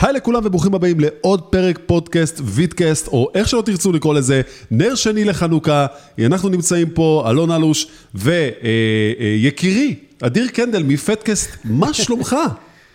היי 0.00 0.12
לכולם 0.12 0.40
וברוכים 0.44 0.74
הבאים 0.74 1.00
לעוד 1.00 1.42
פרק 1.42 1.78
פודקאסט, 1.86 2.40
וידקאסט, 2.44 3.08
או 3.08 3.30
איך 3.34 3.48
שלא 3.48 3.62
תרצו 3.66 3.92
לקרוא 3.92 4.14
לזה, 4.14 4.42
נר 4.70 4.94
שני 4.94 5.24
לחנוכה. 5.24 5.86
אנחנו 6.26 6.48
נמצאים 6.48 6.90
פה, 6.90 7.26
אלון 7.30 7.50
אלוש 7.50 7.86
ויקירי, 8.14 9.94
אדיר 10.22 10.48
קנדל 10.48 10.82
מפטקאסט, 10.82 11.50
מה 11.64 11.94
שלומך? 11.94 12.36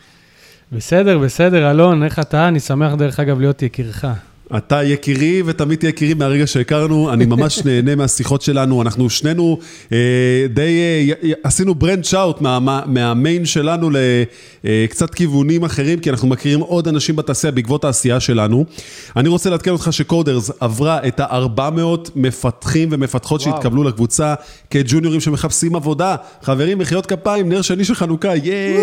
בסדר, 0.71 1.17
בסדר, 1.17 1.71
אלון, 1.71 2.04
איך 2.04 2.20
אתה? 2.20 2.47
אני 2.47 2.59
שמח 2.59 2.93
דרך 2.93 3.20
אגב 3.20 3.39
להיות 3.39 3.61
יקירך. 3.61 4.05
אתה 4.57 4.84
יקירי 4.84 5.41
ותמיד 5.45 5.79
תהיה 5.79 5.89
יקירי 5.89 6.13
מהרגע 6.13 6.47
שהכרנו, 6.47 7.13
אני 7.13 7.25
ממש 7.25 7.59
נהנה 7.65 7.95
מהשיחות 7.95 8.41
שלנו, 8.41 8.82
אנחנו 8.82 9.09
שנינו 9.09 9.59
אה, 9.91 9.97
די, 10.50 10.79
אה, 11.23 11.32
עשינו 11.43 11.75
ברנץ' 11.75 12.14
אאוט 12.14 12.41
מה, 12.41 12.59
מה, 12.59 12.82
מהמיין 12.86 13.46
שלנו 13.46 13.89
לקצת 14.64 15.09
אה, 15.09 15.15
כיוונים 15.15 15.64
אחרים, 15.64 16.00
כי 16.00 16.09
אנחנו 16.09 16.28
מכירים 16.28 16.59
עוד 16.59 16.87
אנשים 16.87 17.15
בתעשייה 17.15 17.51
בעקבות 17.51 17.86
העשייה 17.86 18.20
שלנו. 18.20 18.65
אני 19.15 19.29
רוצה 19.29 19.50
לעדכן 19.50 19.71
אותך 19.71 19.87
שקודרס 19.92 20.51
עברה 20.59 21.07
את 21.07 21.20
ה-400 21.20 22.09
מפתחים 22.15 22.89
ומפתחות 22.92 23.42
וואו. 23.42 23.56
שהתקבלו 23.56 23.84
לקבוצה 23.84 24.34
כג'וניורים 24.70 25.21
שמחפשים 25.21 25.75
עבודה. 25.75 26.15
חברים, 26.42 26.78
מחיאות 26.78 27.06
כפיים, 27.06 27.50
נר 27.50 27.61
שני 27.61 27.86
של 27.86 27.95
חנוכה, 27.95 28.36
ייי! 28.36 28.78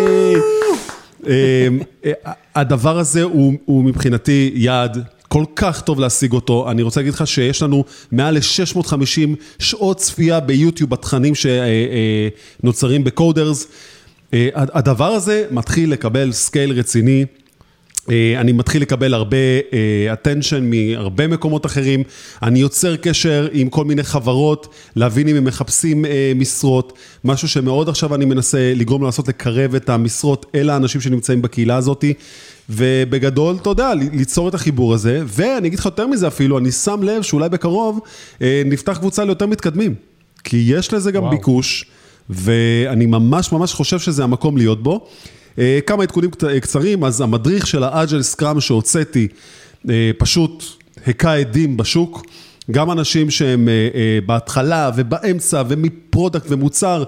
אה, 1.26 1.68
אה, 2.04 2.12
הדבר 2.54 2.98
הזה 2.98 3.22
הוא, 3.22 3.52
הוא 3.64 3.84
מבחינתי 3.84 4.52
יעד 4.54 5.15
כל 5.28 5.44
כך 5.56 5.80
טוב 5.80 6.00
להשיג 6.00 6.32
אותו. 6.32 6.70
אני 6.70 6.82
רוצה 6.82 7.00
להגיד 7.00 7.14
לך 7.14 7.26
שיש 7.26 7.62
לנו 7.62 7.84
מעל 8.12 8.34
ל-650 8.34 9.28
שעות 9.58 9.96
צפייה 9.96 10.40
ביוטיוב 10.40 10.90
בתכנים 10.90 11.32
שנוצרים 11.34 13.04
בקודרס. 13.04 13.66
אה, 14.34 14.48
הדבר 14.54 15.04
הזה 15.08 15.44
מתחיל 15.50 15.92
לקבל 15.92 16.32
scale 16.32 16.72
רציני. 16.72 17.24
אה, 18.10 18.34
אני 18.40 18.52
מתחיל 18.52 18.82
לקבל 18.82 19.14
הרבה 19.14 19.36
attention 20.14 20.60
מהרבה 20.62 21.26
מקומות 21.26 21.66
אחרים, 21.66 22.02
אני 22.42 22.58
יוצר 22.58 22.96
קשר 22.96 23.48
עם 23.52 23.68
כל 23.68 23.84
מיני 23.84 24.02
חברות, 24.02 24.74
להבין 24.96 25.28
אם 25.28 25.36
הם 25.36 25.44
מחפשים 25.44 26.04
משרות, 26.36 26.98
משהו 27.24 27.48
שמאוד 27.48 27.88
עכשיו 27.88 28.14
אני 28.14 28.24
מנסה 28.24 28.72
לגרום 28.76 29.02
לעשות, 29.02 29.28
לקרב 29.28 29.74
את 29.74 29.88
המשרות 29.88 30.46
אל 30.54 30.70
האנשים 30.70 31.00
שנמצאים 31.00 31.42
בקהילה 31.42 31.76
הזאת. 31.76 32.04
ובגדול, 32.70 33.56
אתה 33.62 33.70
יודע, 33.70 33.92
ליצור 33.94 34.48
את 34.48 34.54
החיבור 34.54 34.94
הזה, 34.94 35.22
ואני 35.26 35.68
אגיד 35.68 35.78
לך 35.78 35.84
יותר 35.84 36.06
מזה 36.06 36.26
אפילו, 36.26 36.58
אני 36.58 36.72
שם 36.72 37.02
לב 37.02 37.22
שאולי 37.22 37.48
בקרוב 37.48 38.00
אה, 38.42 38.62
נפתח 38.66 38.98
קבוצה 38.98 39.24
ליותר 39.24 39.46
מתקדמים, 39.46 39.94
כי 40.44 40.64
יש 40.66 40.92
לזה 40.92 41.12
גם 41.12 41.22
וואו. 41.22 41.30
ביקוש, 41.36 41.84
ואני 42.30 43.06
ממש 43.06 43.52
ממש 43.52 43.72
חושב 43.72 43.98
שזה 43.98 44.24
המקום 44.24 44.56
להיות 44.56 44.82
בו. 44.82 45.06
אה, 45.58 45.78
כמה 45.86 46.02
עדכונים 46.02 46.30
קצרים, 46.60 47.04
אז 47.04 47.20
המדריך 47.20 47.66
של 47.66 47.84
ה 47.84 47.91
agile 47.91 48.22
scrum 48.22 48.60
שהוצאתי, 48.60 49.28
אה, 49.90 50.10
פשוט 50.18 50.64
היכה 51.06 51.34
הדים 51.34 51.76
בשוק. 51.76 52.22
גם 52.70 52.90
אנשים 52.90 53.30
שהם 53.30 53.68
בהתחלה 54.26 54.90
ובאמצע 54.96 55.62
ומ 55.68 55.86
product 55.86 56.46
ומוצר, 56.48 57.04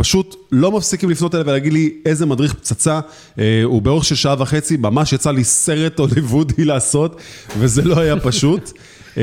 פשוט 0.00 0.36
לא 0.52 0.72
מפסיקים 0.72 1.10
לפנות 1.10 1.34
אליי 1.34 1.44
ולהגיד 1.46 1.72
לי 1.72 1.90
איזה 2.06 2.26
מדריך 2.26 2.54
פצצה, 2.54 3.00
אה, 3.38 3.60
הוא 3.64 3.82
באורך 3.82 4.04
של 4.04 4.14
שעה 4.14 4.34
וחצי, 4.38 4.76
ממש 4.76 5.12
יצא 5.12 5.30
לי 5.30 5.44
סרט 5.44 5.98
הוליוודי 5.98 6.64
לעשות, 6.64 7.20
וזה 7.58 7.82
לא 7.82 7.98
היה 7.98 8.20
פשוט. 8.20 8.70
אה, 9.18 9.22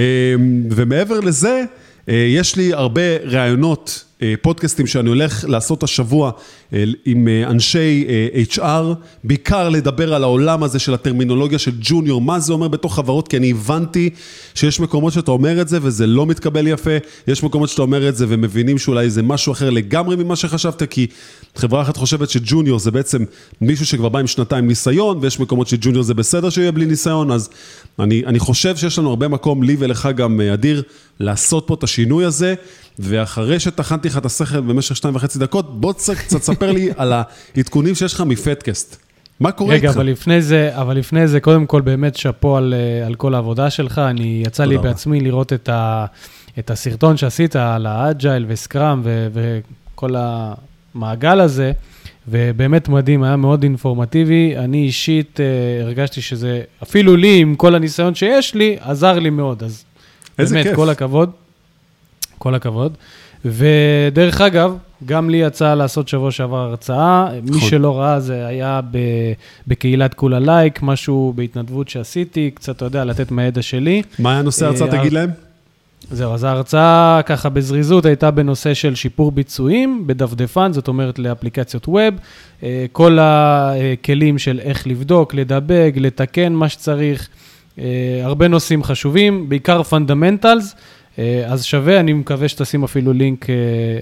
ומעבר 0.71 1.19
לזה, 1.19 1.63
אה, 2.09 2.13
יש 2.13 2.55
לי 2.55 2.73
הרבה 2.73 3.17
ראיונות 3.23 4.03
אה, 4.03 4.06
פודקאסטים 4.41 4.87
שאני 4.87 5.09
הולך 5.09 5.45
לעשות 5.47 5.83
השבוע 5.83 6.31
אה, 6.73 6.83
עם 7.05 7.27
אה, 7.27 7.49
אנשי 7.49 8.07
HR, 8.57 8.61
בעיקר 9.23 9.69
לדבר 9.69 10.13
על 10.13 10.23
העולם 10.23 10.63
הזה 10.63 10.79
של 10.79 10.93
הטרמינולוגיה 10.93 11.59
של 11.59 11.71
ג'וניור, 11.79 12.21
מה 12.21 12.39
זה 12.39 12.53
אומר 12.53 12.67
בתוך 12.67 12.95
חברות, 12.95 13.27
כי 13.27 13.37
אני 13.37 13.51
הבנתי 13.51 14.09
שיש 14.55 14.79
מקומות 14.79 15.13
שאתה 15.13 15.31
אומר 15.31 15.61
את 15.61 15.67
זה 15.67 15.79
וזה 15.81 16.07
לא 16.07 16.25
מתקבל 16.25 16.67
יפה, 16.67 16.91
יש 17.27 17.43
מקומות 17.43 17.69
שאתה 17.69 17.81
אומר 17.81 18.09
את 18.09 18.15
זה 18.15 18.25
ומבינים 18.29 18.77
שאולי 18.77 19.09
זה 19.09 19.23
משהו 19.23 19.51
אחר 19.53 19.69
לגמרי 19.69 20.15
ממה 20.15 20.35
שחשבת, 20.35 20.83
כי 20.83 21.07
חברה 21.55 21.81
אחת 21.81 21.97
חושבת 21.97 22.29
שג'וניור 22.29 22.79
זה 22.79 22.91
בעצם 22.91 23.23
מישהו 23.61 23.85
שכבר 23.85 24.09
בא 24.09 24.19
עם 24.19 24.27
שנתיים 24.27 24.67
ניסיון, 24.67 25.17
ויש 25.21 25.39
מקומות 25.39 25.67
שג'וניור 25.67 26.03
זה 26.03 26.13
בסדר 26.13 26.49
שיהיה 26.49 26.71
בלי 26.71 26.85
ניסיון, 26.85 27.31
אז 27.31 27.49
אני, 27.99 28.23
אני 28.25 28.39
חושב 28.39 28.75
שיש 28.75 28.99
לנו 28.99 29.09
הרבה 29.09 29.27
מקום, 29.27 29.63
לי 29.63 29.75
ולך 29.79 30.09
גם, 30.15 30.41
אדיר, 30.41 30.83
לעשות 31.19 31.63
פה 31.67 31.73
את 31.73 31.83
השינוי 31.83 32.25
הזה. 32.25 32.55
ואחרי 32.99 33.59
שטחנתי 33.59 34.07
לך 34.07 34.17
את 34.17 34.25
השכל 34.25 34.59
במשך 34.59 34.95
שתיים 34.95 35.15
וחצי 35.15 35.39
דקות, 35.39 35.81
בוא 35.81 35.93
קצת 35.93 36.13
תספר 36.39 36.71
לי 36.71 36.89
על 36.97 37.13
העדכונים 37.55 37.95
שיש 37.95 38.13
לך 38.13 38.21
מפודקאסט. 38.21 38.97
מה 39.39 39.51
קורה 39.51 39.73
רגע, 39.73 39.87
איתך? 39.87 39.89
רגע, 39.89 40.01
אבל 40.01 40.11
לפני 40.11 40.41
זה, 40.41 40.69
אבל 40.73 40.97
לפני 40.97 41.27
זה, 41.27 41.39
קודם 41.39 41.65
כל 41.65 41.81
באמת 41.81 42.15
שאפו 42.15 42.57
על, 42.57 42.73
על 43.05 43.15
כל 43.15 43.35
העבודה 43.35 43.69
שלך. 43.69 43.99
אני, 43.99 44.43
יצא 44.47 44.65
לי 44.65 44.75
רבה. 44.75 44.87
בעצמי 44.87 45.19
לראות 45.19 45.53
את, 45.53 45.69
ה, 45.69 46.05
את 46.59 46.71
הסרטון 46.71 47.17
שעשית 47.17 47.55
על 47.55 47.85
ה 47.85 47.95
agile 47.95 48.45
ו 48.47 48.56
scrum 48.56 49.01
וכל 49.33 50.15
המעגל 50.17 51.39
הזה, 51.39 51.71
ובאמת 52.27 52.89
מדהים, 52.89 53.23
היה 53.23 53.35
מאוד 53.35 53.63
אינפורמטיבי. 53.63 54.57
אני 54.57 54.77
אישית 54.77 55.39
uh, 55.39 55.83
הרגשתי 55.83 56.21
שזה, 56.21 56.61
אפילו 56.83 57.15
לי, 57.15 57.37
עם 57.39 57.55
כל 57.55 57.75
הניסיון 57.75 58.15
שיש 58.15 58.55
לי, 58.55 58.77
עזר 58.79 59.19
לי 59.19 59.29
מאוד. 59.29 59.63
אז 59.63 59.83
באמת, 60.37 60.63
כיף. 60.63 60.75
כל 60.75 60.89
הכבוד. 60.89 61.31
כל 62.37 62.55
הכבוד. 62.55 62.93
ודרך 63.45 64.41
אגב, 64.41 64.77
גם 65.05 65.29
לי 65.29 65.37
יצא 65.37 65.73
לעשות 65.73 66.07
שבוע 66.07 66.31
שעבר 66.31 66.57
הרצאה. 66.57 67.27
מי 67.43 67.61
שלא 67.61 67.99
ראה, 67.99 68.19
זה 68.19 68.47
היה 68.47 68.81
בקהילת 69.67 70.13
כולה 70.13 70.39
לייק, 70.39 70.79
משהו 70.81 71.33
בהתנדבות 71.35 71.89
שעשיתי, 71.89 72.51
קצת, 72.53 72.75
אתה 72.75 72.85
יודע, 72.85 73.05
לתת 73.05 73.31
מהידע 73.31 73.61
שלי. 73.61 74.01
מה 74.19 74.31
היה 74.31 74.41
נושא 74.41 74.65
ההרצאה, 74.65 74.87
אה, 74.87 74.99
תגיד 74.99 75.13
להם? 75.13 75.29
זהו, 76.11 76.33
אז 76.33 76.43
ההרצאה 76.43 77.21
ככה 77.25 77.49
בזריזות 77.49 78.05
הייתה 78.05 78.31
בנושא 78.31 78.73
של 78.73 78.95
שיפור 78.95 79.31
ביצועים 79.31 80.07
בדפדפן, 80.07 80.73
זאת 80.73 80.87
אומרת 80.87 81.19
לאפליקציות 81.19 81.87
ווב, 81.87 82.13
אה, 82.63 82.85
כל 82.91 83.17
הכלים 83.21 84.37
של 84.37 84.59
איך 84.59 84.87
לבדוק, 84.87 85.33
לדבק, 85.33 85.93
לתקן 85.95 86.53
מה 86.53 86.69
שצריך, 86.69 87.27
אה, 87.79 87.85
הרבה 88.23 88.47
נושאים 88.47 88.83
חשובים, 88.83 89.49
בעיקר 89.49 89.83
fundamentals. 89.83 90.75
אה, 91.19 91.43
אז 91.47 91.63
שווה, 91.63 91.99
אני 91.99 92.13
מקווה 92.13 92.47
שתשים 92.47 92.83
אפילו 92.83 93.13
לינק 93.13 93.49
אה, 93.49 93.55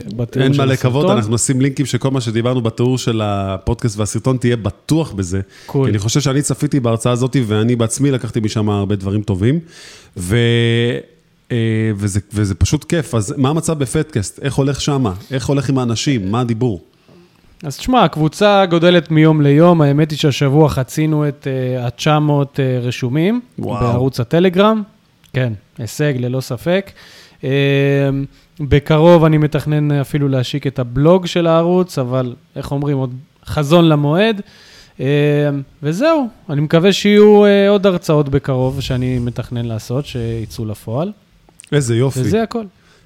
בתיאור 0.08 0.16
של 0.16 0.22
הסרטון. 0.22 0.42
אין 0.42 0.58
מה 0.58 0.66
לקוות, 0.66 1.10
אנחנו 1.10 1.34
נשים 1.34 1.62
לינקים 1.62 1.86
שכל 1.86 2.12
מה 2.12 2.22
שדיברנו 2.22 2.62
בתיאור 2.62 2.98
של 2.98 3.22
הפודקאסט 3.24 3.98
והסרטון 3.98 4.38
תהיה 4.38 4.56
בטוח 4.56 5.12
בזה. 5.12 5.42
Cool. 5.66 5.86
כי 5.86 5.92
אני 5.92 6.00
חושב 6.00 6.20
שאני 6.20 6.42
צפיתי 6.42 6.80
בהרצאה 6.80 7.12
הזאת, 7.12 7.36
ואני 7.48 7.76
בעצמי 7.76 8.12
לקחתי 8.12 8.40
משם 8.40 8.70
הרבה 8.70 8.96
דברים 8.96 9.22
טובים. 9.22 9.60
ו... 10.18 10.38
אה, 11.52 11.92
וזה, 11.96 12.20
וזה 12.34 12.56
פשוט 12.56 12.84
כיף, 12.84 13.16
אז 13.16 13.34
מה 13.38 13.50
המצב 13.50 13.80
בפודקאסט? 13.80 14.40
איך 14.42 14.54
הולך 14.54 14.82
שמה? 14.82 15.14
איך 15.32 15.46
הולך 15.46 15.70
עם 15.70 15.78
האנשים? 15.78 16.32
מה 16.32 16.40
הדיבור? 16.40 16.82
אז 17.64 17.78
תשמע, 17.78 18.04
הקבוצה 18.04 18.66
גודלת 18.66 19.12
מיום 19.12 19.42
ליום, 19.42 19.82
האמת 19.82 20.12
היא 20.12 20.20
שהשבוע 20.20 20.70
חצינו 20.70 21.28
את 21.28 21.48
ה-900 21.80 22.08
uh, 22.08 22.58
uh, 22.58 22.60
רשומים 22.82 23.42
וואו. 23.60 23.80
בערוץ 23.80 24.20
הטלגרם. 24.20 24.84
כן, 25.36 25.54
הישג 25.78 26.14
ללא 26.20 26.42
ספק. 26.42 26.92
אמ, 27.44 27.50
בקרוב 28.60 29.24
אני 29.24 29.38
מתכנן 29.38 29.92
אפילו 29.92 30.28
להשיק 30.28 30.68
את 30.68 30.80
הבלוג 30.80 31.26
של 31.26 31.48
הערוץ, 31.48 32.00
אבל 32.00 32.36
איך 32.56 32.72
אומרים, 32.72 32.98
עוד 32.98 33.14
חזון 33.46 33.90
למועד. 33.90 34.42
אמ, 35.00 35.06
וזהו, 35.84 36.28
אני 36.50 36.62
מקווה 36.62 36.94
שיהיו 36.94 37.46
אה, 37.46 37.70
עוד 37.70 37.86
הרצאות 37.86 38.30
בקרוב 38.30 38.82
שאני 38.82 39.20
מתכנן 39.20 39.66
לעשות, 39.66 40.06
שיצאו 40.06 40.66
לפועל. 40.66 41.12
איזה 41.72 41.96
יופי. 41.96 42.20
וזה 42.20 42.44
הכל. 42.44 42.64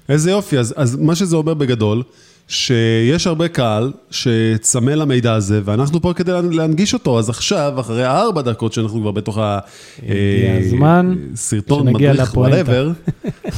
איזה 0.08 0.30
יופי, 0.30 0.58
אז, 0.58 0.74
אז 0.76 0.96
מה 0.96 1.14
שזה 1.14 1.36
אומר 1.36 1.54
בגדול, 1.54 2.02
שיש 2.50 3.26
הרבה 3.26 3.48
קהל 3.48 3.92
שצמא 4.10 4.90
למידע 4.90 5.32
הזה, 5.32 5.60
ואנחנו 5.64 6.02
פה 6.02 6.12
כדי 6.16 6.32
להנגיש 6.50 6.94
אותו. 6.94 7.18
אז 7.18 7.28
עכשיו, 7.28 7.80
אחרי 7.80 8.06
ארבע 8.06 8.42
דקות 8.42 8.72
שאנחנו 8.72 9.00
כבר 9.00 9.10
בתוך 9.10 9.38
הסרטון, 11.32 11.88
אה, 11.88 11.92
מדריך, 11.92 12.36
whatever, 12.36 12.90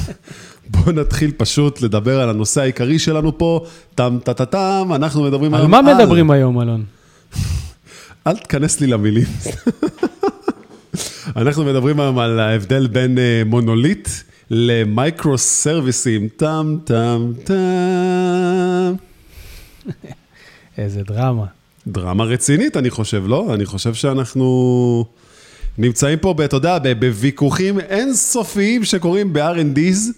בואו 0.71 0.93
נתחיל 0.93 1.33
פשוט 1.37 1.83
לדבר 1.83 2.21
על 2.21 2.31
הנושא 2.31 2.61
העיקרי 2.61 2.99
שלנו 2.99 3.39
פה, 3.39 3.65
טם 3.95 4.19
טה 4.25 4.35
טה 4.35 4.45
טם, 4.45 4.91
אנחנו 4.95 5.23
מדברים 5.23 5.55
היום 5.55 5.75
על... 5.75 5.81
על 5.81 5.85
מה 5.85 5.95
מדברים 5.95 6.31
היום, 6.31 6.61
אלון? 6.61 6.85
אל 8.27 8.37
תיכנס 8.37 8.81
לי 8.81 8.87
למילים. 8.87 9.27
אנחנו 11.37 11.65
מדברים 11.65 12.01
היום 12.01 12.19
על 12.19 12.41
ההבדל 12.41 12.87
בין 12.87 13.19
אה, 13.19 13.43
מונוליט 13.47 14.09
למייקרו 14.51 15.39
סרוויסים, 15.39 16.29
טם 16.37 16.77
טם 16.85 17.33
טם. 17.45 18.62
איזה 20.79 21.03
דרמה. 21.03 21.45
דרמה 21.87 22.25
רצינית, 22.25 22.77
אני 22.77 22.91
חושב, 22.91 23.23
לא? 23.27 23.55
אני 23.55 23.67
חושב 23.67 23.95
שאנחנו 23.95 25.05
נמצאים 25.79 26.19
פה, 26.19 26.35
אתה 26.45 26.57
יודע, 26.57 26.79
בוויכוחים 26.99 27.81
אינסופיים 27.81 28.85
שקורים 28.85 29.33
ב-R&D's 29.33 30.13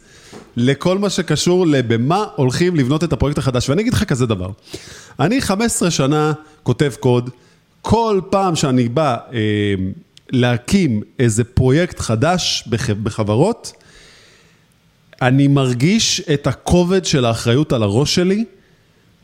לכל 0.56 0.99
מה 0.99 1.11
שקשור 1.11 1.66
לבמה 1.66 2.25
הולכים 2.37 2.76
לבנות 2.76 3.05
את 3.05 3.12
הפרויקט 3.12 3.38
החדש. 3.38 3.69
ואני 3.69 3.82
אגיד 3.82 3.93
לך 3.93 4.05
כזה 4.05 4.26
דבר, 4.26 4.50
אני 5.20 5.40
15 5.40 5.90
שנה 5.90 6.32
כותב 6.62 6.93
קוד, 7.00 7.31
כל 7.82 8.20
פעם 8.31 8.56
שאני 8.56 8.88
בא... 8.88 9.16
אה, 9.32 9.75
להקים 10.31 11.02
איזה 11.19 11.44
פרויקט 11.44 12.00
חדש 12.00 12.64
בח, 12.66 12.90
בחברות, 12.90 13.72
אני 15.22 15.49
מרגיש 15.49 16.20
את 16.20 16.46
הכובד 16.46 17.05
של 17.05 17.25
האחריות 17.25 17.72
על 17.72 17.82
הראש 17.82 18.14
שלי, 18.14 18.44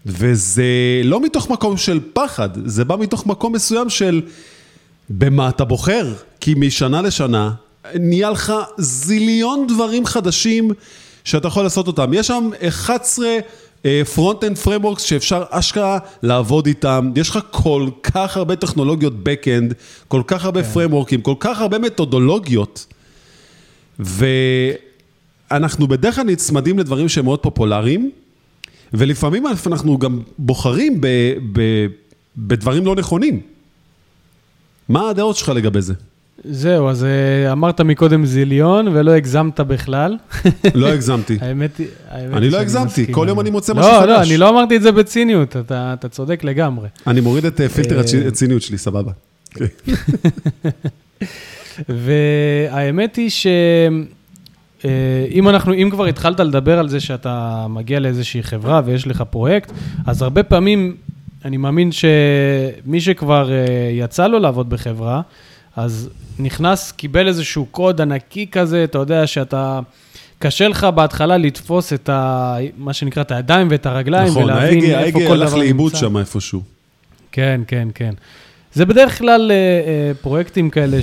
וזה 0.07 0.65
לא 1.05 1.21
מתוך 1.21 1.51
מקום 1.51 1.77
של 1.77 2.01
פחד, 2.13 2.49
זה 2.65 2.85
בא 2.85 2.97
מתוך 2.97 3.27
מקום 3.27 3.53
מסוים 3.53 3.91
של 3.91 4.23
במה 5.11 5.49
אתה 5.49 5.65
בוחר, 5.65 6.13
כי 6.41 6.55
משנה 6.57 7.03
לשנה 7.03 7.51
נהיה 7.95 8.31
לך 8.31 8.53
זיליון 8.79 9.67
דברים 9.67 10.07
חדשים 10.07 10.71
שאתה 11.25 11.49
יכול 11.49 11.63
לעשות 11.63 11.87
אותם. 11.87 12.11
יש 12.15 12.27
שם 12.27 12.51
11 12.69 13.27
front-end 14.15 14.59
frameworks 14.59 15.03
שאפשר 15.03 15.45
אשכרה 15.51 15.99
לעבוד 16.23 16.67
איתם, 16.67 17.13
יש 17.17 17.31
לך 17.31 17.39
כל 17.51 17.89
כך 18.03 18.37
הרבה 18.37 18.57
טכנולוגיות 18.57 19.13
back-end, 19.13 19.75
כל 20.09 20.23
כך 20.27 20.45
הרבה 20.45 20.65
פריימוורקים, 20.65 21.21
כל 21.21 21.35
כך 21.41 21.61
הרבה 21.61 21.79
מתודולוגיות, 21.79 22.87
ואנחנו 23.99 25.89
בדרך 25.89 26.15
כלל 26.15 26.25
נצמדים 26.25 26.79
לדברים 26.79 27.09
שהם 27.09 27.25
מאוד 27.25 27.39
פופולריים, 27.39 28.11
ולפעמים 28.95 29.45
אנחנו 29.67 29.99
גם 29.99 30.21
בוחרים 30.39 31.01
ב, 31.01 31.07
ב, 31.53 31.87
בדברים 32.37 32.87
לא 32.87 32.95
נכונים. 32.95 33.41
מה 34.89 35.11
הדעות 35.11 35.37
שלך 35.37 35.49
לגבי 35.49 35.81
זה? 35.81 35.95
זהו, 36.45 36.89
אז 36.89 37.05
אה, 37.05 37.53
אמרת 37.53 37.81
מקודם 37.81 38.27
זיליון 38.27 38.89
ולא 38.89 39.11
הגזמת 39.11 39.61
בכלל. 39.61 40.17
לא 40.75 40.87
הגזמתי. 40.87 41.39
האמת 41.43 41.79
היא... 41.79 41.87
אני 42.13 42.51
לא 42.51 42.59
הגזמתי, 42.59 43.07
כל 43.13 43.27
יום 43.29 43.41
אני 43.41 43.51
מוצא 43.51 43.75
משהו 43.75 43.91
חדש. 43.91 44.01
לא, 44.01 44.07
לא, 44.07 44.23
אני 44.23 44.37
לא 44.37 44.49
אמרתי 44.49 44.77
את 44.77 44.83
זה 44.83 44.93
בציניות, 44.93 45.57
אתה, 45.57 46.09
צודק 46.11 46.45
לגמרי. 46.45 46.89
אני 47.07 47.21
מוריד 47.21 47.45
את 47.45 47.61
אה, 47.61 47.69
פילטר 47.69 47.97
אה, 47.97 48.29
הציניות 48.29 48.63
שלי, 48.63 48.79
סבבה. 48.79 49.13
והאמת 51.89 53.17
היא 53.17 53.31
שאם 54.83 55.49
אנחנו, 55.49 55.75
אם 55.75 55.89
כבר 55.91 56.07
התחלת 56.07 56.41
לדבר 56.41 56.79
על 56.79 56.89
זה 56.89 57.01
שאתה 57.01 57.67
מגיע 57.69 58.01
לאיזושהי 58.01 58.43
חברה 58.43 58.81
ויש 58.85 59.07
לך 59.07 59.23
פרויקט, 59.31 59.73
אז 60.07 60.23
הרבה 60.23 60.43
פעמים, 60.43 60.97
אני 61.45 61.57
מאמין 61.57 61.91
שמי 61.93 63.01
שכבר 63.01 63.51
יצא 63.93 64.27
לו 64.27 64.39
לעבוד 64.39 64.71
בחברה, 64.71 65.21
אז 65.77 66.11
נכנס, 66.39 66.93
קיבל 66.93 67.29
איזשהו 67.29 67.67
קוד 67.71 68.01
ענקי 68.01 68.47
כזה, 68.53 68.85
אתה 68.85 68.99
יודע 68.99 69.27
שאתה... 69.27 69.81
קשה 70.43 70.69
לך 70.69 70.85
בהתחלה 70.85 71.37
לתפוס 71.37 71.93
את 71.93 72.09
ה... 72.09 72.57
מה 72.79 72.93
שנקרא, 72.93 73.23
את 73.23 73.33
הידיים 73.33 73.69
ואת 73.71 73.87
הרגליים, 73.87 74.29
נכון, 74.29 74.43
ולהבין 74.43 74.85
ההגה, 74.85 75.01
איפה 75.01 75.19
כל 75.19 75.25
דבר 75.25 75.33
נמצא. 75.33 75.35
נכון, 75.35 75.41
ההגה 75.41 75.45
הלך 75.45 75.55
לאיבוד 75.55 75.95
שם 75.95 76.17
איפשהו. 76.17 76.63
כן, 77.33 77.61
כן, 77.67 77.89
כן. 77.95 78.15
זה 78.75 78.87
בדרך 78.87 79.19
כלל 79.19 79.51
אה, 79.51 79.57
אה, 79.57 80.15
פרויקטים 80.21 80.71
כאלה 80.71 80.99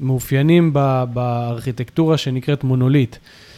שמאופיינים 0.00 0.72
בארכיטקטורה 1.12 2.16
שנקראת 2.16 2.64
מונוליט, 2.64 3.16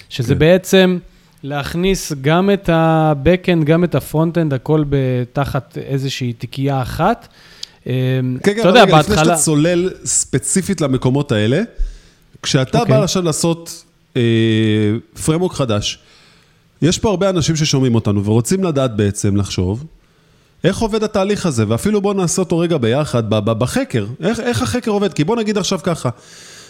שזה 0.09 0.35
כן. 0.35 0.39
בעצם 0.39 0.99
להכניס 1.43 2.13
גם 2.21 2.51
את 2.51 2.69
ה-Backend, 2.69 3.65
גם 3.65 3.85
את 3.85 3.95
ה-Frontend, 3.95 4.55
הכל 4.55 4.85
תחת 5.33 5.79
איזושהי 5.79 6.33
תיקייה 6.33 6.83
אחת. 6.83 7.29
כן, 7.85 7.91
כן, 8.43 8.61
אתה 8.61 8.69
יודע, 8.69 8.85
בהתחלה... 8.85 9.01
לפני 9.01 9.17
שאתה 9.17 9.37
צולל 9.37 9.91
ספציפית 10.05 10.81
למקומות 10.81 11.33
האלה, 11.33 11.63
כשאתה 12.43 12.79
okay. 12.79 12.81
אוקיי. 12.81 12.97
בא 12.97 13.03
עכשיו 13.03 13.23
לעשות 13.23 13.85
אה, 14.17 14.23
פרמוק 15.25 15.55
חדש, 15.55 15.99
יש 16.83 16.99
פה 16.99 17.11
הרבה 17.11 17.31
אנשים 17.31 17.57
ששומעים 17.57 17.95
אותנו 17.95 18.25
ורוצים 18.25 18.65
לדעת 18.65 18.97
בעצם, 18.97 19.37
לחשוב, 19.37 19.85
איך 20.65 20.79
עובד 20.79 21.05
התהליך 21.05 21.47
הזה, 21.47 21.65
ואפילו 21.69 22.01
בואו 22.01 22.15
נעשה 22.15 22.43
אותו 22.43 22.59
רגע 22.59 22.77
ביחד 22.77 23.31
בחקר, 23.31 24.07
איך, 24.21 24.41
איך 24.41 24.63
החקר 24.63 24.91
עובד, 24.91 25.13
כי 25.13 25.25
בוא 25.25 25.37
נגיד 25.37 25.59
עכשיו 25.59 25.81
ככה, 25.83 26.09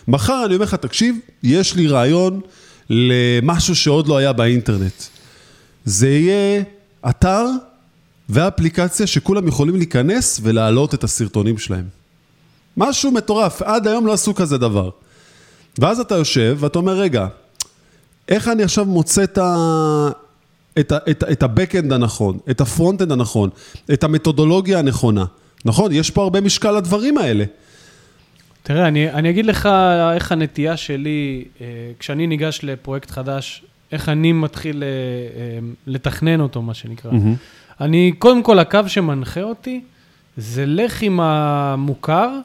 מחר 0.09 0.43
אני 0.47 0.55
אומר 0.55 0.65
לך, 0.65 0.75
תקשיב, 0.75 1.17
יש 1.43 1.75
לי 1.75 1.87
רעיון 1.87 2.41
למשהו 2.91 3.77
שעוד 3.77 4.09
לא 4.09 4.17
היה 4.17 4.33
באינטרנט. 4.33 5.03
זה 5.85 6.09
יהיה 6.09 6.63
אתר 7.11 7.47
ואפליקציה 8.29 9.07
שכולם 9.07 9.49
יכולים 9.49 9.77
להיכנס 9.77 10.41
ולהעלות 10.43 10.95
את 10.95 11.05
הסרטונים 11.05 11.59
שלהם. 11.59 11.85
משהו 12.77 13.11
מטורף, 13.11 13.63
עד 13.63 13.87
היום 13.87 14.07
לא 14.07 14.13
עשו 14.13 14.35
כזה 14.35 14.59
דבר. 14.59 14.91
ואז 15.79 16.01
אתה 16.01 16.15
יושב 16.15 16.57
ואתה 16.61 16.79
אומר, 16.79 16.93
רגע, 16.93 17.27
איך 18.29 18.49
אני 18.49 18.63
עכשיו 18.63 18.85
מוצא 18.85 19.25
את 19.25 19.39
ה... 19.39 20.11
את, 20.79 20.93
את, 21.11 21.25
את 21.33 21.43
ה-Backend 21.43 21.95
הנכון, 21.95 22.39
את 22.51 22.61
ה-Frontend 22.61 23.13
הנכון, 23.13 23.51
את 23.93 24.05
המתודולוגיה 24.05 24.79
הנכונה. 24.79 25.25
נכון? 25.65 25.93
יש 25.93 26.11
פה 26.11 26.23
הרבה 26.23 26.41
משקל 26.41 26.71
לדברים 26.71 27.19
האלה. 27.19 27.45
תראה, 28.63 28.89
אני, 28.89 29.11
אני 29.11 29.31
אגיד 29.31 29.47
לך 29.47 29.69
איך 30.15 30.33
הנטייה 30.33 30.77
שלי, 30.77 31.45
אה, 31.61 31.67
כשאני 31.99 32.27
ניגש 32.27 32.61
לפרויקט 32.63 33.11
חדש, 33.11 33.65
איך 33.93 34.09
אני 34.09 34.33
מתחיל 34.33 34.83
אה, 34.83 34.89
אה, 34.89 35.59
לתכנן 35.87 36.41
אותו, 36.41 36.63
מה 36.63 36.75
שנקרא. 36.75 37.11
Mm-hmm. 37.11 37.81
אני, 37.81 38.13
קודם 38.19 38.43
כל, 38.43 38.59
הקו 38.59 38.81
שמנחה 38.87 39.43
אותי 39.43 39.81
זה 40.37 40.67
לך 40.67 41.03
עם 41.03 41.21
המוכר, 41.21 42.39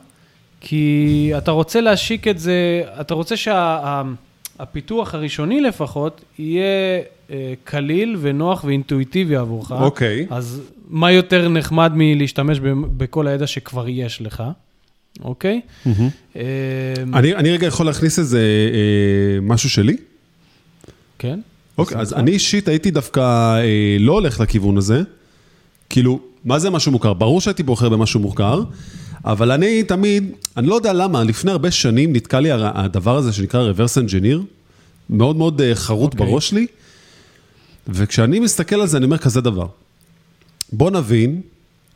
כי 0.62 1.32
אתה 1.38 1.52
רוצה 1.52 1.82
להשיק 1.82 2.28
את 2.28 2.40
זה, 2.40 2.84
אתה 3.02 3.14
רוצה 3.14 3.36
שהפיתוח 3.38 5.12
שה, 5.12 5.18
הראשוני 5.18 5.62
לפחות 5.62 6.22
יהיה 6.40 7.02
קליל 7.64 8.18
ונוח 8.22 8.64
ואינטואיטיבי 8.64 9.36
עבורך. 9.36 9.72
אוקיי. 9.72 10.28
אז 10.30 10.62
מה 10.90 11.12
יותר 11.12 11.50
נחמד 11.50 11.92
מלהשתמש 11.96 12.60
בכל 12.98 13.28
הידע 13.28 13.48
שכבר 13.48 13.90
יש 13.90 14.22
לך, 14.22 14.44
אוקיי? 15.24 15.62
Mm-hmm. 15.86 15.90
אה, 16.36 16.42
אני, 17.14 17.36
אני 17.36 17.52
רגע 17.52 17.68
יכול 17.68 17.86
להכניס 17.86 18.20
איזה 18.20 18.40
אה, 18.74 19.42
משהו 19.42 19.70
שלי? 19.70 19.98
כן. 21.20 21.40
אוקיי, 21.78 21.98
אז 21.98 22.14
אני 22.14 22.32
אישית 22.32 22.68
הייתי 22.68 22.92
דווקא 22.92 23.22
אה, 23.60 23.98
לא 24.00 24.14
הולך 24.14 24.40
לכיוון 24.40 24.78
הזה. 24.78 25.02
כאילו, 25.90 26.20
מה 26.46 26.60
זה 26.60 26.70
משהו 26.70 26.92
מוכר? 26.92 27.14
ברור 27.14 27.42
שהייתי 27.42 27.64
בוחר 27.64 27.90
במשהו 27.90 28.20
מוכר, 28.20 28.64
אבל 29.26 29.52
אני 29.52 29.84
תמיד, 29.84 30.32
אני 30.58 30.68
לא 30.68 30.76
יודע 30.76 30.94
למה, 30.94 31.24
לפני 31.24 31.52
הרבה 31.52 31.72
שנים 31.72 32.14
נתקע 32.14 32.40
לי 32.40 32.50
הדבר 32.52 33.18
הזה 33.18 33.34
שנקרא 33.34 33.72
reverse 33.72 34.08
engineer, 34.08 34.40
מאוד 35.10 35.36
מאוד 35.36 35.62
חרוט 35.74 36.12
okay. 36.12 36.16
אוקיי. 36.16 36.28
בראש 36.28 36.50
שלי, 36.50 36.68
וכשאני 37.88 38.40
מסתכל 38.40 38.76
על 38.76 38.88
זה, 38.88 38.98
אני 38.98 39.06
אומר 39.06 39.18
כזה 39.18 39.42
דבר. 39.42 39.68
בוא 40.72 40.92
נבין, 40.92 41.42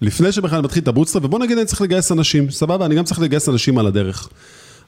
לפני 0.01 0.31
שבכלל 0.31 0.61
מתחיל 0.61 0.83
את 0.83 0.87
ה 0.87 0.91
bootstrap, 0.91 1.25
ובוא 1.25 1.39
נגיד 1.39 1.57
אני 1.57 1.65
צריך 1.65 1.81
לגייס 1.81 2.11
אנשים, 2.11 2.51
סבבה, 2.51 2.85
אני 2.85 2.95
גם 2.95 3.03
צריך 3.03 3.19
לגייס 3.19 3.49
אנשים 3.49 3.77
על 3.77 3.87
הדרך. 3.87 4.29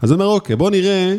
אז 0.02 0.12
אני 0.12 0.22
אומר, 0.22 0.34
אוקיי, 0.34 0.56
בוא 0.56 0.70
נראה 0.70 1.16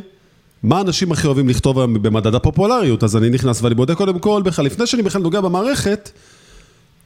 מה 0.62 0.78
האנשים 0.78 1.12
הכי 1.12 1.26
אוהבים 1.26 1.48
לכתוב 1.48 1.80
במדד 1.84 2.34
הפופולריות, 2.34 3.04
אז 3.04 3.16
אני 3.16 3.30
נכנס 3.30 3.62
ואני 3.62 3.74
בודק 3.74 3.96
קודם 3.96 4.18
כל 4.18 4.42
בכלל, 4.44 4.64
לפני 4.64 4.86
שאני 4.86 5.02
בכלל 5.02 5.22
נוגע 5.22 5.40
במערכת, 5.40 6.10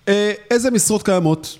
אה, 0.08 0.32
איזה 0.50 0.70
משרות 0.70 1.02
קיימות? 1.02 1.58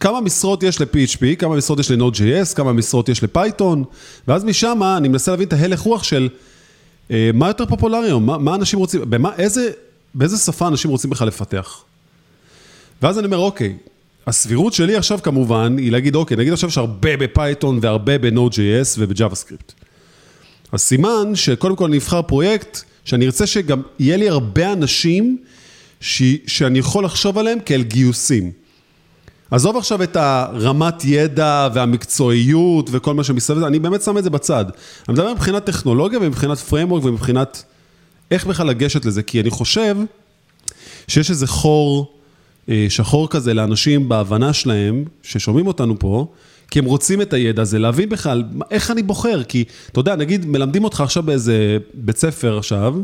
כמה 0.00 0.20
משרות 0.20 0.62
יש 0.62 0.80
ל-PHP, 0.80 1.36
כמה 1.38 1.56
משרות 1.56 1.78
יש 1.78 1.90
ל-Node.js, 1.90 2.54
כמה 2.54 2.72
משרות 2.72 3.08
יש 3.08 3.22
לפייתון, 3.22 3.84
ואז 4.28 4.44
משם 4.44 4.80
אני 4.96 5.08
מנסה 5.08 5.30
להבין 5.30 5.48
את 5.48 5.52
ההלך 5.52 5.80
רוח 5.80 6.02
של 6.02 6.28
אה, 7.10 7.30
מה 7.34 7.48
יותר 7.48 7.66
פופולרי 7.66 8.06
היום, 8.06 8.26
מה, 8.26 8.38
מה 8.38 8.54
אנשים 8.54 8.78
רוצים, 8.78 9.00
במה, 9.10 9.30
איזה, 9.38 9.70
באיזה 10.14 10.38
שפה 10.38 10.68
אנשים 10.68 10.90
רוצים 10.90 11.10
בכלל 11.10 11.28
לפתח. 11.28 11.84
ואז 13.02 13.18
אני 13.18 13.26
אומר, 13.26 13.38
אוקיי, 13.38 13.76
הסבירות 14.26 14.72
שלי 14.72 14.96
עכשיו 14.96 15.18
כמובן 15.22 15.78
היא 15.78 15.92
להגיד, 15.92 16.14
אוקיי, 16.14 16.36
נגיד 16.36 16.52
עכשיו 16.52 16.70
שהרבה 16.70 17.16
בפייתון 17.16 17.78
והרבה 17.82 18.18
ב-Node.js 18.18 18.98
וב-JavaScript. 18.98 19.72
אז 20.72 20.80
סימן 20.80 21.34
שקודם 21.34 21.76
כל 21.76 21.88
נבחר 21.88 22.22
פרויקט 22.22 22.82
שאני 23.04 23.26
ארצה 23.26 23.46
שגם 23.46 23.82
יהיה 23.98 24.16
לי 24.16 24.28
הרבה 24.28 24.72
אנשים 24.72 25.38
ש... 26.00 26.22
שאני 26.46 26.78
יכול 26.78 27.04
לחשוב 27.04 27.38
עליהם 27.38 27.58
כאל 27.60 27.82
גיוסים. 27.82 28.50
עזוב 29.50 29.76
עכשיו 29.76 30.02
את 30.02 30.16
הרמת 30.16 31.04
ידע 31.04 31.68
והמקצועיות 31.74 32.88
וכל 32.92 33.14
מה 33.14 33.24
שמסביב, 33.24 33.64
אני 33.64 33.78
באמת 33.78 34.02
שם 34.02 34.18
את 34.18 34.24
זה 34.24 34.30
בצד. 34.30 34.64
אני 35.08 35.14
מדבר 35.14 35.32
מבחינת 35.34 35.64
טכנולוגיה 35.64 36.18
ומבחינת 36.22 36.58
framework 36.58 37.04
ומבחינת 37.04 37.64
איך 38.32 38.46
בכלל 38.46 38.66
לגשת 38.66 39.04
לזה, 39.04 39.22
כי 39.22 39.40
אני 39.40 39.50
חושב 39.50 39.96
שיש 41.08 41.30
איזה 41.30 41.46
חור 41.46 42.12
אה, 42.68 42.86
שחור 42.88 43.28
כזה 43.28 43.54
לאנשים 43.54 44.08
בהבנה 44.08 44.52
שלהם, 44.52 45.04
ששומעים 45.22 45.66
אותנו 45.66 45.98
פה, 45.98 46.26
כי 46.70 46.78
הם 46.78 46.84
רוצים 46.84 47.22
את 47.22 47.32
הידע 47.32 47.62
הזה, 47.62 47.78
להבין 47.78 48.08
בכלל 48.08 48.44
איך 48.70 48.90
אני 48.90 49.02
בוחר, 49.02 49.42
כי 49.44 49.64
אתה 49.92 50.00
יודע, 50.00 50.16
נגיד 50.16 50.46
מלמדים 50.46 50.84
אותך 50.84 51.00
עכשיו 51.00 51.22
באיזה 51.22 51.78
בית 51.94 52.16
ספר 52.16 52.58
עכשיו, 52.58 52.94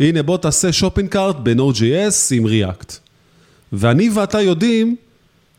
הנה 0.00 0.22
בוא 0.22 0.36
תעשה 0.36 0.72
shopping 0.72 1.08
cart 1.08 1.36
ב-Node.js 1.42 2.34
עם 2.34 2.46
React. 2.46 2.92
ואני 3.72 4.10
ואתה 4.14 4.40
יודעים 4.40 4.96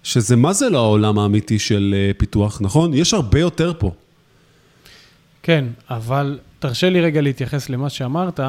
שזה 0.03 0.35
מה 0.35 0.53
זה 0.53 0.69
לא 0.69 0.79
העולם 0.79 1.19
האמיתי 1.19 1.59
של 1.59 1.95
אה, 1.97 2.11
פיתוח, 2.17 2.61
נכון? 2.61 2.93
יש 2.93 3.13
הרבה 3.13 3.39
יותר 3.39 3.73
פה. 3.79 3.91
כן, 5.43 5.65
אבל 5.89 6.39
תרשה 6.59 6.89
לי 6.89 7.01
רגע 7.01 7.21
להתייחס 7.21 7.69
למה 7.69 7.89
שאמרת. 7.89 8.39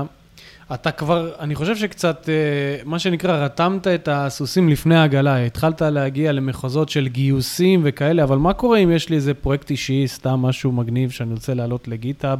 אתה 0.74 0.90
כבר, 0.90 1.30
אני 1.40 1.54
חושב 1.54 1.76
שקצת, 1.76 2.28
אה, 2.28 2.82
מה 2.84 2.98
שנקרא, 2.98 3.44
רתמת 3.44 3.86
את 3.86 4.08
הסוסים 4.12 4.68
לפני 4.68 4.96
העגלה. 4.96 5.44
התחלת 5.44 5.82
להגיע 5.82 6.32
למחוזות 6.32 6.88
של 6.88 7.08
גיוסים 7.08 7.80
וכאלה, 7.84 8.22
אבל 8.22 8.36
מה 8.36 8.52
קורה 8.52 8.78
אם 8.78 8.90
יש 8.90 9.08
לי 9.08 9.16
איזה 9.16 9.34
פרויקט 9.34 9.70
אישי, 9.70 10.04
סתם 10.06 10.34
משהו 10.34 10.72
מגניב 10.72 11.10
שאני 11.10 11.34
רוצה 11.34 11.54
לעלות 11.54 11.88
לגיטאב? 11.88 12.38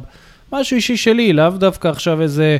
משהו 0.53 0.75
אישי 0.75 0.97
שלי, 0.97 1.33
לאו 1.33 1.49
דווקא 1.49 1.87
עכשיו 1.87 2.21
איזה 2.21 2.57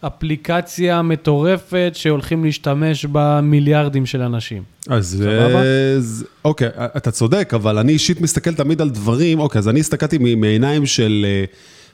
אפליקציה 0.00 1.02
מטורפת 1.02 1.92
שהולכים 1.94 2.44
להשתמש 2.44 3.04
בה 3.04 3.40
מיליארדים 3.42 4.06
של 4.06 4.22
אנשים. 4.22 4.62
אז, 4.88 5.24
אז 5.56 6.24
אוקיי, 6.44 6.68
אתה 6.96 7.10
צודק, 7.10 7.52
אבל 7.54 7.78
אני 7.78 7.92
אישית 7.92 8.20
מסתכל 8.20 8.54
תמיד 8.54 8.80
על 8.80 8.90
דברים, 8.90 9.38
אוקיי, 9.38 9.58
אז 9.58 9.68
אני 9.68 9.80
הסתכלתי 9.80 10.18
מעיניים 10.18 10.86
של 10.86 11.26
אה, 11.28 11.44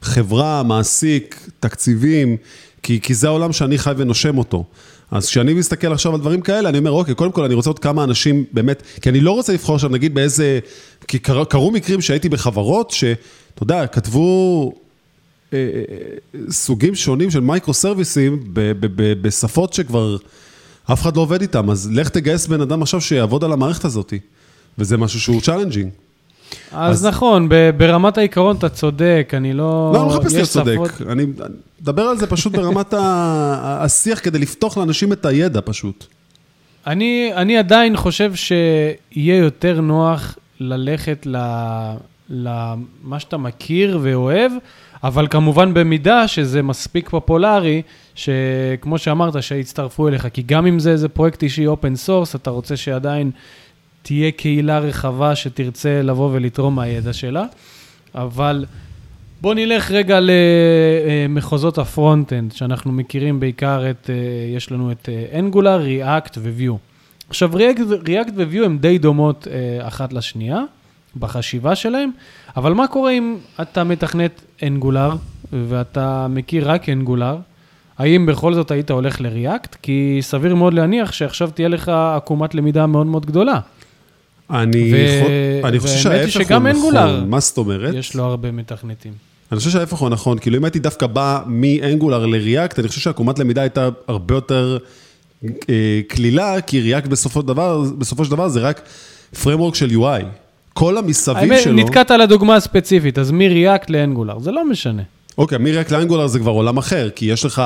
חברה, 0.02 0.62
מעסיק, 0.62 1.48
תקציבים, 1.60 2.36
כי, 2.82 3.00
כי 3.00 3.14
זה 3.14 3.26
העולם 3.26 3.52
שאני 3.52 3.78
חי 3.78 3.92
ונושם 3.96 4.38
אותו. 4.38 4.64
אז 5.10 5.26
כשאני 5.26 5.54
מסתכל 5.54 5.92
עכשיו 5.92 6.14
על 6.14 6.20
דברים 6.20 6.40
כאלה, 6.40 6.68
אני 6.68 6.78
אומר, 6.78 6.90
אוקיי, 6.90 7.14
קודם 7.14 7.32
כל 7.32 7.44
אני 7.44 7.54
רוצה 7.54 7.70
עוד 7.70 7.78
כמה 7.78 8.04
אנשים 8.04 8.44
באמת, 8.52 8.82
כי 9.02 9.08
אני 9.08 9.20
לא 9.20 9.30
רוצה 9.30 9.52
לבחור 9.52 9.74
עכשיו, 9.74 9.90
נגיד 9.90 10.14
באיזה, 10.14 10.58
כי 11.08 11.18
קר, 11.18 11.44
קרו 11.44 11.70
מקרים 11.70 12.00
שהייתי 12.00 12.28
בחברות, 12.28 12.90
שאתה 12.90 13.62
יודע, 13.62 13.86
כתבו 13.86 14.72
אה, 15.52 15.58
אה, 15.58 16.40
סוגים 16.50 16.94
שונים 16.94 17.30
של 17.30 17.40
מייקרו 17.40 17.74
סרוויסים 17.74 18.44
בשפות 19.22 19.72
שכבר 19.72 20.16
אף 20.92 21.02
אחד 21.02 21.16
לא 21.16 21.20
עובד 21.20 21.40
איתם, 21.40 21.70
אז 21.70 21.90
לך 21.92 22.08
תגייס 22.08 22.46
בן 22.46 22.60
אדם 22.60 22.82
עכשיו 22.82 23.00
שיעבוד 23.00 23.44
על 23.44 23.52
המערכת 23.52 23.84
הזאת, 23.84 24.12
וזה 24.78 24.96
משהו 24.96 25.20
שהוא 25.20 25.40
challenging. 25.40 25.90
אז, 26.72 26.96
אז 26.96 27.06
נכון, 27.06 27.48
ברמת 27.76 28.18
העיקרון 28.18 28.56
אתה 28.56 28.68
צודק, 28.68 29.32
אני 29.36 29.52
לא... 29.52 29.90
לא, 29.94 30.02
אני 30.02 30.10
לא 30.10 30.18
מחפש 30.18 30.34
להיות 30.34 30.48
צודק, 30.48 30.78
אני 31.08 31.26
מדבר 31.80 32.02
על 32.02 32.16
זה 32.16 32.26
פשוט 32.26 32.52
ברמת 32.52 32.94
השיח 32.96 34.20
כדי 34.22 34.38
לפתוח 34.38 34.78
לאנשים 34.78 35.12
את 35.12 35.26
הידע 35.26 35.60
פשוט. 35.64 36.06
אני, 36.86 37.30
אני 37.34 37.58
עדיין 37.58 37.96
חושב 37.96 38.34
שיהיה 38.34 39.36
יותר 39.36 39.80
נוח 39.80 40.38
ללכת 40.60 41.26
למה 42.30 43.20
שאתה 43.20 43.36
מכיר 43.36 43.98
ואוהב, 44.02 44.52
אבל 45.04 45.26
כמובן 45.30 45.74
במידה 45.74 46.28
שזה 46.28 46.62
מספיק 46.62 47.08
פופולרי, 47.08 47.82
שכמו 48.14 48.98
שאמרת, 48.98 49.42
שיצטרפו 49.42 50.08
אליך, 50.08 50.26
כי 50.32 50.42
גם 50.42 50.66
אם 50.66 50.78
זה 50.78 50.90
איזה 50.90 51.08
פרויקט 51.08 51.42
אישי 51.42 51.66
open 51.66 51.96
source, 51.96 52.34
אתה 52.34 52.50
רוצה 52.50 52.76
שעדיין 52.76 53.30
תהיה 54.02 54.30
קהילה 54.30 54.78
רחבה 54.78 55.36
שתרצה 55.36 56.02
לבוא 56.02 56.30
ולתרום 56.32 56.74
מהידע 56.74 57.12
שלה, 57.12 57.44
אבל 58.14 58.64
בואו 59.40 59.54
נלך 59.54 59.90
רגע 59.90 60.18
למחוזות 60.20 61.78
ה 61.78 61.85
front-end, 61.85 62.52
שאנחנו 62.52 62.92
מכירים 62.92 63.40
בעיקר 63.40 63.90
את, 63.90 64.10
אה, 64.10 64.56
יש 64.56 64.72
לנו 64.72 64.92
את 64.92 65.08
Angular, 65.38 65.80
React 65.80 66.38
ו 66.38 66.46
Vue. 66.46 66.76
עכשיו, 67.28 67.50
React 68.06 68.32
ו 68.36 68.43
Vue 68.43 68.64
הן 68.64 68.78
די 68.78 68.98
דומות 68.98 69.48
אה, 69.50 69.88
אחת 69.88 70.12
לשנייה 70.12 70.60
בחשיבה 71.16 71.74
שלהן, 71.74 72.10
אבל 72.56 72.72
מה 72.72 72.86
קורה 72.86 73.10
אם 73.10 73.36
אתה 73.62 73.84
מתכנת 73.84 74.42
אנגולר 74.62 75.16
ואתה 75.52 76.26
מכיר 76.30 76.70
רק 76.70 76.88
אנגולר? 76.88 77.36
האם 77.98 78.26
בכל 78.26 78.54
זאת 78.54 78.70
היית 78.70 78.90
הולך 78.90 79.20
לריאקט? 79.20 79.76
כי 79.82 80.18
סביר 80.20 80.54
מאוד 80.54 80.74
להניח 80.74 81.12
שעכשיו 81.12 81.50
תהיה 81.50 81.68
לך 81.68 81.88
עקומת 81.88 82.54
למידה 82.54 82.86
מאוד 82.86 83.06
מאוד 83.06 83.26
גדולה. 83.26 83.60
אני, 84.52 84.92
ו... 84.92 85.66
אני 85.66 85.78
חושב 85.78 85.98
שההפך 85.98 86.36
הוא 86.36 86.44
נכון, 86.44 86.66
אנגולר, 86.66 87.24
מה 87.24 87.40
זאת 87.40 87.58
אומרת? 87.58 87.94
יש 87.94 88.14
לו 88.14 88.24
הרבה 88.24 88.52
מתכנתים. 88.52 89.12
אני 89.52 89.58
חושב 89.58 89.70
שההפך 89.70 89.98
הוא 89.98 90.08
נכון, 90.08 90.38
כאילו 90.38 90.56
אם 90.58 90.64
הייתי 90.64 90.78
דווקא 90.78 91.06
בא 91.06 91.40
מאנגולר 91.46 92.26
לריאקט, 92.26 92.78
אני 92.78 92.88
חושב 92.88 93.00
שעקומת 93.00 93.38
למידה 93.38 93.60
הייתה 93.60 93.88
הרבה 94.08 94.34
יותר 94.34 94.78
אה, 95.44 96.00
קלילה, 96.08 96.60
כי 96.60 96.80
ריאקט 96.80 97.08
בסופו, 97.08 97.42
דבר, 97.42 97.82
בסופו 97.98 98.24
של 98.24 98.30
דבר 98.30 98.48
זה 98.48 98.60
רק 98.60 98.88
framework 99.42 99.74
של 99.74 99.90
UI. 99.90 100.24
כל 100.72 100.98
המסביב 100.98 101.36
האמת, 101.36 101.62
שלו... 101.62 101.72
נתקעת 101.72 102.10
על 102.10 102.20
הדוגמה 102.20 102.56
הספציפית, 102.56 103.18
אז 103.18 103.30
מ 103.30 103.40
React 103.40 103.90
ל 103.90 103.95
Angular, 103.95 104.38
זה 104.38 104.50
לא 104.50 104.68
משנה. 104.68 105.02
אוקיי, 105.38 105.58
מ 105.58 105.63
React 105.63 105.90
ל 105.90 105.95
Angular 105.95 106.26
זה 106.26 106.38
כבר 106.38 106.50
עולם 106.50 106.76
אחר, 106.76 107.10
כי 107.10 107.24
יש 107.26 107.44
לך 107.44 107.62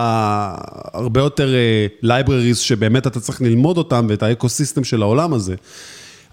הרבה 0.92 1.20
יותר 1.20 1.54
uh, 2.02 2.06
libraries 2.06 2.56
שבאמת 2.56 3.06
אתה 3.06 3.20
צריך 3.20 3.42
ללמוד 3.42 3.78
אותם 3.78 4.06
ואת 4.08 4.22
ה 4.22 4.28
ecosystem 4.28 4.84
של 4.84 5.02
העולם 5.02 5.34
הזה. 5.34 5.54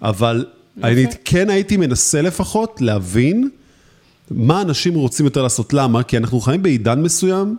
אבל 0.04 0.44
אני 0.82 1.06
כן 1.24 1.50
הייתי 1.50 1.76
מנסה 1.76 2.22
לפחות 2.22 2.80
להבין 2.80 3.48
מה 4.30 4.62
אנשים 4.62 4.94
רוצים 4.94 5.26
יותר 5.26 5.42
לעשות. 5.42 5.72
למה? 5.72 6.02
כי 6.02 6.16
אנחנו 6.16 6.40
חיים 6.40 6.62
בעידן 6.62 7.02
מסוים, 7.02 7.56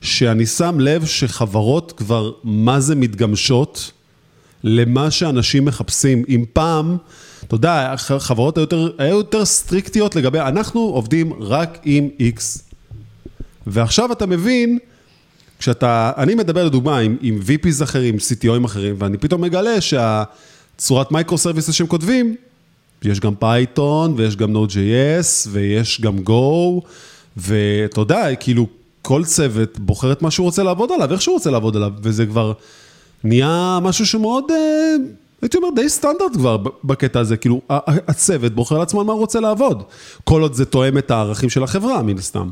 שאני 0.00 0.46
שם 0.46 0.80
לב 0.80 1.06
שחברות 1.06 1.92
כבר 1.96 2.32
מה 2.44 2.80
זה 2.80 2.94
מתגמשות 2.94 3.92
למה 4.64 5.10
שאנשים 5.10 5.64
מחפשים. 5.64 6.24
אם 6.28 6.44
פעם, 6.52 6.96
אתה 7.44 7.54
יודע, 7.54 7.94
חברות 7.96 8.56
היו 8.56 8.62
יותר, 8.62 8.90
היו 8.98 9.16
יותר 9.16 9.44
סטריקטיות 9.44 10.16
לגבי, 10.16 10.40
אנחנו 10.40 10.80
עובדים 10.80 11.32
רק 11.40 11.78
עם 11.84 12.08
X. 12.36 12.62
ועכשיו 13.66 14.12
אתה 14.12 14.26
מבין, 14.26 14.78
כשאתה, 15.58 16.12
אני 16.16 16.34
מדבר 16.34 16.64
לדוגמה 16.64 16.98
עם, 16.98 17.16
עם 17.20 17.40
VPs 17.46 17.82
אחרים, 17.82 18.16
CTO 18.16 18.45
ים 18.45 18.64
אחרים, 18.64 18.94
ואני 18.98 19.18
פתאום 19.18 19.40
מגלה 19.40 19.80
שה... 19.80 20.24
צורת 20.78 21.12
micro 21.12 21.38
services 21.38 21.74
שהם 21.74 21.86
כותבים, 21.86 22.36
יש 23.02 23.20
גם 23.20 23.34
פייתון, 23.34 24.14
ויש 24.16 24.36
גם 24.36 24.56
Node.js, 24.56 25.48
ויש 25.50 26.00
גם 26.00 26.18
Go, 26.18 26.80
ואתה 27.36 28.00
יודע, 28.00 28.34
כאילו, 28.34 28.66
כל 29.02 29.24
צוות 29.24 29.78
בוחר 29.78 30.12
את 30.12 30.22
מה 30.22 30.30
שהוא 30.30 30.44
רוצה 30.44 30.62
לעבוד 30.62 30.92
עליו, 30.92 31.12
איך 31.12 31.22
שהוא 31.22 31.34
רוצה 31.34 31.50
לעבוד 31.50 31.76
עליו, 31.76 31.92
וזה 32.02 32.26
כבר 32.26 32.52
נהיה 33.24 33.78
משהו 33.82 34.06
שמאוד, 34.06 34.44
אה, 34.50 34.56
הייתי 35.42 35.56
אומר, 35.56 35.68
די 35.76 35.88
סטנדרט 35.88 36.32
כבר 36.32 36.56
בקטע 36.84 37.20
הזה, 37.20 37.36
כאילו, 37.36 37.60
הצוות 38.08 38.52
בוחר 38.52 38.78
לעצמו 38.78 39.00
על 39.00 39.06
מה 39.06 39.12
הוא 39.12 39.20
רוצה 39.20 39.40
לעבוד, 39.40 39.82
כל 40.24 40.42
עוד 40.42 40.54
זה 40.54 40.64
תואם 40.64 40.98
את 40.98 41.10
הערכים 41.10 41.50
של 41.50 41.62
החברה, 41.62 42.02
מן 42.02 42.18
הסתם. 42.18 42.48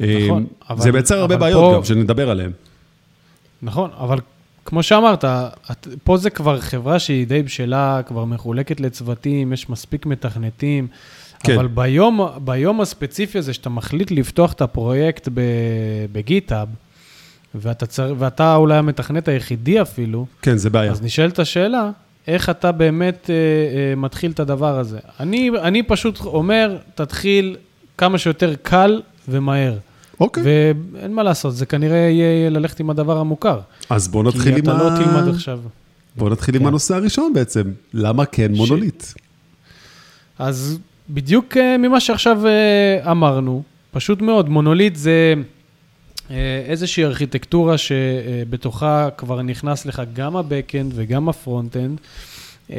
נכון, 0.00 0.46
אה, 0.62 0.70
אבל... 0.70 0.82
זה 0.82 0.92
מייצר 0.92 1.18
הרבה 1.18 1.36
בעיות 1.36 1.60
פה... 1.60 1.76
גם, 1.76 1.84
שנדבר 1.84 2.30
עליהן. 2.30 2.50
נכון, 3.62 3.90
אבל 3.98 4.18
כמו 4.64 4.82
שאמרת, 4.82 5.24
פה 6.04 6.16
זה 6.16 6.30
כבר 6.30 6.60
חברה 6.60 6.98
שהיא 6.98 7.26
די 7.26 7.42
בשלה, 7.42 8.00
כבר 8.06 8.24
מחולקת 8.24 8.80
לצוותים, 8.80 9.52
יש 9.52 9.70
מספיק 9.70 10.06
מתכנתים, 10.06 10.86
כן. 11.40 11.54
אבל 11.54 11.66
ביום, 11.66 12.28
ביום 12.44 12.80
הספציפי 12.80 13.38
הזה, 13.38 13.52
שאתה 13.52 13.68
מחליט 13.68 14.10
לפתוח 14.10 14.52
את 14.52 14.60
הפרויקט 14.60 15.28
בגיטאב, 16.12 16.68
ואתה, 17.54 17.86
צר... 17.86 18.14
ואתה 18.18 18.56
אולי 18.56 18.76
המתכנת 18.76 19.28
היחידי 19.28 19.82
אפילו, 19.82 20.26
כן, 20.42 20.56
זה 20.56 20.70
בעיה. 20.70 20.90
אז 20.90 21.02
נשאלת 21.02 21.38
השאלה, 21.38 21.90
איך 22.26 22.50
אתה 22.50 22.72
באמת 22.72 23.30
אה, 23.30 23.34
אה, 23.34 23.96
מתחיל 23.96 24.30
את 24.30 24.40
הדבר 24.40 24.78
הזה? 24.78 24.98
אני, 25.20 25.50
אני 25.62 25.82
פשוט 25.82 26.20
אומר, 26.20 26.76
תתחיל 26.94 27.56
כמה 27.98 28.18
שיותר 28.18 28.54
קל 28.62 29.02
ומהר. 29.28 29.74
אוקיי. 30.20 30.42
ואין 30.94 31.14
מה 31.14 31.22
לעשות, 31.22 31.56
זה 31.56 31.66
כנראה 31.66 31.96
יהיה 31.96 32.50
ללכת 32.50 32.80
עם 32.80 32.90
הדבר 32.90 33.18
המוכר. 33.18 33.60
אז 33.90 34.08
בוא 34.08 34.24
נתחיל 34.24 34.56
עם 34.56 34.68
ה... 34.68 34.72
כי 34.72 34.76
אתה 34.76 34.84
לא 34.84 35.04
תלמד 35.04 35.34
עכשיו. 35.34 35.58
בוא 36.16 36.30
נתחיל 36.30 36.54
כן. 36.54 36.60
עם 36.60 36.66
הנושא 36.66 36.94
הראשון 36.94 37.32
בעצם, 37.32 37.62
למה 37.94 38.26
כן 38.26 38.52
מונוליט? 38.52 39.04
אז 40.38 40.78
בדיוק 41.10 41.56
אה, 41.56 41.76
ממה 41.78 42.00
שעכשיו 42.00 42.46
אה, 42.46 43.10
אמרנו, 43.10 43.62
פשוט 43.90 44.22
מאוד, 44.22 44.48
מונוליט 44.48 44.96
זה 44.96 45.34
אה, 46.30 46.62
איזושהי 46.66 47.04
ארכיטקטורה 47.04 47.78
שבתוכה 47.78 49.08
כבר 49.16 49.42
נכנס 49.42 49.86
לך 49.86 50.02
גם 50.12 50.36
ה-Backend 50.36 50.92
וגם 50.94 51.28
ה-Frontend. 51.28 52.00
אמ, 52.70 52.76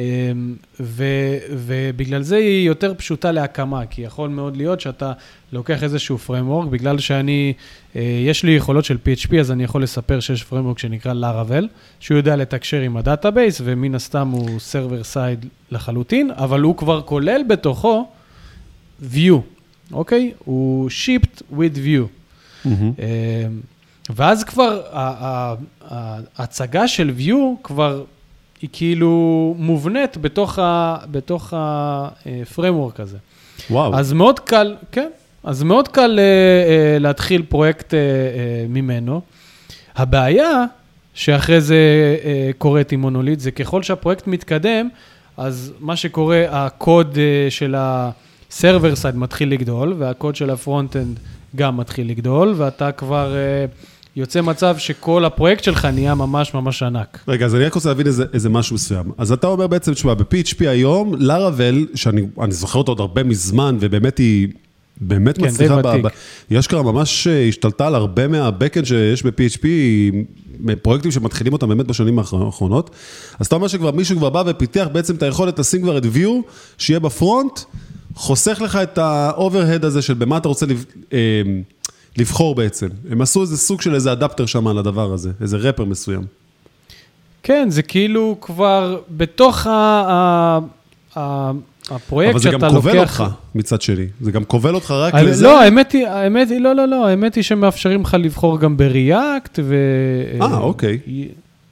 ו, 0.80 1.04
ובגלל 1.50 2.22
זה 2.22 2.36
היא 2.36 2.66
יותר 2.66 2.94
פשוטה 2.94 3.32
להקמה, 3.32 3.86
כי 3.86 4.02
יכול 4.02 4.28
מאוד 4.28 4.56
להיות 4.56 4.80
שאתה 4.80 5.12
לוקח 5.52 5.82
איזשהו 5.82 6.18
framework, 6.26 6.66
בגלל 6.66 6.98
שאני, 6.98 7.52
אה, 7.96 8.22
יש 8.26 8.44
לי 8.44 8.50
יכולות 8.50 8.84
של 8.84 8.96
PHP, 9.04 9.36
אז 9.40 9.50
אני 9.50 9.64
יכול 9.64 9.82
לספר 9.82 10.20
שיש 10.20 10.42
framework 10.50 10.78
שנקרא 10.78 11.12
Laravel, 11.12 11.64
שהוא 12.00 12.16
יודע 12.16 12.36
לתקשר 12.36 12.80
עם 12.80 12.96
ה 12.96 13.02
database, 13.02 13.60
ומן 13.64 13.94
הסתם 13.94 14.28
הוא 14.28 14.48
server 14.72 15.14
side 15.14 15.46
לחלוטין, 15.70 16.30
אבל 16.30 16.60
הוא 16.60 16.76
כבר 16.76 17.02
כולל 17.02 17.42
בתוכו 17.48 18.08
view, 19.14 19.34
אוקיי? 19.92 20.32
הוא 20.38 20.90
shipped 20.90 21.42
with 21.52 21.76
view. 21.76 22.06
Mm-hmm. 22.64 23.00
ואז 24.10 24.44
כבר 24.44 24.82
ההצגה 26.36 26.88
של 26.88 27.12
view 27.18 27.34
כבר 27.62 28.04
היא 28.66 28.70
כאילו 28.72 29.54
מובנית 29.58 30.16
בתוך 31.10 31.52
ה-framework 31.52 33.02
הזה. 33.02 33.16
וואו. 33.70 33.94
אז 33.94 34.12
מאוד 34.12 34.40
קל, 34.40 34.74
כן, 34.92 35.08
אז 35.44 35.62
מאוד 35.62 35.88
קל 35.88 36.18
uh, 36.18 36.98
uh, 36.98 37.02
להתחיל 37.02 37.42
פרויקט 37.42 37.94
ממנו. 38.68 39.20
הבעיה 39.96 40.64
שאחרי 41.14 41.60
זה 41.60 41.76
קורית 42.58 42.92
עם 42.92 43.00
מונוליט, 43.00 43.40
זה 43.40 43.50
ככל 43.50 43.82
שהפרויקט 43.82 44.26
מתקדם, 44.26 44.88
אז 45.36 45.72
מה 45.80 45.96
שקורה, 45.96 46.44
הקוד 46.50 47.18
של 47.50 47.74
ה-server 47.74 49.02
side 49.02 49.16
מתחיל 49.16 49.50
לגדול, 49.50 49.94
והקוד 49.98 50.36
של 50.36 50.50
ה-front-end 50.50 51.18
גם 51.56 51.76
מתחיל 51.76 52.10
לגדול, 52.10 52.54
ואתה 52.56 52.92
כבר... 52.92 53.34
Uh, 53.34 53.95
יוצא 54.16 54.40
מצב 54.40 54.74
שכל 54.78 55.24
הפרויקט 55.24 55.64
שלך 55.64 55.84
נהיה 55.84 56.14
ממש 56.14 56.54
ממש 56.54 56.82
ענק. 56.82 57.18
רגע, 57.28 57.46
אז 57.46 57.54
אני 57.54 57.64
רק 57.64 57.74
רוצה 57.74 57.88
להבין 57.88 58.06
איזה, 58.06 58.24
איזה 58.32 58.48
משהו 58.48 58.74
מסוים. 58.74 59.04
אז 59.18 59.32
אתה 59.32 59.46
אומר 59.46 59.66
בעצם, 59.66 59.94
תשמע, 59.94 60.14
ב-PHP 60.14 60.56
היום, 60.68 61.14
Laravel, 61.18 61.86
שאני 61.94 62.22
משוחח 62.36 62.74
אותה 62.76 62.90
עוד 62.90 63.00
הרבה 63.00 63.22
מזמן, 63.22 63.76
ובאמת 63.80 64.18
היא 64.18 64.48
באמת 65.00 65.38
כן, 65.38 65.44
מצליחה, 65.46 65.82
ב-. 65.82 65.88
ב- 66.06 66.08
היא 66.50 66.58
אשכרה 66.58 66.82
ממש 66.82 67.26
אה, 67.26 67.48
השתלטה 67.48 67.86
על 67.86 67.94
הרבה 67.94 68.28
מה-Backend 68.28 68.84
שיש 68.84 69.22
ב-PHP, 69.26 69.64
פרויקטים 70.82 71.10
שמתחילים 71.10 71.52
אותם 71.52 71.68
באמת 71.68 71.86
בשנים 71.86 72.18
האחרונות. 72.18 72.90
אז 73.38 73.46
אתה 73.46 73.56
אומר 73.56 73.68
שכבר 73.68 73.90
מישהו 73.90 74.16
כבר 74.16 74.30
בא 74.30 74.42
ופיתח 74.46 74.86
בעצם 74.92 75.14
את 75.14 75.22
היכולת 75.22 75.58
לשים 75.58 75.82
כבר 75.82 75.98
את 75.98 76.04
view, 76.04 76.28
שיהיה 76.78 77.00
בפרונט, 77.00 77.60
חוסך 78.14 78.60
לך 78.64 78.76
את 78.76 78.98
ה-overhead 78.98 79.86
הזה 79.86 80.02
של 80.02 80.14
במה 80.14 80.36
אתה 80.36 80.48
רוצה 80.48 80.66
לב- 80.66 80.84
אה, 81.12 81.18
לבחור 82.18 82.54
בעצם. 82.54 82.88
הם 83.10 83.20
עשו 83.20 83.42
איזה 83.42 83.56
סוג 83.56 83.80
של 83.82 83.94
איזה 83.94 84.12
אדפטר 84.12 84.46
שם 84.46 84.66
על 84.66 84.78
הדבר 84.78 85.12
הזה, 85.12 85.30
איזה 85.40 85.56
רפר 85.56 85.84
מסוים. 85.84 86.22
כן, 87.42 87.66
זה 87.70 87.82
כאילו 87.82 88.36
כבר 88.40 89.00
בתוך 89.10 89.66
ה... 89.66 89.70
ה... 89.74 90.58
ה... 91.18 91.50
הפרויקט 91.90 92.30
אבל 92.30 92.38
זה 92.38 92.50
שאתה 92.50 92.68
גם 92.68 92.74
לוקח... 92.74 92.86
כובל 92.86 92.98
אותך 92.98 93.24
מצד 93.54 93.82
שני, 93.82 94.06
זה 94.20 94.32
גם 94.32 94.44
כובל 94.44 94.74
אותך 94.74 94.90
רק 94.90 95.14
האמת- 95.14 95.28
לזה. 95.30 95.44
לא, 95.44 95.60
האמת 95.62 95.92
היא, 95.92 96.06
האמת 96.06 96.50
היא, 96.50 96.60
לא, 96.60 96.72
לא, 96.72 96.88
לא, 96.88 97.06
האמת 97.08 97.34
היא 97.34 97.44
שמאפשרים 97.44 98.02
לך 98.02 98.16
לבחור 98.20 98.58
גם 98.60 98.76
בריאקט, 98.76 99.58
ו... 99.62 99.74
אה, 100.40 100.58
אוקיי. 100.58 100.98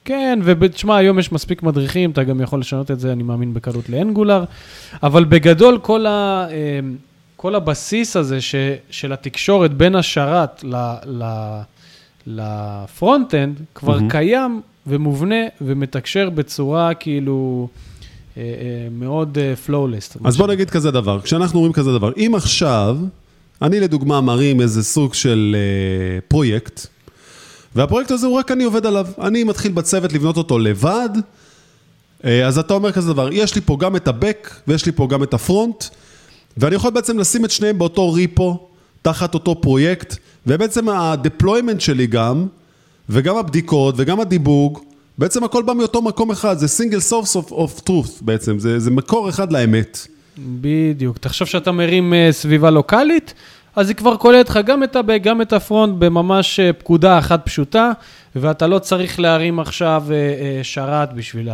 כן, 0.05 0.39
ותשמע, 0.43 0.97
היום 0.97 1.19
יש 1.19 1.31
מספיק 1.31 1.63
מדריכים, 1.63 2.11
אתה 2.11 2.23
גם 2.23 2.41
יכול 2.41 2.59
לשנות 2.59 2.91
את 2.91 2.99
זה, 2.99 3.11
אני 3.11 3.23
מאמין, 3.23 3.53
בקלות 3.53 3.89
ל-Angular, 3.89 4.43
אבל 5.03 5.23
בגדול, 5.25 5.79
כל, 5.81 6.05
ה, 6.05 6.47
אמ, 6.79 6.95
כל 7.45 7.55
הבסיס 7.55 8.15
הזה 8.15 8.41
ש, 8.41 8.55
של 8.89 9.13
התקשורת 9.13 9.73
בין 9.73 9.95
השרת 9.95 10.63
ל, 10.63 10.75
ל, 11.05 11.23
ל-front-end, 12.27 13.61
כבר 13.75 13.95
מהמם. 13.95 14.09
קיים 14.09 14.61
ומובנה 14.87 15.35
ומתקשר 15.61 16.29
בצורה 16.29 16.93
כאילו 16.93 17.67
אה, 18.37 18.41
אה, 18.41 18.47
מאוד 18.91 19.37
flawless. 19.65 20.17
אז 20.23 20.37
בוא 20.37 20.47
נגיד 20.47 20.69
כזה 20.69 20.91
דבר, 20.91 21.21
כשאנחנו 21.21 21.57
אומרים 21.59 21.73
כזה 21.73 21.91
דבר, 21.91 22.11
אם 22.17 22.31
עכשיו, 22.35 22.97
אני 23.61 23.79
לדוגמה 23.79 24.21
מרים 24.21 24.61
איזה 24.61 24.83
סוג 24.83 25.13
של 25.13 25.55
אה, 25.55 26.21
פרויקט, 26.27 26.87
והפרויקט 27.75 28.11
הזה 28.11 28.27
הוא 28.27 28.35
רק 28.35 28.51
אני 28.51 28.63
עובד 28.63 28.85
עליו, 28.85 29.07
אני 29.21 29.43
מתחיל 29.43 29.71
בצוות 29.71 30.13
לבנות 30.13 30.37
אותו 30.37 30.59
לבד, 30.59 31.09
אה, 32.25 32.47
אז 32.47 32.57
אתה 32.57 32.73
אומר 32.73 32.91
כזה 32.91 33.13
דבר, 33.13 33.29
יש 33.31 33.55
לי 33.55 33.61
פה 33.61 33.77
גם 33.79 33.95
את 33.95 34.07
ה-Back 34.07 34.49
ויש 34.67 34.85
לי 34.85 34.91
פה 34.91 35.07
גם 35.07 35.23
את 35.23 35.33
הפרונט, 35.33 35.83
ואני 36.57 36.75
יכול 36.75 36.91
בעצם 36.91 37.19
לשים 37.19 37.45
את 37.45 37.51
שניהם 37.51 37.77
באותו 37.77 38.13
ריפו, 38.13 38.67
תחת 39.01 39.33
אותו 39.33 39.61
פרויקט, 39.61 40.15
ובעצם 40.47 40.89
ה-deployment 40.89 41.79
שלי 41.79 42.07
גם, 42.07 42.47
וגם 43.09 43.37
הבדיקות 43.37 43.95
וגם 43.97 44.19
הדיבוג, 44.19 44.79
בעצם 45.17 45.43
הכל 45.43 45.63
בא 45.63 45.73
מאותו 45.73 46.01
מקום 46.01 46.31
אחד, 46.31 46.57
זה 46.57 46.83
source 47.09 47.35
of, 47.35 47.51
of 47.51 47.89
truth 47.89 48.21
בעצם, 48.21 48.59
זה, 48.59 48.79
זה 48.79 48.91
מקור 48.91 49.29
אחד 49.29 49.53
לאמת. 49.53 50.07
בדיוק. 50.37 51.17
תחשוב 51.17 51.47
שאתה 51.47 51.71
מרים 51.71 52.13
אה, 52.13 52.27
סביבה 52.31 52.69
לוקאלית, 52.69 53.33
אז 53.75 53.89
היא 53.89 53.95
כבר 53.95 54.17
כוללת 54.17 54.49
לך 54.49 54.59
גם 54.65 54.83
את 54.83 54.95
ה-back, 54.95 55.19
גם 55.23 55.41
את 55.41 55.53
ה-front 55.53 55.95
בממש 55.99 56.59
אה, 56.59 56.73
פקודה 56.73 57.19
אחת 57.19 57.45
פשוטה, 57.45 57.91
ואתה 58.35 58.67
לא 58.67 58.79
צריך 58.79 59.19
להרים 59.19 59.59
עכשיו 59.59 60.03
אה, 60.11 60.63
שרת 60.63 61.13
בשביל 61.13 61.49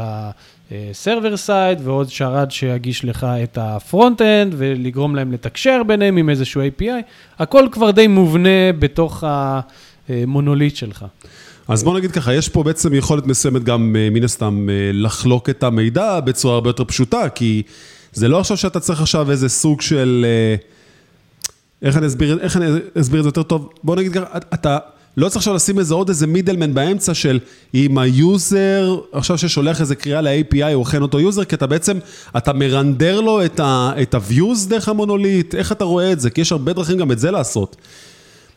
ה-server 0.72 1.48
side, 1.48 1.82
ועוד 1.84 2.10
שרת 2.10 2.52
שיגיש 2.52 3.06
לך 3.06 3.24
את 3.44 3.58
ה-front-end, 3.62 4.54
ולגרום 4.58 5.16
להם 5.16 5.32
לתקשר 5.32 5.82
ביניהם 5.88 6.18
עם 6.18 6.30
איזשהו 6.30 6.62
API. 6.62 7.02
הכל 7.40 7.68
כבר 7.72 7.92
די 7.92 8.08
מובנה 8.08 8.72
בתוך 8.80 9.24
המונוליט 10.10 10.76
שלך. 10.76 11.06
אז 11.68 11.84
בוא 11.84 11.98
נגיד 11.98 12.12
ככה, 12.12 12.34
יש 12.34 12.50
פה 12.50 12.64
בעצם 12.64 12.94
יכולת 12.94 13.26
מסוימת 13.26 13.64
גם 13.64 13.96
אה, 14.00 14.10
מן 14.12 14.24
הסתם 14.24 14.70
אה, 14.70 14.90
לחלוק 14.94 15.50
את 15.50 15.64
המידע 15.64 16.20
בצורה 16.20 16.54
הרבה 16.54 16.70
יותר 16.70 16.84
פשוטה, 16.84 17.30
כי 17.30 17.64
זה 18.14 18.28
לא 18.28 18.40
עכשיו 18.40 18.58
שאתה 18.58 18.80
צריך 18.80 19.02
עכשיו 19.02 19.32
איזה 19.32 19.50
סוג 19.50 19.82
של... 19.82 20.26
אה, 20.28 20.56
איך 21.82 21.98
אני 21.98 22.08
אסביר, 22.08 22.40
איך 22.42 22.58
אני 22.58 22.66
אסביר 23.00 23.20
את 23.20 23.24
זה 23.24 23.28
יותר 23.28 23.44
טוב? 23.44 23.70
בוא 23.84 23.96
נגיד 23.96 24.14
ככה, 24.14 24.38
אתה 24.54 24.78
לא 25.18 25.28
צריך 25.30 25.38
עכשיו 25.38 25.54
לשים 25.54 25.80
איזה 25.80 25.94
עוד 25.94 26.10
איזה 26.10 26.28
middleman 26.28 26.74
באמצע 26.74 27.14
של 27.14 27.40
אם 27.74 27.98
ה-user, 27.98 29.00
עכשיו 29.12 29.38
ששולח 29.38 29.82
איזה 29.82 29.96
קריאה 29.96 30.22
ל-API 30.22 30.74
הוא 30.74 30.84
אכן 30.84 31.02
אותו 31.02 31.20
user, 31.20 31.44
כי 31.44 31.56
אתה 31.56 31.68
בעצם, 31.68 31.98
אתה 32.38 32.54
מרנדר 32.54 33.22
לו 33.22 33.46
את 33.46 33.60
ה- 33.60 33.92
את 34.02 34.14
ה-views 34.14 34.70
דרך 34.70 34.90
המונוליט, 34.90 35.56
איך 35.56 35.72
אתה 35.72 35.84
רואה 35.84 36.12
את 36.12 36.20
זה? 36.20 36.30
כי 36.30 36.42
יש 36.42 36.52
הרבה 36.52 36.74
דרכים 36.74 36.98
גם 36.98 37.12
את 37.12 37.20
זה 37.20 37.32
לעשות. 37.32 37.76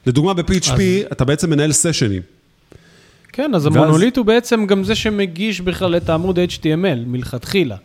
לדוגמה, 0.06 0.34
ב-PHP 0.34 0.72
אז- 0.72 0.80
אתה 1.12 1.24
בעצם 1.24 1.50
מנהל 1.50 1.72
סשנים. 1.72 2.22
כן, 3.32 3.50
אז 3.54 3.66
ואז- 3.66 3.76
המונוליט 3.76 4.16
הוא 4.16 4.26
בעצם 4.26 4.66
גם 4.66 4.84
זה 4.84 4.94
שמגיש 4.94 5.60
בכלל 5.60 5.96
את 5.96 6.08
העמוד 6.08 6.38
HTML 6.38 6.98
מלכתחילה. 7.06 7.76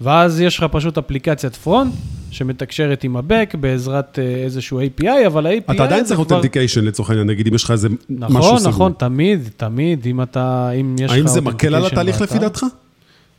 ואז 0.00 0.40
יש 0.40 0.58
לך 0.58 0.66
פשוט 0.72 0.98
אפליקציית 0.98 1.56
פרונט 1.56 1.94
שמתקשרת 2.34 3.04
עם 3.04 3.16
הבק 3.16 3.54
בעזרת 3.60 4.18
אה, 4.18 4.24
איזשהו 4.44 4.80
API, 4.80 5.26
אבל 5.26 5.46
ה-API 5.46 5.72
אתה 5.74 5.84
עדיין 5.84 6.04
צריך 6.04 6.20
כבר- 6.20 6.24
אותנטיקיישן 6.36 6.84
לצורך 6.84 7.10
העניין, 7.10 7.26
נגיד 7.26 7.46
אם 7.48 7.54
יש 7.54 7.64
לך 7.64 7.70
איזה 7.70 7.88
משהו 7.88 8.38
נכון, 8.38 8.58
סגור. 8.58 8.70
נכון, 8.70 8.92
תמיד, 8.98 9.48
תמיד, 9.56 10.06
אם 10.06 10.22
אתה, 10.22 10.70
אם 10.80 10.96
יש 10.98 11.10
לך... 11.10 11.16
האם 11.16 11.26
זה 11.26 11.40
מקל 11.40 11.74
על 11.74 11.86
התהליך 11.86 12.20
לפי 12.20 12.38
דעתך? 12.38 12.64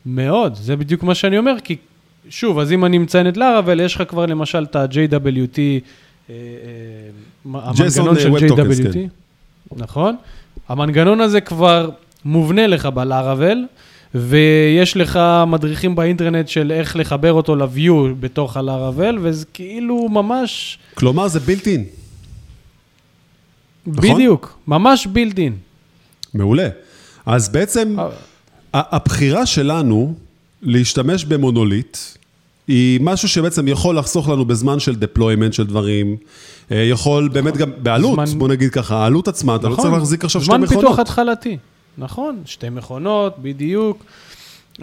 מאוד, 0.06 0.56
זה 0.56 0.76
בדיוק 0.76 1.04
מה 1.04 1.16
שאני 1.16 1.38
אומר, 1.38 1.56
כי 1.64 1.76
שוב, 2.30 2.60
אז 2.60 2.72
אם 2.72 2.86
אני 2.86 2.98
מציין 2.98 3.28
את 3.28 3.38
לאראבל, 3.38 3.80
יש 3.80 3.96
לך 3.96 4.04
כבר 4.08 4.26
למשל 4.26 4.64
את 4.64 4.76
ה-JWT, 4.76 5.58
אה, 5.58 6.34
אה, 6.34 6.36
המנגנון 7.54 8.20
של 8.20 8.32
JWT, 8.32 8.94
כן. 8.94 9.08
נכון? 9.78 10.16
המנגנון 10.70 11.22
הזה 11.22 11.42
כבר 11.42 11.90
מובנה 12.26 12.68
לך 12.68 12.86
בלאראבל, 12.86 13.58
ויש 14.15 14.97
לך 14.97 15.19
מדריכים 15.47 15.95
באינטרנט 15.95 16.47
של 16.47 16.71
איך 16.71 16.95
לחבר 16.95 17.34
אותו 17.34 17.56
ל-view 17.56 17.91
בתוך 18.19 18.58
הלאראבל, 18.58 19.17
וזה 19.21 19.45
כאילו 19.54 20.10
ממש, 20.10 20.78
כלומר 20.93 21.28
זה 21.28 21.39
built 21.39 21.63
in. 21.65 21.82
נכון? 23.88 24.13
בדיוק, 24.15 24.58
ממש 24.67 25.08
בילד 25.08 25.38
אין. 25.38 25.56
מעולה. 26.34 26.67
אז 27.25 27.49
בעצם 27.49 27.95
אה. 27.99 28.08
הבחירה 28.73 29.45
שלנו 29.45 30.13
להשתמש 30.62 31.25
במונוליט, 31.25 31.97
היא 32.67 32.99
משהו 33.04 33.30
שבעצם 33.30 33.67
יכול 33.67 33.97
לחסוך 33.97 34.30
לנו 34.30 34.45
בזמן 34.45 34.80
של 34.80 34.95
deployment 35.01 35.51
של 35.51 35.65
דברים, 35.65 36.17
אה, 36.71 36.78
יכול 36.78 37.28
באמת 37.30 37.58
גם 37.58 37.71
בעלות, 37.78 38.13
זמן- 38.28 38.39
בוא 38.39 38.47
נגיד 38.47 38.69
ככה, 38.71 38.95
העלות 38.97 39.28
עצמה, 39.28 39.56
אתה 39.56 39.69
לא 39.69 39.75
צריך 39.75 39.93
להחזיק 39.93 40.25
עכשיו 40.25 40.41
שתי 40.41 40.49
נכון. 40.49 40.60
זמן 40.60 40.65
מכונות. 40.67 40.84
פיתוח 40.84 40.99
התחלתי, 40.99 41.58
נכון, 41.98 42.42
שתי 42.46 42.70
מכונות, 42.70 43.36
בדיוק. 43.40 44.06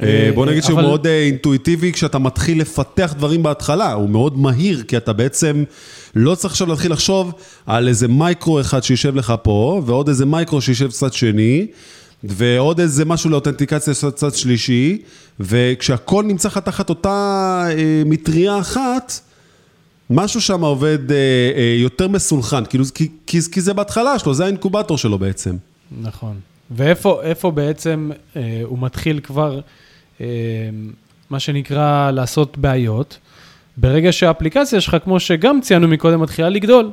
אה, 0.03 0.31
בוא 0.35 0.47
נגיד 0.47 0.63
שהוא 0.63 0.81
מאוד 0.81 1.07
אה, 1.07 1.23
אינטואיטיבי 1.23 1.93
כשאתה 1.93 2.19
מתחיל 2.19 2.61
לפתח 2.61 3.15
דברים 3.17 3.43
בהתחלה, 3.43 3.93
הוא 3.93 4.11
מאוד 4.11 4.39
מהיר, 4.39 4.83
כי 4.83 4.97
אתה 4.97 5.13
בעצם 5.13 5.65
לא 6.15 6.35
צריך 6.35 6.53
עכשיו 6.53 6.67
להתחיל 6.67 6.93
לחשוב 6.93 7.33
על 7.67 7.89
איזה 7.89 8.09
מייקרו 8.09 8.61
אחד 8.61 8.83
שישב 8.83 9.17
לך 9.17 9.35
פה, 9.43 9.83
ועוד 9.87 10.09
איזה 10.09 10.27
מייקרו 10.27 10.61
שישב 10.61 10.91
צד 10.91 11.13
שני, 11.13 11.67
ועוד 12.25 12.81
איזה 12.81 13.05
משהו 13.05 13.31
לאותנטיקציה 13.31 13.95
של 13.95 14.11
צד 14.11 14.35
שלישי, 14.35 15.03
וכשהכל 15.41 16.25
נמצא 16.25 16.49
לך 16.49 16.59
תחת 16.59 16.89
אותה 16.89 17.65
אה, 17.69 18.03
מטריה 18.07 18.59
אחת, 18.59 19.21
משהו 20.11 20.41
שם 20.41 20.61
עובד 20.61 21.13
אה, 21.13 21.17
אה, 21.57 21.77
יותר 21.79 22.09
מסונכן, 22.09 22.65
כאילו, 22.65 22.85
כי, 22.95 23.09
כי, 23.27 23.39
כי 23.53 23.61
זה 23.61 23.75
בהתחלה 23.75 24.19
שלו, 24.19 24.35
זה 24.35 24.45
האינקובטור 24.45 24.99
שלו 24.99 25.19
בעצם. 25.19 25.57
נכון. 26.03 26.52
ואיפה 26.77 27.23
איפה 27.23 27.51
בעצם 27.51 28.11
אה, 28.37 28.61
הוא 28.65 28.79
מתחיל 28.79 29.21
כבר, 29.21 29.61
אה, 30.21 30.27
מה 31.31 31.41
שנקרא, 31.41 32.11
לעשות 32.11 32.59
בעיות? 32.59 33.19
ברגע 33.77 34.13
שהאפליקציה 34.13 34.81
שלך, 34.81 34.97
כמו 35.05 35.21
שגם 35.21 35.61
ציינו 35.61 35.89
מקודם, 35.89 36.21
מתחילה 36.21 36.49
לגדול. 36.49 36.91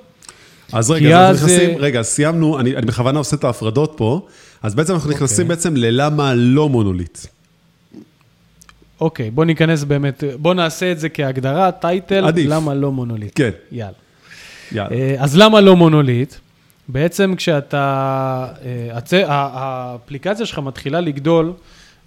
אז 0.74 0.92
רגע, 0.92 1.30
אז 1.30 1.36
אנחנו 1.36 1.48
נכנסים, 1.48 1.70
אה, 1.70 1.76
רגע, 1.80 2.02
סיימנו, 2.02 2.60
אני, 2.60 2.76
אני 2.76 2.86
בכוונה 2.86 3.20
עושה 3.20 3.36
את 3.36 3.44
ההפרדות 3.44 3.94
פה, 3.98 4.28
אז 4.64 4.76
בעצם 4.76 4.94
אנחנו 4.94 5.12
נכנסים 5.12 5.46
אוקיי. 5.46 5.56
בעצם 5.56 5.76
ללמה 5.76 6.34
לא 6.36 6.70
מונוליט. 6.70 7.18
אוקיי, 9.02 9.32
בוא 9.32 9.46
ניכנס 9.46 9.84
באמת, 9.84 10.24
בוא 10.40 10.54
נעשה 10.54 10.92
את 10.92 11.00
זה 11.00 11.10
כהגדרה, 11.10 11.72
טייטל, 11.72 12.26
עדיף. 12.26 12.46
למה 12.50 12.74
לא 12.74 12.92
מונוליט. 12.92 13.32
כן, 13.36 13.50
יאללה. 13.72 13.94
יאללה. 14.72 14.92
אה, 14.92 15.16
אז 15.20 15.38
למה 15.38 15.62
לא 15.62 15.76
מונוליט? 15.76 16.36
בעצם 16.92 17.34
כשאתה, 17.38 18.48
אה, 18.66 18.98
הצ- 18.98 19.26
האפליקציה 19.28 20.46
שלך 20.46 20.60
מתחילה 20.60 21.02
לגדול, 21.02 21.54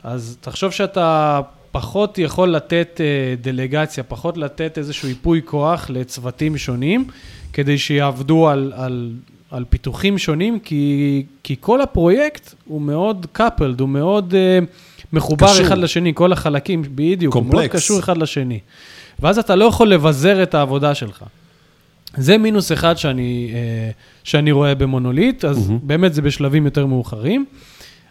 אז 0.02 0.36
תחשוב 0.40 0.70
שאתה 0.70 1.40
פחות 1.70 2.18
יכול 2.18 2.48
לתת 2.48 3.00
אה, 3.00 3.34
דלגציה, 3.40 4.04
פחות 4.04 4.36
לתת 4.36 4.78
איזשהו 4.78 5.08
ייפוי 5.08 5.40
כוח 5.44 5.90
לצוותים 5.90 6.56
שונים, 6.58 7.04
כדי 7.52 7.78
שיעבדו 7.78 8.48
על, 8.48 8.72
על, 8.76 9.12
על 9.50 9.64
פיתוחים 9.70 10.18
שונים, 10.18 10.60
כי, 10.60 11.22
כי 11.42 11.56
כל 11.60 11.80
הפרויקט 11.80 12.54
הוא 12.64 12.82
מאוד 12.82 13.26
coupled, 13.38 13.80
הוא 13.80 13.88
מאוד 13.88 14.34
אה, 14.34 14.58
מחובר 15.12 15.46
קשור. 15.46 15.66
אחד 15.66 15.78
לשני, 15.78 16.12
כל 16.14 16.32
החלקים, 16.32 16.82
בדיוק, 16.94 17.34
הוא 17.34 17.42
מאוד 17.42 17.52
קומפלקס. 17.54 17.76
קשור 17.76 18.00
אחד 18.00 18.16
לשני. 18.18 18.58
ואז 19.20 19.38
אתה 19.38 19.54
לא 19.56 19.64
יכול 19.64 19.88
לבזר 19.88 20.42
את 20.42 20.54
העבודה 20.54 20.94
שלך. 20.94 21.24
זה 22.16 22.38
מינוס 22.38 22.72
אחד 22.72 22.98
שאני, 22.98 23.50
אה, 23.54 23.90
שאני 24.24 24.52
רואה 24.52 24.74
במונוליט, 24.74 25.44
אז 25.44 25.70
mm-hmm. 25.70 25.74
באמת 25.82 26.14
זה 26.14 26.22
בשלבים 26.22 26.64
יותר 26.64 26.86
מאוחרים. 26.86 27.44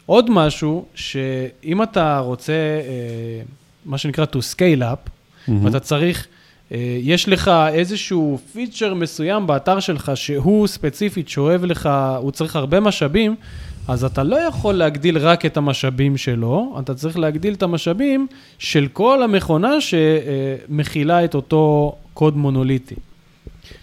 עוד 0.05 0.29
משהו, 0.29 0.85
שאם 0.95 1.83
אתה 1.83 2.19
רוצה, 2.19 2.53
אה, 2.53 3.43
מה 3.85 3.97
שנקרא 3.97 4.25
to 4.25 4.37
scale 4.37 4.81
up, 4.81 5.09
mm-hmm. 5.09 5.51
ואתה 5.63 5.79
צריך, 5.79 6.27
אה, 6.71 6.97
יש 7.01 7.29
לך 7.29 7.51
איזשהו 7.73 8.39
פיצ'ר 8.53 8.93
מסוים 8.93 9.47
באתר 9.47 9.79
שלך, 9.79 10.11
שהוא 10.15 10.67
ספציפית 10.67 11.29
שואב 11.29 11.65
לך, 11.65 11.89
הוא 12.17 12.31
צריך 12.31 12.55
הרבה 12.55 12.79
משאבים, 12.79 13.35
אז 13.87 14.03
אתה 14.03 14.23
לא 14.23 14.35
יכול 14.35 14.73
להגדיל 14.73 15.17
רק 15.17 15.45
את 15.45 15.57
המשאבים 15.57 16.17
שלו, 16.17 16.75
אתה 16.79 16.93
צריך 16.93 17.19
להגדיל 17.19 17.53
את 17.53 17.63
המשאבים 17.63 18.27
של 18.59 18.87
כל 18.93 19.23
המכונה 19.23 19.81
שמכילה 19.81 21.25
את 21.25 21.35
אותו 21.35 21.95
קוד 22.13 22.37
מונוליטי. 22.37 22.95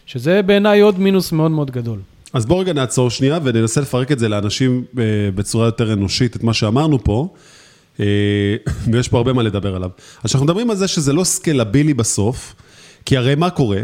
שזה 0.08 0.42
בעיניי 0.42 0.80
עוד 0.80 0.98
מינוס 0.98 1.32
מאוד 1.32 1.50
מאוד 1.50 1.70
גדול. 1.70 1.98
אז 2.32 2.46
בואו 2.46 2.58
רגע 2.58 2.72
נעצור 2.72 3.10
שנייה 3.10 3.38
וננסה 3.44 3.80
לפרק 3.80 4.12
את 4.12 4.18
זה 4.18 4.28
לאנשים 4.28 4.84
אה, 4.98 5.04
בצורה 5.34 5.66
יותר 5.66 5.92
אנושית, 5.92 6.36
את 6.36 6.42
מה 6.42 6.54
שאמרנו 6.54 7.04
פה, 7.04 7.28
אה, 8.00 8.04
ויש 8.92 9.08
פה 9.08 9.16
הרבה 9.16 9.32
מה 9.32 9.42
לדבר 9.42 9.76
עליו. 9.76 9.90
אז 10.24 10.30
אנחנו 10.34 10.44
מדברים 10.44 10.70
על 10.70 10.76
זה 10.76 10.88
שזה 10.88 11.12
לא 11.12 11.24
סקלבילי 11.24 11.94
בסוף, 11.94 12.54
כי 13.04 13.16
הרי 13.16 13.34
מה 13.34 13.50
קורה? 13.50 13.80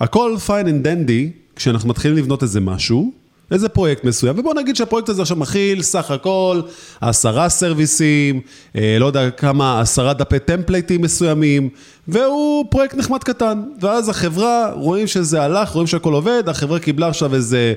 הכל 0.00 0.36
fine 0.46 0.66
and 0.66 0.86
dandy 0.86 1.56
כשאנחנו 1.56 1.88
מתחילים 1.88 2.16
לבנות 2.16 2.42
איזה 2.42 2.60
משהו, 2.60 3.12
איזה 3.50 3.68
פרויקט 3.68 4.04
מסוים, 4.04 4.38
ובוא 4.38 4.54
נגיד 4.54 4.76
שהפרויקט 4.76 5.08
הזה 5.08 5.22
עכשיו 5.22 5.36
מכיל 5.36 5.82
סך 5.82 6.10
הכל 6.10 6.60
עשרה 7.00 7.48
סרוויסים, 7.48 8.40
אה, 8.76 8.96
לא 9.00 9.06
יודע 9.06 9.30
כמה, 9.30 9.80
עשרה 9.80 10.14
דפי 10.14 10.38
טמפלייטים 10.38 11.02
מסוימים, 11.02 11.68
והוא 12.08 12.64
פרויקט 12.70 12.94
נחמד 12.94 13.24
קטן. 13.24 13.62
ואז 13.80 14.08
החברה, 14.08 14.72
רואים 14.72 15.06
שזה 15.06 15.42
הלך, 15.42 15.70
רואים 15.70 15.86
שהכל 15.86 16.12
עובד, 16.12 16.42
החברה 16.46 16.78
קיבלה 16.78 17.08
עכשיו 17.08 17.34
איזה, 17.34 17.74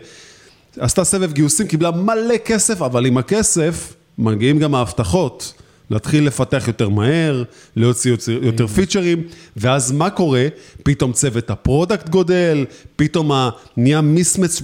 עשתה 0.80 1.04
סבב 1.04 1.32
גיוסים, 1.32 1.68
קיבלה 1.68 1.92
מלא 1.92 2.38
כסף, 2.46 2.82
אבל 2.82 3.06
עם 3.06 3.18
הכסף 3.18 3.94
מגיעים 4.18 4.60
גם 4.60 4.76
ההבטחות. 4.76 5.61
להתחיל 5.92 6.28
לפתח 6.28 6.64
יותר 6.68 6.90
מהר, 6.90 7.44
להוציא 7.76 8.12
יותר 8.42 8.68
פיצ'רים, 8.68 9.24
ואז 9.58 9.92
מה 9.92 10.10
קורה? 10.10 10.48
פתאום 10.84 11.14
צוות 11.14 11.50
ה-product 11.50 12.10
גודל, 12.10 12.66
פתאום 12.96 13.32
נהיה 13.78 14.02
mismatch 14.02 14.62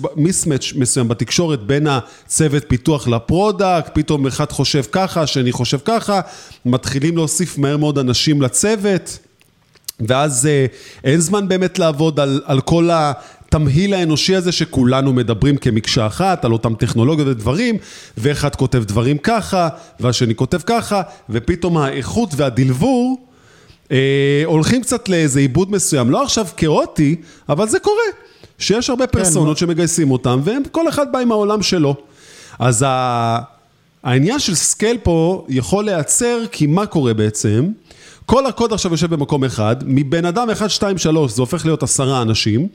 מסוים 0.76 1.08
בתקשורת 1.08 1.64
בין 1.64 1.88
הצוות 1.88 2.64
פיתוח 2.68 3.08
ל-product, 3.08 3.90
פתאום 3.94 4.28
אחד 4.28 4.52
חושב 4.52 4.84
ככה, 4.92 5.28
שני 5.28 5.52
חושב 5.52 5.78
ככה, 5.86 6.22
מתחילים 6.66 7.18
להוסיף 7.18 7.58
מהר 7.58 7.78
מאוד 7.78 7.98
אנשים 7.98 8.42
לצוות. 8.42 9.20
ואז 10.00 10.46
אה, 10.46 10.66
אין 11.04 11.20
זמן 11.20 11.48
באמת 11.48 11.80
לעבוד 11.80 12.20
על, 12.20 12.42
על 12.46 12.62
כל 12.62 12.90
התמהיל 13.48 13.94
האנושי 13.94 14.36
הזה 14.36 14.52
שכולנו 14.52 15.14
מדברים 15.14 15.58
כמקשה 15.58 16.08
אחת, 16.08 16.46
על 16.46 16.52
אותם 16.54 16.76
טכנולוגיות 16.76 17.28
ודברים, 17.28 17.78
ואחד 18.18 18.56
כותב 18.56 18.84
דברים 18.84 19.18
ככה, 19.18 19.70
והשני 20.00 20.36
כותב 20.36 20.60
ככה, 20.66 21.02
ופתאום 21.30 21.78
האיכות 21.78 22.30
וה-delivery 22.36 23.28
אה, 23.92 24.44
הולכים 24.46 24.82
קצת 24.82 25.10
לאיזה 25.10 25.40
איבוד 25.40 25.72
מסוים. 25.72 26.12
לא 26.12 26.24
עכשיו 26.24 26.48
כאוטי, 26.58 27.16
אבל 27.50 27.68
זה 27.68 27.80
קורה. 27.80 28.04
שיש 28.60 28.90
הרבה 28.90 29.08
כן, 29.08 29.20
פרסונות 29.20 29.58
כן, 29.58 29.60
שמגייסים 29.60 30.12
אותם, 30.12 30.42
וכל 30.46 30.90
אחד 30.90 31.12
בא 31.12 31.20
עם 31.20 31.32
העולם 31.32 31.62
שלו. 31.62 31.96
אז 32.60 32.84
ה... 32.88 33.40
העניין 34.04 34.40
של 34.40 34.56
scale 34.56 34.98
פה 35.04 35.46
יכול 35.50 35.86
להיעצר, 35.86 36.44
כי 36.52 36.68
מה 36.68 36.86
קורה 36.86 37.14
בעצם? 37.14 37.68
כל 38.30 38.46
הקוד 38.46 38.74
עכשיו 38.74 38.92
יושב 38.92 39.14
במקום 39.14 39.44
אחד, 39.44 39.76
מבן 39.86 40.26
אדם 40.26 40.50
1, 40.50 40.70
2, 40.70 40.98
3 40.98 41.32
זה 41.32 41.42
הופך 41.42 41.66
להיות 41.66 41.84
עשרה 41.84 42.22
אנשים, 42.22 42.68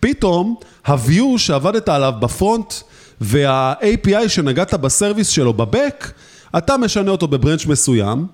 פתאום 0.00 0.54
ה-view 0.86 1.38
שעבדת 1.38 1.88
עליו 1.88 2.12
ב-front 2.20 2.74
וה-API 3.20 4.28
שנגעת 4.28 4.74
בסרוויס 4.74 5.28
שלו 5.28 5.52
ב-back, 5.52 6.12
אתה 6.58 6.76
משנה 6.76 7.10
אותו 7.10 7.28
ב-branch 7.28 7.66
מסוים, 7.66 8.26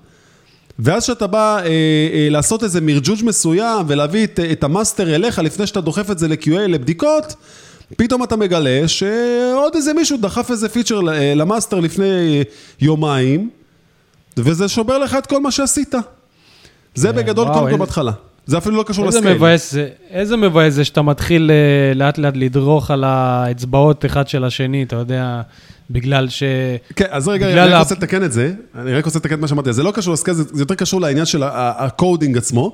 ואז 0.78 1.02
כשאתה 1.02 1.26
בא 1.26 1.58
אה, 1.58 1.64
אה, 1.64 2.28
לעשות 2.30 2.64
איזה 2.64 2.80
מרג'וג' 2.80 3.24
מסוים 3.24 3.86
ולהביא 3.88 4.24
את, 4.24 4.40
את 4.52 4.64
ה-master 4.64 5.14
אליך 5.14 5.38
לפני 5.38 5.66
שאתה 5.66 5.80
דוחף 5.80 6.10
את 6.10 6.18
זה 6.18 6.28
ל-QA 6.28 6.58
לבדיקות, 6.68 7.34
פתאום 7.96 8.22
אתה 8.22 8.36
מגלה 8.36 8.88
שעוד 8.88 9.74
איזה 9.74 9.92
מישהו 9.92 10.16
דחף 10.16 10.50
איזה 10.50 10.68
feature 10.68 11.12
אה, 11.12 11.34
ל-master 11.34 11.80
לפני 11.80 12.44
יומיים, 12.80 13.50
וזה 14.36 14.68
שובר 14.68 14.98
לך 14.98 15.14
את 15.14 15.26
כל 15.26 15.40
מה 15.40 15.50
שעשית. 15.50 15.94
זה 16.96 17.12
בגדול 17.12 17.48
קודם 17.48 17.70
כל 17.70 17.76
בהתחלה. 17.76 18.12
זה 18.46 18.58
אפילו 18.58 18.76
לא 18.76 18.82
קשור 18.82 19.06
ל-scale. 19.06 19.26
איזה 19.26 19.38
מבאס 19.38 19.72
זה, 19.72 19.88
איזה 20.10 20.36
מבאס 20.36 20.74
זה 20.74 20.84
שאתה 20.84 21.02
מתחיל 21.02 21.50
אה, 21.50 21.94
לאט 21.94 22.18
לאט 22.18 22.36
לדרוך 22.36 22.90
על 22.90 23.04
האצבעות 23.04 24.04
אחד 24.04 24.28
של 24.28 24.44
השני, 24.44 24.82
אתה 24.82 24.96
יודע, 24.96 25.42
בגלל 25.90 26.28
ש... 26.28 26.42
כן, 26.96 27.04
אז 27.10 27.28
רגע, 27.28 27.46
אני 27.48 27.72
רק 27.72 27.78
רוצה 27.78 27.94
לתקן 27.94 28.24
את 28.24 28.32
זה, 28.32 28.52
אני 28.74 28.94
רק 28.94 29.04
רוצה 29.04 29.18
לתקן 29.18 29.34
את 29.34 29.40
מה 29.40 29.48
שאמרתי, 29.48 29.72
זה 29.72 29.82
לא 29.82 29.90
קשור 29.90 30.14
ל-scale, 30.14 30.36
זה 30.36 30.62
יותר 30.62 30.74
קשור 30.74 31.00
לעניין 31.00 31.26
של 31.26 31.42
ה-coding 31.46 32.36
עצמו, 32.36 32.72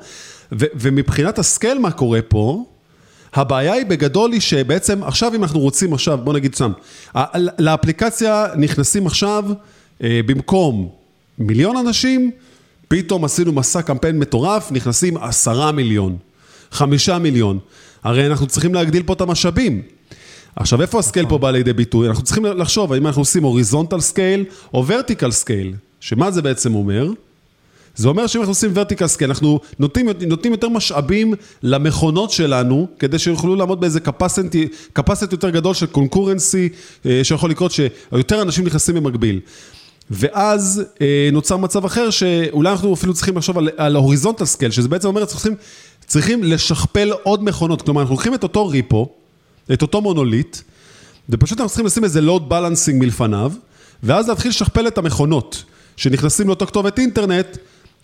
ומבחינת 0.53 1.39
ה-scale 1.38 1.79
מה 1.79 1.91
קורה 1.91 2.23
פה, 2.23 2.65
הבעיה 3.35 3.73
היא 3.73 3.87
בגדול 3.87 4.33
היא 4.33 4.41
שבעצם 4.41 5.03
עכשיו 5.05 5.35
אם 5.35 5.43
אנחנו 5.43 5.61
רוצים 5.61 5.93
עכשיו, 5.93 6.19
בוא 6.25 6.33
נגיד 6.33 6.55
סתם, 6.55 6.73
לאפליקציה 7.59 8.47
נכנסים 8.57 9.07
עכשיו 9.07 9.45
אה, 10.03 10.21
במקום 10.27 10.89
מיליון 11.39 11.77
אנשים, 11.77 12.31
פתאום 12.93 13.25
עשינו 13.25 13.53
מסע 13.53 13.83
קמפיין 13.83 14.19
מטורף, 14.19 14.73
נכנסים 14.73 15.17
עשרה 15.17 15.73
מיליון, 15.73 16.17
חמישה 16.73 17.19
מיליון. 17.19 17.59
הרי 18.03 18.27
אנחנו 18.27 18.47
צריכים 18.47 18.75
להגדיל 18.75 19.03
פה 19.03 19.13
את 19.13 19.21
המשאבים. 19.21 19.83
עכשיו, 20.57 20.83
איפה 20.83 20.99
ה-scale 20.99 21.27
פה 21.29 21.39
בא 21.39 21.51
לידי 21.51 21.73
ביטוי? 21.73 22.09
אנחנו 22.09 22.25
צריכים 22.25 22.45
לחשוב 22.45 22.93
האם 22.93 23.07
אנחנו 23.07 23.23
עושים 23.23 23.43
horizontal 23.43 24.01
scale 24.01 24.45
או 24.75 24.87
vertical 24.87 25.31
scale. 25.31 25.75
שמה 26.01 26.31
זה 26.31 26.43
בעצם 26.43 26.75
אומר? 26.75 27.11
זה 27.97 28.09
אומר 28.09 28.27
שאם 28.27 28.41
אנחנו 28.41 28.51
עושים 28.51 28.71
vertical 28.75 29.07
scale, 29.07 29.31
אנחנו 29.31 29.61
נותנים, 29.79 30.09
נותנים 30.27 30.53
יותר 30.53 30.69
משאבים 30.69 31.35
למכונות 31.63 32.31
שלנו, 32.31 32.87
כדי 32.99 33.19
שיוכלו 33.19 33.57
לעמוד 33.57 33.81
באיזה 33.81 34.01
capacity, 34.07 34.99
capacity 34.99 35.33
יותר 35.33 35.51
גדול 35.51 35.75
של 35.75 35.87
concurrency, 35.87 36.69
אה, 37.07 37.21
שיכול 37.23 37.51
לקרות 37.51 37.73
שיותר 37.73 38.43
אנשים 38.43 38.67
נכנסים 38.67 38.95
במקביל. 38.95 39.41
ואז 40.11 40.83
אה, 41.01 41.29
נוצר 41.33 41.57
מצב 41.57 41.85
אחר 41.85 42.11
שאולי 42.11 42.71
אנחנו 42.71 42.95
אפילו 42.95 43.15
צריכים 43.15 43.37
לחשוב 43.37 43.59
על, 43.59 43.69
על 43.77 43.97
horizontal 43.97 44.45
scale, 44.45 44.71
שזה 44.71 44.88
בעצם 44.88 45.09
אומר 45.09 45.25
צריכים, 45.25 45.55
צריכים 46.07 46.45
לשכפל 46.45 47.12
עוד 47.23 47.45
מכונות, 47.45 47.83
כלומר 47.83 48.01
אנחנו 48.01 48.15
לוקחים 48.15 48.35
את 48.35 48.43
אותו 48.43 48.69
repo, 48.69 49.09
את 49.73 49.83
אותו 49.83 50.01
מונוליט, 50.01 50.57
ופשוט 51.29 51.59
אנחנו 51.59 51.69
צריכים 51.69 51.87
לשים 51.87 52.05
איזה 52.05 52.21
load 52.21 52.49
balancing 52.49 53.03
מלפניו, 53.03 53.53
ואז 54.03 54.29
להתחיל 54.29 54.49
לשכפל 54.49 54.87
את 54.87 54.99
המכונות 54.99 55.65
שנכנסים 55.97 56.47
לאותו 56.47 56.67
כתובת 56.67 56.99
אינטרנט, 56.99 57.57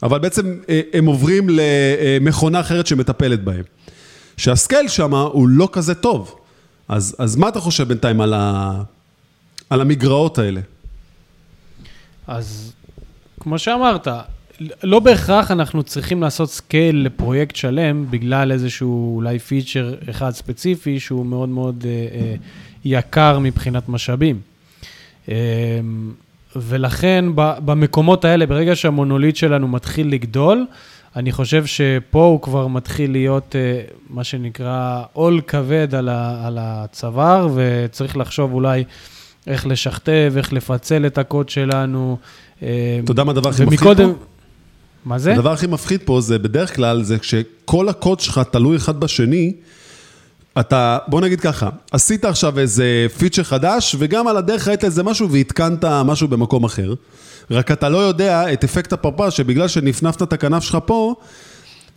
אבל 0.03 0.19
בעצם 0.19 0.55
אה, 0.69 0.81
הם 0.93 1.07
עוברים 1.07 1.49
למכונה 1.51 2.61
אחרת 2.61 2.87
שמטפלת 2.87 3.45
בהם. 3.45 3.63
שה-scale 4.37 4.89
שם 4.89 5.15
הוא 5.15 5.49
לא 5.49 5.69
כזה 5.73 5.95
טוב. 5.95 6.35
אז, 6.89 7.17
אז 7.19 7.37
מה 7.37 7.49
אתה 7.49 7.61
חושב 7.61 7.89
בינתיים 7.89 8.21
על, 8.21 8.35
ה, 8.35 8.83
על 9.71 9.81
המגרעות 9.81 10.39
האלה? 10.39 10.61
אז 12.29 12.73
כמו 13.41 13.59
שאמרת, 13.59 14.09
לא 14.83 15.01
בהכרח 15.01 15.51
אנחנו 15.51 15.83
צריכים 15.83 16.23
לעשות 16.23 16.51
scale 16.51 16.97
לפרויקט 17.07 17.57
שלם 17.57 18.11
בגלל 18.11 18.53
איזשהו 18.53 19.17
אולי 19.17 19.39
feature 19.39 19.95
אחד 20.11 20.31
ספציפי 20.31 21.01
שהוא 21.01 21.27
מאוד 21.27 21.49
מאוד 21.49 21.85
אה, 21.87 22.19
אה, 22.21 22.35
יקר 22.85 23.39
מבחינת 23.39 23.89
משאבים. 23.89 24.41
אה, 25.29 25.35
ולכן 26.57 27.25
במקומות 27.35 28.25
האלה, 28.25 28.47
ברגע 28.47 28.77
שהמונוליט 28.77 29.37
שלנו 29.37 29.69
מתחיל 29.69 30.13
לגדול, 30.13 30.67
אני 31.17 31.33
חושב 31.33 31.67
שפה 31.67 32.25
הוא 32.25 32.43
כבר 32.43 32.67
מתחיל 32.67 33.13
להיות 33.13 33.57
אה, 33.57 33.81
מה 34.11 34.25
שנקרא 34.25 35.03
עול 35.13 35.41
כבד 35.47 35.95
על, 35.95 36.09
ה, 36.09 36.47
על 36.47 36.59
הצוואר, 36.61 37.49
וצריך 37.55 38.17
לחשוב 38.17 38.53
אולי 38.53 38.85
איך 39.49 39.67
לשכתב, 39.67 40.33
איך 40.37 40.53
לפצל 40.53 41.07
את 41.07 41.19
הקוד 41.19 41.49
שלנו. 41.49 42.19
אה, 42.63 43.01
אתה 43.05 43.11
יודע 43.11 43.25
מה 43.25 43.31
הדבר 43.33 43.51
הכי 43.51 43.65
מפחיד 43.65 43.97
פה? 43.97 44.15
מה 45.05 45.19
זה? 45.19 45.33
הדבר 45.33 45.53
הכי 45.53 45.67
מפחיד 45.67 46.01
פה 46.05 46.21
זה 46.21 46.39
בדרך 46.39 46.77
כלל, 46.77 47.03
זה 47.03 47.19
כשכל 47.19 47.89
הקוד 47.89 48.21
שלך 48.21 48.41
תלוי 48.51 48.77
אחד 48.77 49.01
בשני, 49.01 49.53
אתה, 50.61 50.99
בוא 51.09 51.21
נגיד 51.21 51.41
ככה, 51.41 51.69
עשית 51.91 52.25
עכשיו 52.25 52.59
איזה 52.59 53.07
פיצ'ר 53.19 53.43
חדש, 53.43 53.97
וגם 53.99 54.29
על 54.29 54.37
הדרך 54.37 54.69
ראית 54.69 54.85
איזה 54.85 55.03
משהו 55.03 55.31
והתקנת 55.31 55.85
משהו 55.85 56.29
במקום 56.29 56.65
אחר, 56.65 56.95
רק 57.51 57.71
אתה 57.71 57.89
לא 57.89 57.99
יודע 57.99 58.53
את 58.53 58.65
אפקט 58.65 58.93
הפרפר, 58.93 59.31
שבגלל 59.31 59.69
שנפנפת 59.69 60.23
את 60.23 60.33
הכנף 60.33 60.63
שלך 60.63 60.79
פה, 60.87 61.15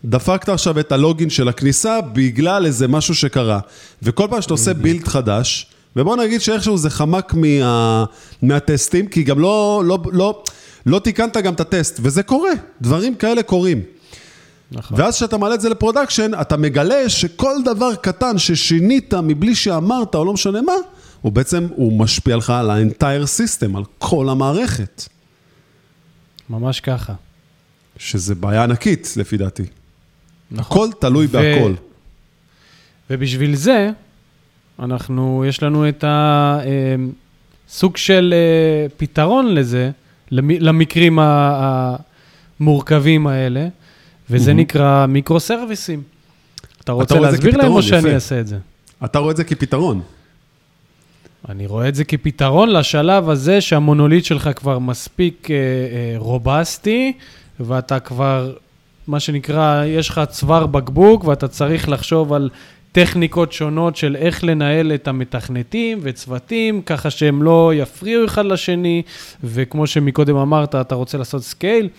דפקת 0.05 0.49
עכשיו 0.49 0.79
את 0.79 0.91
הלוגין 0.91 1.29
של 1.29 1.47
הכניסה 1.47 1.99
בגלל 2.13 2.65
איזה 2.65 2.87
משהו 2.87 3.15
שקרה. 3.15 3.59
וכל 4.01 4.27
פעם 4.29 4.41
שאתה 4.41 4.53
עושה 4.53 4.73
בילד 4.73 5.07
חדש, 5.07 5.67
ובוא 5.95 6.17
נגיד 6.17 6.41
שאיכשהו 6.41 6.77
זה 6.77 6.89
חמק 6.89 7.33
מה, 7.33 8.05
מהטסטים, 8.41 9.07
כי 9.07 9.23
גם 9.23 9.39
לא, 9.39 9.83
לא, 9.85 9.99
לא, 10.11 10.43
לא 10.85 10.99
תיקנת 10.99 11.37
גם 11.37 11.53
את 11.53 11.59
הטסט, 11.59 11.99
וזה 12.03 12.23
קורה, 12.23 12.51
דברים 12.81 13.15
כאלה 13.15 13.43
קורים. 13.43 13.81
נכון. 14.71 15.01
ואז 15.01 15.15
כשאתה 15.15 15.37
מעלה 15.37 15.55
את 15.55 15.61
זה 15.61 15.69
ל-production, 15.69 16.31
אתה 16.41 16.57
מגלה 16.57 17.09
שכל 17.09 17.55
דבר 17.65 17.95
קטן 17.95 18.37
ששינית 18.37 19.13
מבלי 19.13 19.55
שאמרת, 19.55 20.15
או 20.15 20.25
לא 20.25 20.33
משנה 20.33 20.61
מה, 20.61 20.73
הוא 21.21 21.31
בעצם, 21.31 21.67
הוא 21.75 21.99
משפיע 21.99 22.35
לך 22.35 22.49
על 22.49 22.69
ה-entire 22.69 23.25
system, 23.37 23.77
על 23.77 23.83
כל 23.99 24.29
המערכת. 24.29 25.03
ממש 26.49 26.79
ככה. 26.79 27.13
שזה 27.97 28.35
בעיה 28.35 28.63
ענקית, 28.63 29.13
לפי 29.17 29.37
דעתי. 29.37 29.63
נכון. 30.51 30.89
הכל 30.89 30.97
תלוי 30.99 31.25
ו- 31.25 31.29
בהכל. 31.29 31.73
ובשביל 33.09 33.55
זה, 33.55 33.89
אנחנו, 34.81 35.43
יש 35.47 35.63
לנו 35.63 35.89
את 35.89 36.03
הסוג 37.67 37.97
של 37.97 38.33
אה, 38.37 38.89
פתרון 38.97 39.55
לזה, 39.55 39.91
למ- 40.31 40.49
למקרים 40.59 41.19
המורכבים 42.59 43.27
האלה, 43.27 43.67
וזה 44.29 44.51
מהמם. 44.51 44.59
נקרא 44.59 45.05
מיקרו-סרוויסים. 45.05 46.01
אתה 46.83 46.91
רוצה 46.91 47.15
רואה 47.15 47.29
את 47.29 47.31
זה 47.31 47.37
להסביר 47.37 47.57
להם 47.57 47.71
או 47.71 47.81
שאני. 47.83 48.13
אעשה 48.13 48.39
את 48.39 48.47
זה? 48.47 48.57
אתה 49.05 49.19
רואה 49.19 49.31
את 49.31 49.37
זה 49.37 49.43
כפתרון. 49.43 50.01
אני 51.49 51.67
רואה 51.67 51.87
את 51.87 51.95
זה 51.95 52.03
כפתרון 52.03 52.69
לשלב 52.69 53.29
הזה 53.29 53.61
שהמונוליט 53.61 54.25
שלך 54.25 54.49
כבר 54.55 54.79
מספיק 54.79 55.47
אה, 55.51 55.55
אה, 55.55 56.13
רובסטי, 56.17 57.13
ואתה 57.59 57.99
כבר, 57.99 58.53
מה 59.07 59.19
שנקרא, 59.19 59.83
יש 59.85 60.09
לך 60.09 60.21
צוואר 60.29 60.65
בקבוק, 60.65 61.23
ואתה 61.23 61.47
צריך 61.47 61.89
לחשוב 61.89 62.33
על 62.33 62.49
טכניקות 62.91 63.51
שונות 63.51 63.95
של 63.95 64.15
איך 64.15 64.43
לנהל 64.43 64.91
את 64.93 65.07
המתכנתים 65.07 65.99
וצוותים, 66.01 66.81
ככה 66.81 67.09
שהם 67.09 67.43
לא 67.43 67.71
יפריעו 67.75 68.25
אחד 68.25 68.45
לשני, 68.45 69.01
וכמו 69.43 69.87
שמקודם 69.87 70.35
אמרת, 70.35 70.75
אתה 70.75 70.95
רוצה 70.95 71.17
לעשות 71.17 71.43
scale, 71.43 71.89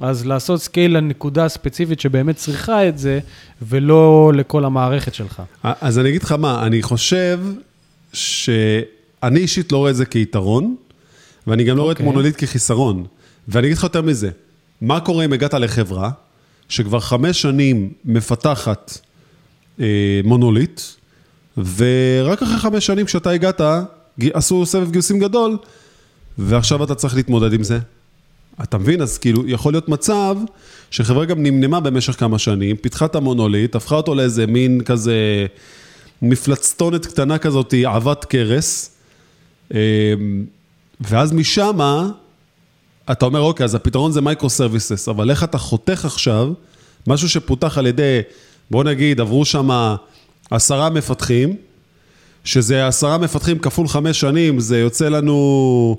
אז 0.00 0.26
לעשות 0.26 0.60
scale 0.60 0.96
לנקודה 0.96 1.44
הספציפית 1.44 2.00
שבאמת 2.00 2.36
צריכה 2.36 2.88
את 2.88 2.98
זה, 2.98 3.18
ולא 3.62 4.32
לכל 4.34 4.64
המערכת 4.64 5.14
שלך. 5.14 5.42
אז 5.62 5.98
אני 5.98 6.08
אגיד 6.08 6.22
לך 6.22 6.32
מה, 6.32 6.66
אני 6.66 6.82
חושב 6.82 7.40
שאני 8.12 9.40
אישית 9.40 9.72
לא 9.72 9.78
רואה 9.78 9.90
את 9.90 9.96
זה 9.96 10.06
כיתרון, 10.06 10.76
ואני 11.46 11.64
גם 11.64 11.76
לא 11.76 11.82
רואה 11.82 11.92
את 11.92 11.96
אוקיי. 11.96 12.06
מונוליט 12.06 12.34
כחיסרון. 12.38 13.04
ואני 13.48 13.66
אגיד 13.66 13.76
לך 13.76 13.82
יותר 13.82 14.02
מזה, 14.02 14.30
מה 14.80 15.00
קורה 15.00 15.24
אם 15.24 15.32
הגעת 15.32 15.54
לחברה 15.54 16.10
שכבר 16.68 17.00
חמש 17.00 17.42
שנים 17.42 17.92
מפתחת 18.04 18.98
מונוליט, 20.24 20.80
ורק 21.76 22.42
אחרי 22.42 22.58
חמש 22.58 22.86
שנים 22.86 23.06
כשאתה 23.06 23.30
הגעת, 23.30 23.60
עשו 24.32 24.66
סבב 24.66 24.90
גיוסים 24.90 25.18
גדול, 25.18 25.56
ועכשיו 26.38 26.84
אתה 26.84 26.94
צריך 26.94 27.14
להתמודד 27.14 27.52
עם 27.52 27.62
זה. 27.62 27.78
אתה 28.62 28.78
מבין? 28.78 29.02
אז 29.02 29.18
כאילו, 29.18 29.48
יכול 29.48 29.72
להיות 29.72 29.88
מצב 29.88 30.36
שחברה 30.90 31.24
גם 31.24 31.42
נמנמה 31.42 31.80
במשך 31.80 32.18
כמה 32.18 32.38
שנים, 32.38 32.76
פיתחה 32.76 33.04
את 33.04 33.14
המונוליט, 33.14 33.74
הפכה 33.74 33.94
אותו 33.94 34.14
לאיזה 34.14 34.46
מין 34.46 34.80
כזה 34.80 35.46
מפלצתונת 36.22 37.06
קטנה 37.06 37.38
כזאת, 37.38 37.74
עבת 37.86 38.24
כרס, 38.24 38.90
אמ, 39.74 39.78
ואז 41.00 41.32
משם, 41.32 42.08
אתה 43.12 43.24
אומר, 43.24 43.40
אוקיי, 43.40 43.64
אז 43.64 43.74
הפתרון 43.74 44.12
זה 44.12 44.20
microservices, 44.20 45.08
אבל 45.08 45.30
איך 45.30 45.44
אתה 45.44 45.58
חותך 45.58 46.04
עכשיו 46.04 46.52
משהו 47.06 47.28
שפותח 47.28 47.78
על 47.78 47.86
ידי, 47.86 48.20
בוא 48.70 48.84
נגיד, 48.84 49.20
עברו 49.20 49.44
שם 49.44 49.94
עשרה 50.50 50.90
מפתחים, 50.90 51.56
שזה 52.44 52.86
עשרה 52.86 53.18
מפתחים 53.18 53.58
כפול 53.58 53.88
חמש 53.88 54.20
שנים, 54.20 54.60
זה 54.60 54.78
יוצא 54.78 55.08
לנו 55.08 55.96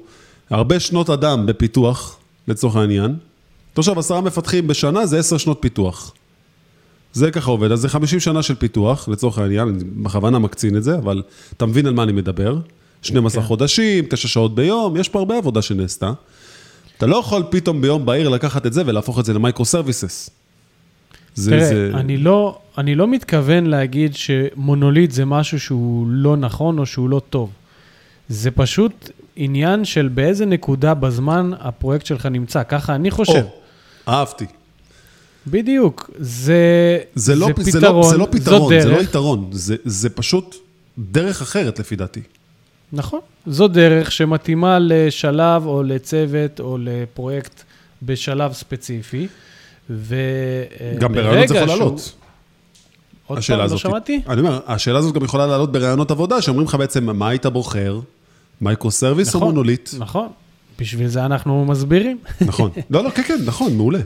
הרבה 0.50 0.80
שנות 0.80 1.10
אדם 1.10 1.46
בפיתוח, 1.46 2.18
לצורך 2.48 2.76
העניין. 2.76 3.16
תחשוב, 3.74 4.00
עשרה 4.00 4.22
מפתחים 4.22 4.68
בשנה 4.68 5.06
זה 5.06 5.20
עשר 5.20 5.38
שנות 5.38 5.58
פיתוח. 5.60 6.14
זה 7.14 7.32
ככה 7.32 7.52
עובד, 7.52 7.72
אז 7.72 7.80
זה 7.80 7.90
50 7.90 8.20
שנה 8.20 8.44
של 8.44 8.56
פיתוח, 8.56 9.08
לצורך 9.08 9.38
העניין, 9.38 9.68
אני 9.68 9.84
בכוונה 9.84 10.40
מקצין 10.40 10.78
את 10.78 10.84
זה, 10.84 10.98
אבל 10.98 11.22
אתה 11.58 11.66
מבין 11.66 11.86
על 11.86 11.94
מה 11.94 12.04
אני 12.04 12.12
מדבר. 12.12 12.58
12 13.02 13.42
כן. 13.42 13.48
חודשים, 13.48 14.06
9 14.10 14.28
שעות 14.28 14.56
ביום, 14.56 14.98
יש 14.98 15.10
פה 15.10 15.20
הרבה 15.20 15.38
עבודה 15.38 15.62
שנעשתה. 15.62 16.12
אתה 16.98 17.06
לא 17.06 17.16
יכול 17.16 17.44
פתאום 17.50 17.82
ביום 17.82 18.06
בהיר 18.06 18.30
לקחת 18.30 18.66
את 18.66 18.74
זה 18.74 18.84
ולהפוך 18.86 19.20
את 19.20 19.26
זה 19.26 19.34
ל 19.34 19.66
microservices. 19.66 20.30
זה, 21.36 21.52
תראה, 21.52 21.68
זה... 21.68 21.92
אני 21.94 22.18
לא, 22.18 22.60
אני 22.78 22.96
לא 22.96 23.08
מתכוון 23.08 23.66
להגיד 23.66 24.16
שמונוליט 24.16 25.12
זה 25.12 25.26
משהו 25.26 25.60
שהוא 25.60 26.08
לא 26.10 26.38
נכון 26.38 26.80
או 26.80 26.86
שהוא 26.86 27.10
לא 27.10 27.22
טוב. 27.30 27.52
זה 28.30 28.52
פשוט 28.52 29.10
עניין 29.36 29.86
של 29.86 30.08
באיזה 30.08 30.46
נקודה 30.46 30.94
בזמן 30.94 31.52
הפרויקט 31.60 32.06
שלך 32.06 32.26
נמצא, 32.26 32.64
ככה 32.64 32.96
אני 32.96 33.12
חושב. 33.12 33.46
או, 34.08 34.14
אהבתי. 34.14 34.46
בדיוק, 35.48 36.12
זה, 36.20 37.00
זה 37.16 37.36
לא, 37.36 37.48
זה 37.58 37.72
זה 37.72 37.80
פתרון, 37.80 38.04
לא, 38.04 38.10
זה 38.10 38.18
לא 38.18 38.28
פתרון, 38.32 38.74
זו 38.74 38.82
זה 38.82 38.90
לא 38.90 38.96
דרך, 38.96 39.04
יתרון, 39.04 39.50
זה, 39.52 39.76
זה 39.86 40.10
פשוט 40.10 40.56
דרך 40.98 41.42
אחרת 41.42 41.80
לפי 41.80 41.96
דעתי. 41.96 42.22
נכון, 42.94 43.20
זו 43.48 43.68
דרך 43.68 44.12
שמתאימה 44.12 44.78
לשלב 44.82 45.66
או 45.66 45.84
לצוות 45.84 46.60
או 46.60 46.78
לפרויקט 46.80 47.64
בשלב 48.04 48.54
ספציפי, 48.54 49.28
וברגע 49.90 51.00
גם 51.00 51.14
בראיונות 51.14 51.48
זה 51.48 51.56
יכול 51.56 51.68
לעלות. 51.68 52.14
עוד 53.28 53.38
השאלה 53.38 53.64
פעם, 53.64 53.72
לא. 53.72 53.78
שמעתי? 53.78 54.22
אני 54.28 54.42
אומר, 54.42 54.60
השאלה 54.68 55.00
הזאת 55.00 55.14
גם 55.14 55.24
יכולה 55.24 55.48
לעלות 55.48 55.72
בראיונות 55.72 56.12
עבודה, 56.12 56.42
שאומרים 56.42 56.68
לך 56.68 56.76
בעצם, 56.76 57.18
מה 57.18 57.30
היית 57.30 57.46
בוחר? 57.46 58.00
microservice 58.62 59.34
או 59.34 59.40
נכון. 59.40 59.50
מונוליט? 59.50 59.90
נכון, 59.98 60.28
בשביל 60.80 61.08
זה 61.08 61.26
אנחנו 61.26 61.66
מסבירים. 61.66 62.18
נכון. 62.42 62.72
לא, 62.90 63.04
לא, 63.04 63.10
כן, 63.10 63.24
כן, 63.24 63.38
נכון, 63.46 63.78
מעולה. 63.78 64.00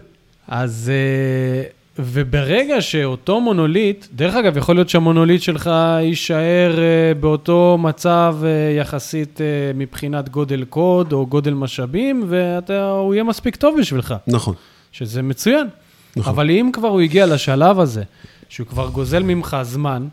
אז, 0.48 0.92
אה, 0.94 1.70
וברגע 2.00 2.82
שאותו 2.82 3.42
מונוליט, 3.42 4.06
דרך 4.14 4.36
אגב, 4.36 4.58
יכול 4.58 4.76
להיות 4.76 4.90
שהמונוליט 4.90 5.42
שלך 5.42 5.72
יישאר 6.02 6.80
אה, 6.80 7.14
באותו 7.20 7.78
מצב 7.80 8.36
אה, 8.44 8.78
יחסית 8.80 9.42
אה, 9.42 9.46
מבחינת 9.76 10.30
גודל 10.30 10.64
קוד 10.64 11.14
או 11.14 11.26
גודל 11.26 11.54
משאבים, 11.54 12.24
והוא 12.28 13.14
יהיה 13.14 13.24
מספיק 13.24 13.56
טוב 13.56 13.80
בשבילך, 13.80 14.14
נכון. 14.28 14.56
שזה 14.98 15.22
מצוין. 15.22 15.68
נכון. 16.16 16.34
אבל 16.34 16.50
אם 16.50 16.70
כבר 16.74 16.88
הוא 16.88 17.02
הגיע 17.02 17.26
לשלב 17.26 17.80
הזה, 17.80 18.04
שהוא 18.50 18.68
כבר 18.68 18.90
גוזל 18.90 19.24
ממך 19.24 19.58
זמן 19.64 20.08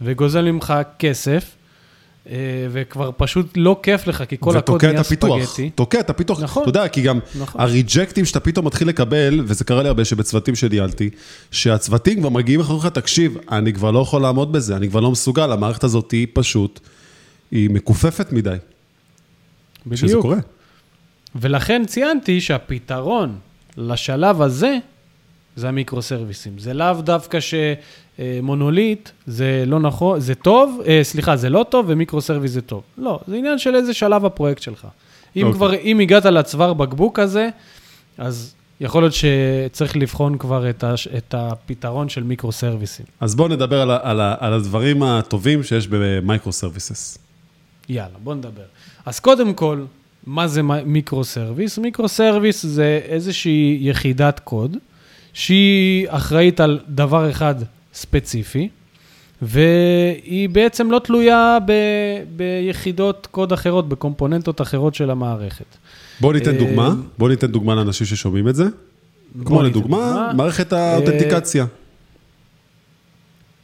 וגוזל 0.00 0.50
ממך 0.50 0.74
כסף, 0.98 1.56
אה, 2.30 2.36
וכבר 2.72 3.10
פשוט 3.16 3.52
לא 3.56 3.80
כיף 3.82 4.06
לך, 4.06 4.24
כי 4.28 4.36
כל 4.40 4.56
הקוד 4.56 4.74
ותוקע 4.74 4.88
את 4.88 4.92
נהיה. 5.24 5.46
ספגטי. 5.46 5.70
תוקע 5.70 6.00
את 6.00 6.10
הפיתוח. 6.10 6.42
נכון. 6.42 6.62
אתה 6.62 6.70
יודע, 6.70 6.88
כי 6.88 7.02
גם 7.02 7.18
נכון. 7.40 7.60
הריג'קטים 7.60 8.24
שאתה 8.24 8.40
פתאום 8.40 8.66
מתחיל 8.66 8.88
לקבל, 8.88 9.40
וזה 9.44 9.64
קרה 9.64 9.82
לי 9.82 9.88
הרבה 9.88 10.04
שבצוותים 10.04 10.54
שניהלתי, 10.54 11.10
שהצוותים 11.50 12.20
כבר 12.20 12.28
מגיעים 12.28 12.60
אחריך, 12.60 12.86
תקשיב, 12.86 13.36
אני 13.50 13.72
כבר 13.72 13.90
לא 13.90 13.98
יכול 13.98 14.22
לעמוד 14.22 14.52
בזה, 14.52 14.76
אני 14.76 14.88
כבר 14.88 15.00
לא 15.00 15.10
מסוגל, 15.10 15.52
המערכת 15.52 15.84
הזאת 15.84 16.10
היא 16.10 16.26
פשוט, 16.32 16.80
היא 17.50 17.70
מכופפת 17.70 18.32
מדי. 18.32 18.56
שזה 19.94 20.06
בדיוק. 20.06 20.22
קורה. 20.22 20.38
ולכן 21.34 21.82
ציינתי 21.86 22.40
שהפתרון 22.40 23.38
לשלב 23.76 24.42
הזה 24.42 24.78
זה 25.56 25.68
המיקרו-סרוויסים. 25.68 26.58
זה 26.58 26.74
לאו 26.74 26.94
דווקא 26.94 27.38
שמונוליט 28.18 29.10
זה 29.26 29.64
לא 29.66 29.80
נכון, 29.80 30.20
זה 30.20 30.34
טוב, 30.34 30.80
אה, 30.86 31.00
סליחה, 31.02 31.36
זה 31.36 31.50
לא 31.50 31.66
טוב 31.68 31.86
ו 31.88 31.93
microservice 31.93 32.50
זה 32.50 32.62
טוב. 32.62 32.82
לא, 32.98 33.20
זה 33.26 33.36
עניין 33.36 33.58
של 33.58 33.74
איזה 33.74 33.94
שלב 33.94 34.24
הפרויקט 34.24 34.62
שלך. 34.62 34.86
אם 35.36 35.46
אוקיי. 35.46 35.56
כבר, 35.56 35.74
אם 35.74 36.00
הגעת 36.00 36.24
לצוואר 36.24 36.72
בקבוק 36.72 37.18
הזה, 37.18 37.48
אז 38.18 38.54
יכול 38.80 39.02
להיות 39.02 39.14
שצריך 39.14 39.96
לבחון 39.96 40.38
כבר 40.38 40.70
את, 40.70 40.84
הש, 40.84 41.08
את 41.08 41.34
הפתרון 41.38 42.08
של 42.08 42.22
מיקרו-סרוויסים. 42.22 43.06
אז 43.20 43.34
בואו 43.34 43.48
נדבר 43.48 43.80
על, 43.80 43.90
על, 43.90 44.20
על 44.38 44.52
הדברים 44.52 45.02
הטובים 45.02 45.62
שיש 45.62 45.88
ב 45.88 46.52
microservices. 46.52 47.18
יאללה, 47.88 48.18
בוא 48.24 48.34
נדבר. 48.34 48.62
אז 49.06 49.20
קודם 49.20 49.54
כל, 49.54 49.84
מה 50.26 50.48
זה 50.48 50.62
microservice? 50.86 51.78
microservice 51.78 52.66
זה 52.66 53.00
איזושהי 53.04 53.78
יחידת 53.80 54.40
קוד 54.40 54.76
שהיא 55.32 56.06
אחראית 56.08 56.60
על 56.60 56.78
דבר 56.88 57.30
אחד 57.30 57.54
ספציפי, 57.94 58.68
והיא 59.42 60.48
בעצם 60.48 60.90
לא 60.90 60.98
תלויה 60.98 61.58
ב, 61.66 61.72
ביחידות 62.36 63.28
קוד 63.30 63.52
אחרות, 63.52 63.88
בקומפוננטות 63.88 64.60
אחרות 64.60 64.94
של 64.94 65.10
המערכת. 65.10 65.76
בואו 66.20 66.32
ניתן 66.32 66.54
אה, 66.54 66.58
דוגמה, 66.58 66.94
בואו 67.18 67.30
ניתן 67.30 67.46
דוגמה 67.46 67.74
לאנשים 67.74 68.06
ששומעים 68.06 68.48
את 68.48 68.54
זה. 68.54 68.64
כמו 69.44 69.44
בוא 69.44 69.62
לדוגמה, 69.62 69.96
דוגמה. 69.96 70.32
מערכת 70.34 70.72
האותנטיקציה. 70.72 71.66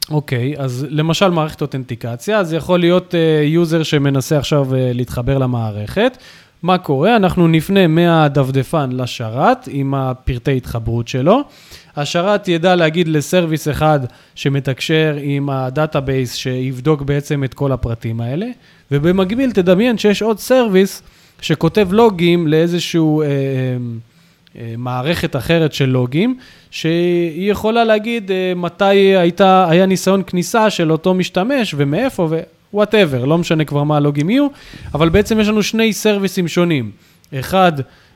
אוקיי, 0.09 0.53
אז 0.57 0.85
למשל 0.89 1.29
מערכת 1.29 1.61
אותנטיקציה, 1.61 2.43
זה 2.43 2.55
יכול 2.55 2.79
להיות 2.79 3.15
user 3.43 3.83
שמנסה 3.83 4.37
עכשיו 4.37 4.75
אה, 4.75 4.91
להתחבר 4.93 5.37
למערכת. 5.37 6.17
מה 6.63 6.77
קורה? 6.77 7.15
אנחנו 7.15 7.47
נפנה 7.47 7.87
מהדפדפן 7.87 8.91
לשרת 8.91 9.67
עם 9.71 9.93
הפרטי 9.93 10.57
התחברות 10.57 11.07
שלו. 11.07 11.41
השרת 11.95 12.47
ידע 12.47 12.75
להגיד 12.75 13.07
ל 13.07 13.14
service 13.14 13.67
אחד 13.67 13.99
שמתקשר 14.35 15.15
עם 15.21 15.49
ה 15.49 15.59
database 15.59 16.35
שיבדוק 16.35 17.01
בעצם 17.01 17.43
את 17.43 17.53
כל 17.53 17.71
הפרטים 17.71 18.21
האלה, 18.21 18.45
ובמקביל 18.91 19.51
תדמיין 19.51 19.97
שיש 19.97 20.21
עוד 20.21 20.39
service 20.39 21.03
שכותב 21.41 21.87
לוגים 21.91 22.47
לאיזשהו 22.47 23.21
אה, 23.21 23.27
מערכת 24.77 25.35
אחרת 25.35 25.73
של 25.73 25.89
לוגים, 25.89 26.37
שהיא 26.71 27.51
יכולה 27.51 27.83
להגיד 27.83 28.31
מתי 28.55 28.95
הייתה, 28.95 29.69
היה 29.69 29.85
ניסיון 29.85 30.23
כניסה 30.27 30.69
של 30.69 30.91
אותו 30.91 31.13
משתמש 31.13 31.75
ומאיפה 31.77 32.27
whatever, 32.73 33.25
לא 33.25 33.37
משנה 33.37 33.65
כבר 33.65 33.83
מה 33.83 33.97
הלוגים 33.97 34.29
יהיו, 34.29 34.47
אבל 34.93 35.09
בעצם 35.09 35.39
יש 35.39 35.47
לנו 35.47 35.63
שני 35.63 35.93
סרוויסים 35.93 36.47
שונים. 36.47 36.91
אחד, 37.39 37.71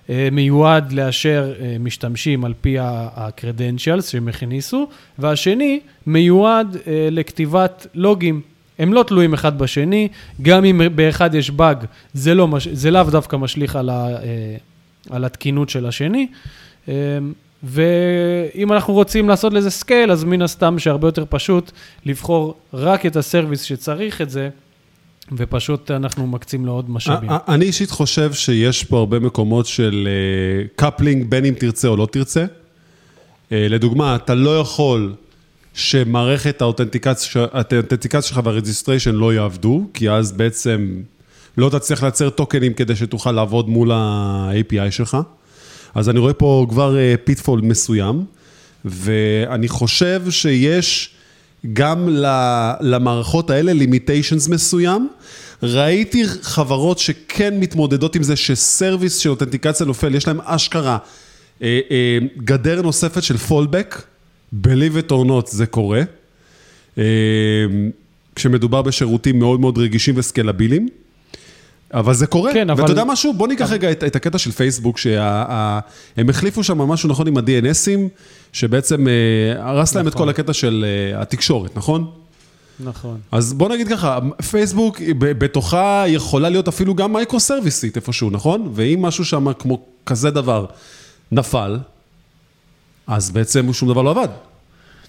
אה, 0.09 0.29
מיועד 0.31 0.91
לאשר 0.91 1.53
אה, 1.59 1.75
משתמשים 1.79 2.45
על 2.45 2.53
פי 2.61 2.79
ה-credentials 2.79 4.01
שהם 4.01 4.27
הכניסו, 4.27 4.87
והשני 5.19 5.79
מיועד 6.07 6.77
אה, 6.87 7.07
לכתיבת 7.11 7.87
לוגים. 7.93 8.41
הם 8.79 8.93
לא 8.93 9.03
תלויים 9.03 9.33
אחד 9.33 9.57
בשני, 9.57 10.07
גם 10.41 10.65
אם 10.65 10.81
באחד 10.95 11.35
יש 11.35 11.51
באג, 11.51 11.85
זה, 12.13 12.35
לא, 12.35 12.47
זה 12.73 12.91
לאו 12.91 13.03
דווקא 13.03 13.35
משליך 13.35 13.75
על, 13.75 13.89
ה, 13.89 14.07
על 15.09 15.25
התקינות 15.25 15.69
של 15.69 15.85
השני. 15.85 16.27
ואם 17.63 18.73
אנחנו 18.73 18.93
רוצים 18.93 19.29
לעשות 19.29 19.53
לזה 19.53 19.69
scale, 19.69 20.11
אז 20.11 20.23
מן 20.23 20.41
הסתם 20.41 20.79
שהרבה 20.79 21.07
יותר 21.07 21.23
פשוט 21.29 21.71
לבחור 22.05 22.55
רק 22.73 23.05
את 23.05 23.15
ה 23.15 23.21
service 23.21 23.61
שצריך 23.61 24.21
את 24.21 24.29
זה, 24.29 24.49
ופשוט 25.31 25.91
אנחנו 25.91 26.27
מקצים 26.27 26.65
לו 26.65 26.71
עוד 26.71 26.89
משאבים. 26.89 27.29
אני 27.47 27.65
אישית 27.65 27.91
חושב 27.91 28.33
שיש 28.33 28.83
פה 28.83 28.97
הרבה 28.97 29.19
מקומות 29.19 29.65
של 29.65 30.07
coupling, 30.75 31.25
בין 31.29 31.45
אם 31.45 31.53
תרצה 31.53 31.87
או 31.87 31.97
לא 31.97 32.07
תרצה. 32.11 32.45
לדוגמה, 33.51 34.15
אתה 34.15 34.35
לא 34.35 34.59
יכול 34.59 35.13
שמערכת 35.73 36.61
האותנטיקציה 36.61 38.21
שלך 38.21 38.39
וה 38.43 38.54
registration 38.54 39.15
לא 39.15 39.33
יעבדו, 39.33 39.87
כי 39.93 40.09
אז 40.09 40.31
בעצם 40.31 41.01
לא 41.57 41.69
תצליח 41.69 42.03
לייצר 42.03 42.29
טוקנים 42.29 42.73
כדי 42.73 42.95
שתוכל 42.95 43.31
לעבוד 43.31 43.69
מול 43.69 43.91
ה-API 43.91 44.91
שלך. 44.91 45.17
אז 45.97 46.09
אני 46.09 46.19
רואה 46.19 46.33
פה 46.33 46.65
כבר 46.69 46.95
pitfall 47.23 47.61
מסוים, 47.61 48.25
ואני 48.85 49.67
חושב 49.67 50.21
שיש... 50.29 51.17
גם 51.73 52.09
למערכות 52.81 53.49
האלה 53.49 53.73
limitations 53.73 54.47
מסוים. 54.47 55.09
ראיתי 55.63 56.23
חברות 56.41 56.99
שכן 56.99 57.59
מתמודדות 57.59 58.15
עם 58.15 58.23
זה 58.23 58.35
ש 58.35 58.54
service 58.54 59.17
של 59.17 59.29
אותנטיקציה 59.29 59.85
נופל, 59.85 60.15
יש 60.15 60.27
להם 60.27 60.41
אשכרה 60.43 60.97
אה, 61.61 61.79
אה, 61.91 62.17
גדר 62.37 62.81
נוספת 62.81 63.23
של 63.23 63.37
פולבק, 63.37 64.01
believe 64.63 65.07
it 65.07 65.11
or 65.11 65.27
not 65.27 65.49
זה 65.49 65.65
קורה, 65.65 66.01
אה, 66.97 67.03
כשמדובר 68.35 68.81
בשירותים 68.81 69.39
מאוד 69.39 69.59
מאוד 69.59 69.77
רגישים 69.77 70.13
וסקלביליים. 70.17 70.87
אבל 71.93 72.13
זה 72.13 72.27
קורה, 72.27 72.53
כן, 72.53 72.69
אבל... 72.69 72.81
ואתה 72.81 72.91
יודע 72.91 73.03
משהו? 73.03 73.33
בוא 73.33 73.47
ניקח 73.47 73.71
רגע 73.71 73.91
את, 73.91 74.03
את 74.03 74.15
הקטע 74.15 74.37
של 74.37 74.51
פייסבוק, 74.51 74.97
שהם 74.97 76.29
החליפו 76.29 76.63
שם 76.63 76.77
משהו 76.77 77.09
נכון 77.09 77.27
עם 77.27 77.37
ה-DNSים, 77.37 77.99
שבעצם 78.53 79.07
אה, 79.07 79.13
הרס 79.69 79.95
להם 79.95 80.07
את 80.07 80.13
כל 80.13 80.29
הקטע 80.29 80.53
של 80.53 80.85
אה, 80.87 81.21
התקשורת, 81.21 81.77
נכון? 81.77 82.11
נכון. 82.79 83.19
אז 83.31 83.53
בוא 83.53 83.69
נגיד 83.69 83.87
ככה, 83.87 84.19
פייסבוק 84.49 85.01
בתוכה 85.17 86.03
יכולה 86.07 86.49
להיות 86.49 86.67
אפילו 86.67 86.95
גם 86.95 87.13
מייקרו 87.13 87.39
סרוויסית 87.39 87.95
איפשהו, 87.95 88.29
נכון? 88.29 88.71
ואם 88.73 89.01
משהו 89.01 89.25
שם 89.25 89.53
כמו 89.53 89.85
כזה 90.05 90.31
דבר 90.31 90.65
נפל, 91.31 91.77
אז 93.07 93.31
בעצם 93.31 93.73
שום 93.73 93.89
דבר 93.89 94.01
לא 94.01 94.09
עבד. 94.09 94.27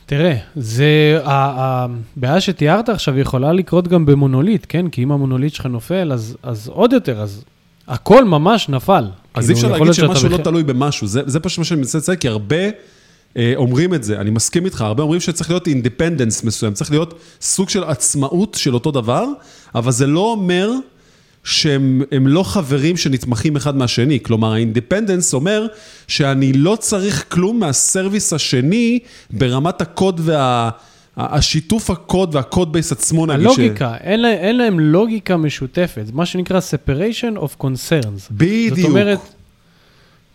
תראה, 0.08 0.36
זה, 0.56 1.20
הבעיה 1.24 2.40
שתיארת 2.40 2.88
עכשיו 2.88 3.18
יכולה 3.18 3.52
לקרות 3.52 3.88
גם 3.88 4.06
במונוליט, 4.06 4.66
כן? 4.68 4.88
כי 4.88 5.02
אם 5.02 5.12
המונוליט 5.12 5.54
שלך 5.54 5.66
נופל, 5.66 6.12
אז, 6.12 6.36
אז 6.42 6.68
עוד 6.68 6.92
יותר, 6.92 7.20
אז 7.20 7.44
הכל 7.88 8.24
ממש 8.24 8.68
נפל. 8.68 9.04
אז 9.34 9.50
אי 9.50 9.54
אפשר 9.54 9.72
להגיד 9.72 9.92
שמשהו 9.92 10.28
לא 10.28 10.36
תלוי 10.36 10.62
במשהו, 10.62 11.06
זה, 11.06 11.22
זה 11.26 11.40
פשוט 11.40 11.58
מה 11.58 11.64
שאני 11.64 11.80
מנסה 11.80 11.98
לציין, 11.98 12.18
כי 12.18 12.28
הרבה 12.28 12.56
אה, 13.36 13.52
אומרים 13.56 13.94
את 13.94 14.04
זה, 14.04 14.20
אני 14.20 14.30
מסכים 14.30 14.64
איתך, 14.64 14.80
הרבה 14.80 15.02
אומרים 15.02 15.20
שצריך 15.20 15.50
להיות 15.50 15.66
independence 15.66 16.44
מסוים, 16.44 16.72
צריך 16.72 16.90
להיות 16.90 17.20
סוג 17.40 17.68
של 17.68 17.84
עצמאות 17.84 18.56
של 18.60 18.74
אותו 18.74 18.90
דבר, 18.90 19.24
אבל 19.74 19.92
זה 19.92 20.06
לא 20.06 20.20
אומר... 20.20 20.70
שהם 21.44 22.02
לא 22.26 22.42
חברים 22.42 22.96
שנתמכים 22.96 23.56
אחד 23.56 23.76
מהשני. 23.76 24.18
כלומר, 24.22 24.52
ה 24.52 24.58
independence 24.58 25.34
אומר 25.34 25.66
שאני 26.08 26.52
לא 26.52 26.76
צריך 26.80 27.24
כלום 27.28 27.60
מה 27.60 27.76
service 27.76 28.32
השני 28.32 28.98
ברמת 29.30 29.80
הקוד 29.80 30.20
וה... 30.24 30.70
השיתוף 31.18 31.90
הקוד 31.90 32.34
וה 32.34 32.47
code 32.47 32.72
base 32.72 32.92
עצמו, 32.92 33.26
נגיד 33.26 33.50
ש... 33.50 33.58
הלוגיקה, 33.58 33.94
אין, 34.00 34.20
לה, 34.20 34.32
אין 34.32 34.56
להם 34.56 34.80
לוגיקה 34.80 35.36
משותפת, 35.36 36.04
מה 36.12 36.26
שנקרא 36.26 36.60
separation 36.60 37.38
of 37.38 37.62
concerns. 37.64 38.30
בדיוק. 38.30 38.78
זאת 38.78 38.88
אומרת, 38.88 39.18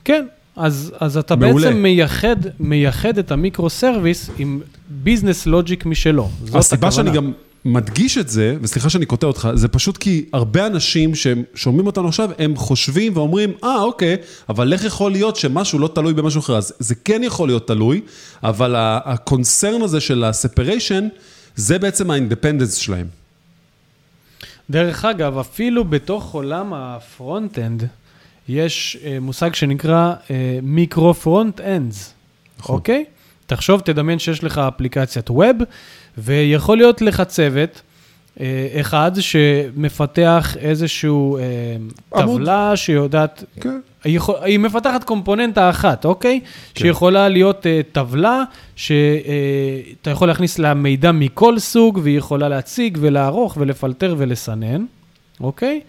כן, 0.03 0.25
אז, 0.55 0.93
אז 0.99 1.17
אתה 1.17 1.35
מעולה. 1.35 1.67
בעצם 1.67 1.83
מייחד, 1.83 2.35
מייחד 2.59 3.17
את 3.17 3.31
ה 3.31 3.39
microservice 3.39 4.29
עם 4.37 4.61
business 4.89 5.45
logic 5.45 5.86
משלו. 5.85 6.29
זאת 6.43 6.55
הסיבה 6.55 6.87
הכוונה. 6.87 7.11
שאני 7.11 7.17
גם 7.17 7.31
מדגיש 7.65 8.17
את 8.17 8.30
זה, 8.30 8.56
וסליחה 8.62 8.89
שאני 8.89 9.06
קוטע 9.06 9.28
אותך, 9.28 9.49
זה 9.54 9.67
פשוט 9.67 9.97
כי 9.97 10.26
הרבה 10.34 10.67
אנשים 10.67 11.15
שהם 11.15 11.43
שומעים 11.56 11.88
אותנו 11.88 12.08
עכשיו, 12.08 12.30
הם 12.39 12.56
חושבים 12.56 13.17
ואומרים, 13.17 13.54
אה, 13.63 13.76
אה, 13.75 13.81
אוקיי, 13.82 14.15
אבל 14.49 14.73
איך 14.73 14.84
יכול 14.84 15.12
להיות 15.12 15.36
שמשהו 15.36 15.80
לא 15.80 15.88
תלוי 15.88 16.13
במשהו 16.13 16.39
אחר? 16.39 16.58
אז 16.58 16.73
זה 16.80 16.95
כן 16.95 17.21
יכול 17.23 17.49
להיות 17.49 17.67
תלוי, 17.67 18.02
אבל 18.43 18.76
הקונצרן 18.78 19.82
הזה 19.82 20.02
של 20.02 20.23
ה 20.23 20.30
separation, 20.30 21.07
זה 21.56 21.80
בעצם 21.80 22.12
ה 22.12 22.16
independence 22.16 22.75
שלהם. 22.76 23.08
דרך 24.69 25.06
אגב, 25.06 25.38
אפילו 25.38 25.86
בתוך 25.86 26.34
עולם 26.34 26.73
ה 26.73 26.84
front-end, 26.84 27.88
יש 28.49 28.97
אה, 29.01 29.19
מושג 29.21 29.56
שנקרא 29.56 30.13
micro 30.62 31.13
front-ends, 31.13 32.13
אוקיי? 32.69 33.06
תחשוב, 33.45 33.82
תדמיין 33.82 34.19
שיש 34.19 34.43
לך 34.43 34.58
אפליקציית 34.58 35.30
ווב, 35.30 35.58
ויכול 36.17 36.78
להיות 36.78 37.02
לך 37.02 37.21
צוות. 37.21 37.82
אה, 38.39 38.67
אחד 38.82 39.12
שמפתח 39.19 40.58
איזשהו 40.60 41.38
אה, 41.38 41.43
טבלה 42.10 42.76
שיודעת, 42.76 43.43
כן. 43.62 43.80
היא, 44.04 44.15
יכול, 44.15 44.36
היא 44.41 44.60
מפתחת 44.60 45.04
קומפוננטה 45.04 45.69
אחת, 45.69 46.06
אוקיי? 46.06 46.39
כן. 46.73 46.84
שיכולה 46.84 47.30
להיות 47.30 47.65
uh, 47.65 47.91
טבלה 47.91 48.43
שאתה 48.76 50.10
uh, 50.10 50.10
יכול 50.10 50.28
להכניס 50.28 50.60
לה 50.60 50.73
מידע 50.73 51.12
מכל 51.12 51.60
סוג, 51.60 51.99
והיא 52.04 52.17
יכולה 52.17 52.49
להציג 52.49 52.97
ולערוך 53.02 53.58
ולפלטר 53.60 54.15
ולסנן, 54.17 54.86
אוקיי? 55.39 55.82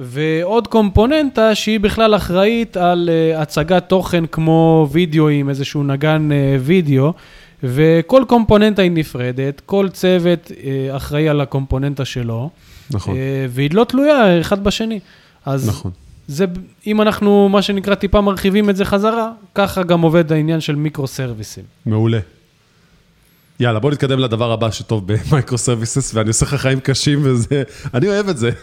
ועוד 0.00 0.66
קומפוננטה 0.66 1.54
שהיא 1.54 1.80
בכלל 1.80 2.16
אחראית 2.16 2.76
על 2.76 3.10
אה, 3.36 3.38
הצגת 3.40 3.88
תוכן 3.88 4.26
כמו 4.26 4.88
וידאו 4.90 5.28
עם 5.28 5.48
איזשהו 5.48 5.82
נגן 5.82 6.28
אה, 6.30 6.60
וידאו, 6.60 7.12
וכל 7.62 8.22
קומפוננטה 8.28 8.82
היא 8.82 8.90
נפרדת, 8.90 9.62
כל 9.66 9.88
צוות 9.92 10.50
אה, 10.50 10.96
אחראי 10.96 11.28
על 11.28 11.40
הקומפוננטה 11.40 12.04
שלו. 12.04 12.50
נכון. 12.90 13.14
אה, 13.14 13.18
והיא 13.50 13.70
לא 13.72 13.84
תלויה 13.84 14.40
אחד 14.40 14.64
בשני. 14.64 15.00
אז 15.46 15.68
נכון. 15.68 15.90
זה, 16.28 16.44
אם 16.86 17.00
אנחנו, 17.00 17.48
מה 17.48 17.62
שנקרא, 17.62 17.94
טיפה 17.94 18.20
מרחיבים 18.20 18.70
את 18.70 18.76
זה 18.76 18.84
חזרה, 18.84 19.32
ככה 19.54 19.82
גם 19.82 20.00
עובד 20.00 20.32
העניין 20.32 20.60
של 20.60 20.74
מיקרו-סרוויסים. 20.74 21.64
מעולה. 21.86 22.18
יאללה, 23.60 23.78
בוא 23.78 23.90
נתקדם 23.90 24.18
לדבר 24.18 24.52
הבא 24.52 24.70
שטוב 24.70 25.12
ב 25.12 25.58
microservices, 25.58 26.14
ואני 26.14 26.28
עושה 26.28 26.46
לך 26.46 26.54
חיים 26.54 26.80
קשים 26.80 27.20
וזה, 27.22 27.62
אני 27.94 28.08
אוהב 28.08 28.28
את 28.28 28.38
זה. 28.38 28.50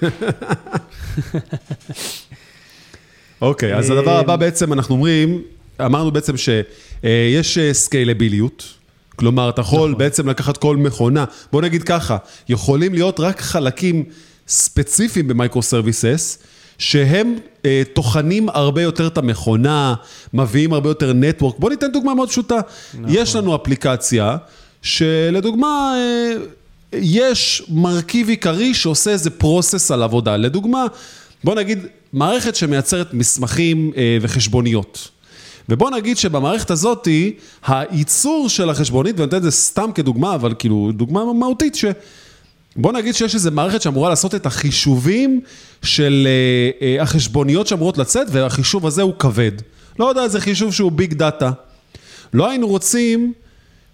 אוקיי, 3.42 3.76
אז 3.76 3.90
הדבר 3.90 4.20
הבא 4.20 4.36
בעצם, 4.36 4.74
אנחנו 4.74 4.96
אומרים, 4.96 5.42
אמרנו 5.86 6.12
בעצם 6.12 6.34
שיש 6.38 7.58
סקיילביליות, 7.72 8.74
כלומר, 9.18 9.50
אתה 9.50 9.62
יכול 9.62 9.90
נכון. 9.90 9.98
בעצם 9.98 10.30
לקחת 10.30 10.58
כל 10.58 10.78
מכונה, 10.78 11.26
בוא 11.52 11.62
נגיד 11.62 11.84
ככה, 11.84 12.18
יכולים 12.50 12.94
להיות 12.94 13.20
רק 13.20 13.42
חלקים 13.42 14.04
ספציפיים 14.48 15.28
ב 15.28 15.62
microservices, 15.62 16.38
שהם 16.78 17.36
אה, 17.66 17.82
טוחנים 17.94 18.50
הרבה 18.50 18.82
יותר 18.82 19.08
את 19.08 19.18
המכונה, 19.18 19.96
מביאים 20.34 20.74
הרבה 20.74 20.90
יותר 20.90 21.14
network. 21.14 21.56
בוא 21.60 21.70
ניתן 21.70 21.92
דוגמה 21.92 22.14
מאוד 22.16 22.30
פשוטה. 22.30 22.60
נכון. 22.94 23.06
יש 23.10 23.36
לנו 23.36 23.56
אפליקציה 23.56 24.38
שלדוגמה, 24.82 25.94
אה, 25.96 26.34
יש 26.94 27.64
מרכיב 27.70 28.30
עיקרי 28.30 28.74
שעושה 28.74 29.12
איזה 29.12 29.30
process 29.30 29.92
על 29.92 30.04
עבודה. 30.04 30.38
לדוגמה, 30.38 30.86
בוא 31.44 31.56
נגיד, 31.56 31.86
מערכת 32.14 32.56
שמייצרת 32.56 33.14
מסמכים 33.14 33.92
אה, 33.98 34.18
וחשבוניות. 34.22 35.10
ובוא 35.70 35.90
נגיד 35.92 36.18
שבמערכת 36.18 36.72
הזאת, 36.72 37.08
הייצור 37.68 38.50
של 38.50 38.70
החשבונית, 38.70 39.16
ואני 39.16 39.26
נותן 39.26 39.38
את 39.38 39.44
זה 39.44 39.52
סתם 39.52 39.90
כדוגמה, 39.96 40.36
אבל 40.36 40.54
כאילו, 40.60 40.92
דוגמה 40.94 41.34
מהותית, 41.34 41.76
ש... 41.76 41.86
בוא 42.76 42.92
נגיד 42.92 43.16
שיש 43.16 43.36
איזו 43.36 43.52
מערכת 43.52 43.82
שאמורה 43.82 44.10
לעשות 44.10 44.36
את 44.36 44.46
החישובים 44.46 45.42
של 45.84 46.28
uh, 46.28 46.82
uh, 46.82 47.02
החשבוניות 47.02 47.68
שאמורות 47.68 47.98
לצאת, 47.98 48.28
והחישוב 48.32 48.86
הזה 48.86 49.02
הוא 49.02 49.14
כבד. 49.20 49.52
לא 50.00 50.06
יודע, 50.06 50.24
איזה 50.24 50.42
חישוב 50.42 50.74
שהוא 50.74 50.92
ביג 50.92 51.14
דאטה. 51.14 51.52
לא 52.34 52.50
היינו 52.50 52.68
רוצים 52.68 53.34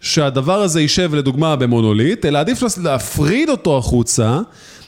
שהדבר 0.02 0.62
הזה 0.62 0.82
יישב 0.82 1.16
לדוגמה 1.16 1.56
במונוליט, 1.56 2.26
אלא 2.26 2.40
עדיף 2.40 2.64
להפריד 2.84 3.50
אותו 3.50 3.78
החוצה 3.78 4.40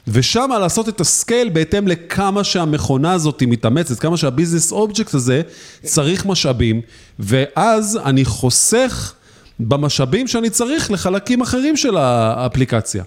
ושם 0.08 0.50
לעשות 0.60 0.90
את 0.90 1.02
ה 1.02 1.10
scale 1.10 1.50
בהתאם 1.50 1.88
לכמה 1.88 2.44
שהמכונה 2.44 3.14
הזאת 3.14 3.44
מתאמצת, 3.44 4.00
כמה 4.00 4.18
שה 4.18 4.32
business 4.32 4.72
object 4.72 5.14
הזה 5.14 5.42
צריך 5.84 6.26
משאבים, 6.26 6.82
ואז 7.20 8.00
אני 8.06 8.26
חוסך 8.26 9.14
במשאבים 9.60 10.28
שאני 10.28 10.50
צריך 10.50 10.92
לחלקים 10.92 11.42
אחרים 11.42 11.78
של 11.78 11.98
האפליקציה. 11.98 13.04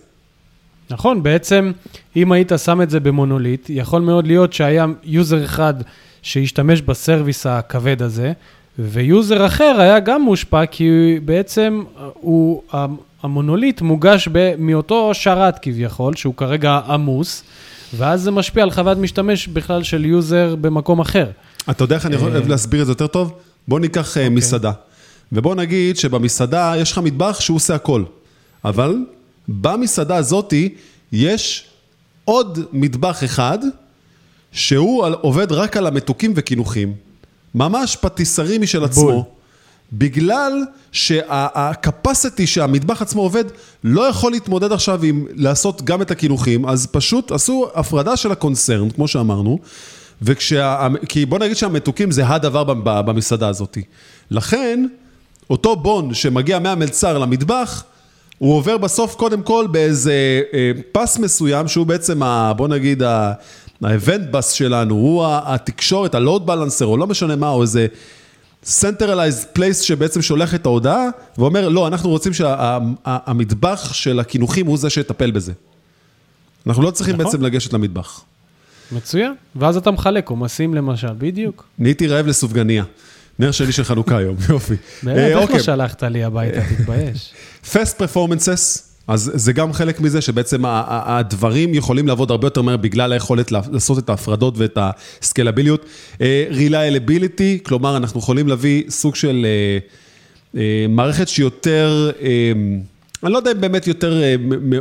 נכון, 0.91 1.23
בעצם 1.23 1.73
אם 2.17 2.33
היית 2.33 2.53
שם 2.65 2.83
את 2.83 2.91
זה 2.91 3.01
במונוליט, 3.01 3.67
יכול 3.71 4.03
מאוד 4.03 4.27
להיות 4.27 4.53
שהיה 4.53 4.87
user 5.05 5.45
אחד 5.45 5.75
שהשתמש 6.23 6.83
ב 6.83 6.91
service 6.91 7.47
הכבד 7.47 8.03
הזה, 8.03 8.33
ו 8.79 8.92
user 8.92 9.47
אחר 9.47 9.77
היה 9.79 10.01
גם 10.01 10.23
מושפע, 10.23 10.67
כי 10.67 11.19
בעצם 11.25 11.83
הוא, 12.15 12.63
המונוליט 13.23 13.81
מוגש 13.81 14.29
ב, 14.33 14.55
מאותו 14.59 15.11
שרת 15.15 15.59
כביכול, 15.63 16.17
שהוא 16.17 16.35
כרגע 16.35 16.81
עמוס, 16.89 17.43
ואז 17.97 18.23
זה 18.23 18.31
משפיע 18.31 18.63
על 18.63 18.71
חוויית 18.71 18.99
משתמש 18.99 19.49
בכלל 19.49 19.83
של 19.83 20.05
user 20.05 20.57
במקום 20.61 21.01
אחר. 21.01 21.31
אתה 21.71 21.85
יודע 21.85 21.97
איך 21.97 22.07
אני 22.07 22.15
יכול 22.15 22.37
אה, 22.37 22.41
להסביר 22.49 22.81
את 22.81 22.87
זה 22.87 22.93
יותר 22.93 23.07
טוב? 23.07 23.33
בוא 23.69 23.81
ניקח 23.81 24.01
אוקיי. 24.01 24.19
אה, 24.19 24.25
אוקיי. 24.25 24.29
מסעדה. 24.29 24.73
ובוא 25.33 25.55
נגיד 25.55 25.97
שבמסעדה 25.97 26.75
יש 26.79 26.93
לך 26.93 26.99
מטבח 26.99 27.41
שהוא 27.41 27.57
עושה 27.57 27.75
הכל, 27.75 28.05
אבל 28.65 28.97
במסעדה 29.49 30.17
הזאתי 30.17 30.75
יש 31.13 31.65
עוד 32.25 32.59
מטבח 32.73 33.25
אחד 33.25 33.59
שהוא 34.53 35.07
עובד 35.21 35.53
רק 35.53 35.77
על 35.77 35.87
המתוקים 35.87 36.33
וקינוחים. 36.37 36.95
ממש 37.55 37.97
פטיסרי 37.97 38.59
משל 38.59 38.85
עצמו. 38.85 39.38
בגלל 39.93 40.65
שהקפסיטי 40.93 42.47
שהמטבח 42.47 43.03
עצמו 43.03 43.23
עובד 43.23 43.45
לא 43.85 44.03
יכול 44.03 44.33
להתמודד 44.33 44.73
עכשיו 44.73 45.03
עם 45.03 45.27
לעשות 45.35 45.83
גם 45.83 46.03
את 46.03 46.11
הקינוחים, 46.11 46.67
אז 46.67 46.87
פשוט 46.87 47.33
עשו 47.33 47.67
הפרדה 47.75 48.17
של 48.17 48.33
הקונצרן, 48.33 48.91
כמו 48.91 49.09
שאמרנו, 49.09 49.59
וכשה... 50.23 50.89
כי 51.09 51.27
בוא 51.27 51.39
נגיד 51.39 51.57
שהמתוקים 51.57 52.11
זה 52.11 52.29
הדבר 52.29 52.65
במסעדה 52.85 53.49
הזאת. 53.49 53.79
לכן, 54.31 54.87
אותו 55.51 55.77
בון 55.77 56.15
שמגיע 56.15 56.59
מהמלצר 56.59 57.19
למטבח, 57.19 57.85
הוא 58.39 58.57
עובר 58.57 58.77
בסוף 58.77 59.15
קודם 59.15 59.43
כל 59.43 59.67
באיזה 59.71 60.43
אה, 60.55 60.71
פס 60.93 61.19
מסוים, 61.19 61.69
שהוא 61.69 61.87
בעצם, 61.87 62.23
ה, 62.23 62.53
בוא 62.53 62.69
נגיד, 62.69 63.03
ה-event 63.03 64.35
bus 64.35 64.55
שלנו, 64.55 64.95
הוא 64.95 65.25
התקשורת, 65.29 66.15
ה-load 66.15 66.49
balancer, 66.49 66.85
או 66.85 66.97
לא 66.97 67.07
משנה 67.07 67.37
מה, 67.37 67.49
או 67.49 67.63
איזה 67.63 67.87
centralized 68.65 69.59
place 69.59 69.83
שבעצם 69.83 70.23
שולח 70.23 70.55
את 70.55 70.67
ההודעה, 70.67 71.05
ואומר, 71.39 71.69
לא, 71.69 71.87
אנחנו 71.87 72.11
רוצים 72.11 72.33
שהמטבח 72.35 73.85
שה, 73.89 73.95
של 73.95 74.21
הקינוחים 74.21 74.67
הוא 74.67 74.79
זה 74.79 74.91
שיטפל 74.91 75.31
בזה. 75.31 75.53
אנחנו 76.67 76.83
לא 76.83 76.91
צריכים 76.91 77.15
נכון. 77.15 77.27
בעצם 77.27 77.43
לגשת 77.43 77.73
למטבח. 77.73 78.25
מצוין, 78.93 79.35
ואז 79.57 79.77
אתה 79.77 79.91
מחלק 79.91 80.29
עומסים 80.31 80.75
למשל, 80.75 81.13
בדיוק. 81.19 81.65
נהייתי 81.79 82.07
רעב 82.07 82.27
לסופגניה. 82.27 82.85
נר 83.39 83.51
שני 83.51 83.73
של 83.73 83.85
חנוכה 83.85 84.17
היום, 84.17 84.37
יופי. 84.49 84.75
באמת, 85.03 85.19
איך 85.19 85.37
לא 85.37 85.43
אוקיי. 85.43 85.61
שלחת 85.61 86.03
לי 86.03 86.25
הביתה, 86.25 86.61
תתבייש. 86.77 87.33
Fast 87.73 88.01
Performances, 88.01 88.83
אז 89.09 89.31
זה 89.35 89.53
גם 89.53 89.73
חלק 89.73 90.01
מזה 90.01 90.21
שבעצם 90.21 90.63
הדברים 90.67 91.75
יכולים 91.75 92.09
לעבוד 92.09 92.31
הרבה 92.31 92.47
יותר 92.47 92.63
מהר 92.63 92.77
בגלל 92.77 93.13
היכולת 93.13 93.53
לעשות 93.53 93.99
את 93.99 94.09
ההפרדות 94.09 94.55
ואת 94.57 94.79
הסקלביליות. 94.81 95.85
אה, 96.21 96.45
Reliability, 96.51 97.63
כלומר, 97.63 97.97
אנחנו 97.97 98.21
יכולים 98.21 98.49
להביא 98.49 98.83
סוג 98.89 99.15
של 99.15 99.47
אה, 99.47 99.79
אה, 100.61 100.87
מערכת 100.89 101.29
שיותר... 101.29 102.11
אני 103.25 103.33
לא 103.33 103.39
יודע 103.39 103.53
אם 103.53 103.61
באמת 103.61 103.87
יותר 103.87 104.23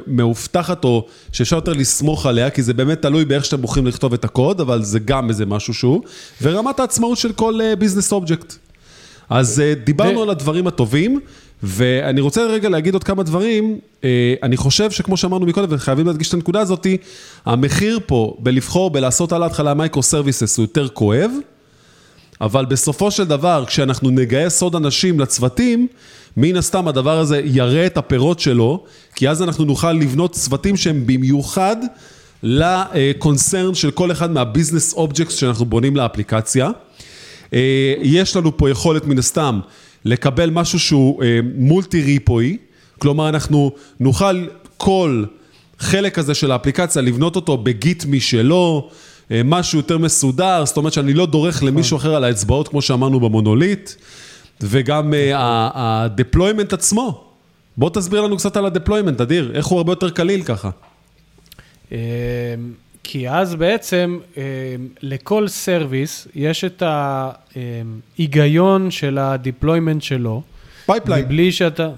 מאובטחת 0.07 0.83
או 0.83 1.07
שאפשר 1.31 1.55
יותר 1.55 1.73
לסמוך 1.73 2.25
עליה, 2.25 2.49
כי 2.49 2.63
זה 2.63 2.73
באמת 2.73 3.01
תלוי 3.01 3.25
באיך 3.25 3.45
שאתם 3.45 3.61
בוחרים 3.61 3.87
לכתוב 3.87 4.13
את 4.13 4.25
הקוד, 4.25 4.61
אבל 4.61 4.83
זה 4.83 4.99
גם 4.99 5.29
איזה 5.29 5.45
משהו 5.45 5.73
שהוא, 5.73 6.01
ורמת 6.41 6.79
העצמאות 6.79 7.17
של 7.17 7.33
כל 7.33 7.59
ביזנס 7.79 8.11
אובייקט. 8.11 8.55
אז 9.29 9.63
דיברנו 9.83 10.23
על 10.23 10.29
הדברים 10.29 10.67
הטובים. 10.67 11.19
ואני 11.63 12.21
רוצה 12.21 12.45
רגע 12.45 12.69
להגיד 12.69 12.93
עוד 12.93 13.03
כמה 13.03 13.23
דברים, 13.23 13.79
אה, 14.03 14.33
אני 14.43 14.57
חושב 14.57 14.91
שכמו 14.91 15.17
שאמרנו 15.17 15.45
מקודם, 15.45 15.67
וחייבים 15.69 16.07
להדגיש 16.07 16.29
את 16.29 16.33
הנקודה 16.33 16.59
הזאת, 16.59 16.87
המחיר 17.45 17.99
פה 18.05 18.35
בלבחור 18.39 18.89
בלעשות 18.89 19.31
על 19.31 19.43
ההתחלה 19.43 19.73
microservices 19.73 20.57
הוא 20.57 20.63
יותר 20.63 20.87
כואב, 20.87 21.31
אבל 22.41 22.65
בסופו 22.65 23.11
של 23.11 23.23
דבר, 23.23 23.63
כשאנחנו 23.67 24.09
נגייס 24.09 24.61
עוד 24.61 24.75
אנשים 24.75 25.19
לצוותים, 25.19 25.87
מן 26.37 26.55
הסתם 26.55 26.87
הדבר 26.87 27.19
הזה 27.19 27.41
יראה 27.45 27.85
את 27.85 27.97
הפירות 27.97 28.39
שלו, 28.39 28.83
כי 29.15 29.29
אז 29.29 29.41
אנחנו 29.43 29.65
נוכל 29.65 29.91
לבנות 29.91 30.31
צוותים 30.31 30.77
שהם 30.77 31.03
במיוחד 31.05 31.75
לקונצרן 32.43 33.75
של 33.75 33.91
כל 33.91 34.11
אחד 34.11 34.31
מה 34.31 34.44
business 34.44 34.93
objects 34.93 35.35
שאנחנו 35.35 35.65
בונים 35.65 35.95
לאפליקציה. 35.95 36.69
אה, 37.53 37.93
יש 38.01 38.35
לנו 38.35 38.57
פה 38.57 38.69
יכולת 38.69 39.05
מן 39.05 39.19
הסתם 39.19 39.59
לקבל 40.07 40.49
משהו 40.49 40.79
שהוא 40.79 41.23
אה, 41.23 41.39
multi 41.55 42.01
repo, 42.01 42.57
כלומר 42.99 43.29
אנחנו 43.29 43.71
נוכל 43.99 44.45
כל 44.77 45.25
חלק 45.79 46.19
הזה 46.19 46.33
של 46.33 46.51
האפליקציה 46.51 47.01
לבנות 47.01 47.35
אותו 47.35 47.57
ב 47.57 47.69
Git 47.69 48.05
משלו, 48.05 48.89
אה, 49.31 49.41
משהו 49.45 49.79
יותר 49.79 49.97
מסודר, 49.97 50.65
זאת 50.65 50.77
אומרת 50.77 50.93
שאני 50.93 51.13
לא 51.13 51.25
דורך 51.25 51.63
למישהו 51.63 51.97
אחר 51.97 52.15
על 52.15 52.23
האצבעות 52.23 52.67
כמו 52.67 52.81
שאמרנו 52.81 53.19
במונוליט, 53.19 53.91
וגם 54.61 55.13
אה, 55.13 55.69
ה 55.73 55.82
deployment 55.82 56.73
עצמו. 56.73 57.23
בוא 57.77 57.89
תסביר 57.89 58.21
לנו 58.21 58.37
קצת 58.37 58.57
על 58.57 58.65
ה 58.65 58.70
deployment, 58.70 59.21
אדיר, 59.21 59.51
איך 59.53 59.65
הוא 59.65 59.77
הרבה 59.77 59.91
יותר 59.91 60.09
קליל 60.09 60.43
ככה. 60.43 60.69
כי 63.09 63.29
אז 63.29 63.55
בעצם 63.55 64.19
אה, 64.37 64.43
לכל 65.01 65.47
service 65.47 66.27
יש 66.35 66.63
את 66.63 66.83
ההיגיון 66.85 68.85
אה, 68.85 68.91
של 68.91 69.17
ה 69.17 69.25
deployment 69.25 70.01
שלו. 70.01 70.41
pipeline. 70.85 71.25
מבלי 71.25 71.51
שאתה... 71.51 71.89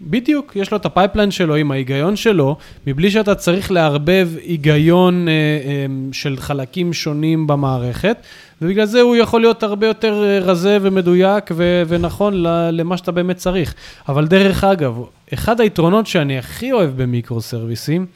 בדיוק, 0.00 0.56
יש 0.56 0.70
לו 0.70 0.76
את 0.76 0.86
ה 0.86 0.91
pipeline 0.91 1.30
שלו 1.30 1.54
עם 1.54 1.70
ההיגיון 1.70 2.16
שלו, 2.16 2.56
מבלי 2.86 3.10
שאתה 3.10 3.34
צריך 3.34 3.72
לערבב 3.72 4.28
היגיון 4.42 5.28
אה, 5.28 5.32
אה, 5.32 5.86
של 6.12 6.36
חלקים 6.36 6.92
שונים 6.92 7.46
במערכת, 7.46 8.16
ובגלל 8.62 8.86
זה 8.86 9.00
הוא 9.00 9.16
יכול 9.16 9.40
להיות 9.40 9.62
הרבה 9.62 9.86
יותר 9.86 10.24
אה, 10.24 10.38
רזה 10.38 10.78
ומדויק 10.80 11.50
ו- 11.52 11.82
ונכון 11.88 12.34
למה 12.72 12.96
שאתה 12.96 13.12
באמת 13.12 13.36
צריך. 13.36 13.74
אבל 14.08 14.26
דרך 14.26 14.64
אגב, 14.64 14.96
אחד 15.34 15.60
היתרונות 15.60 16.06
שאני 16.06 16.38
הכי 16.38 16.72
אוהב 16.72 17.02
במיקרו-סרוויסים, 17.02 18.06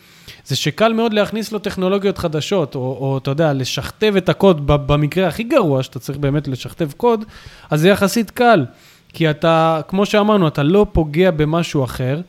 זה 0.46 0.56
שקל 0.56 0.92
מאוד 0.92 1.12
להכניס 1.12 1.52
לו 1.52 1.58
טכנולוגיות 1.58 2.18
חדשות, 2.18 2.74
או, 2.74 2.80
או 2.80 3.18
אתה 3.18 3.30
יודע, 3.30 3.52
לשכתב 3.52 4.14
את 4.16 4.28
הקוד 4.28 4.66
במקרה 4.66 5.28
הכי 5.28 5.42
גרוע, 5.42 5.82
שאתה 5.82 5.98
צריך 5.98 6.18
באמת 6.18 6.48
לשכתב 6.48 6.92
קוד, 6.96 7.24
אז 7.70 7.80
זה 7.80 7.88
יחסית 7.88 8.30
קל. 8.30 8.64
כי 9.12 9.30
אתה, 9.30 9.80
כמו 9.88 10.06
שאמרנו, 10.06 10.48
אתה 10.48 10.62
לא 10.62 10.86
פוגע 10.92 11.30
במשהו 11.30 11.84
אחר, 11.84 12.20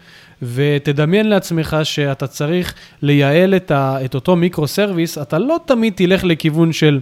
ותדמיין 0.42 1.30
לעצמך 1.30 1.78
שאתה 1.84 2.28
צריך 2.28 2.74
לייעל 3.02 3.56
את, 3.56 3.72
ה, 3.72 4.06
את 4.06 4.16
אותו 4.16 4.36
מיקרו-סרוויס, 4.36 5.18
אתה 5.18 5.40
לא 5.40 5.58
תמיד 5.66 5.94
תלך 5.96 6.24
לכיוון 6.24 6.74
של 6.74 7.00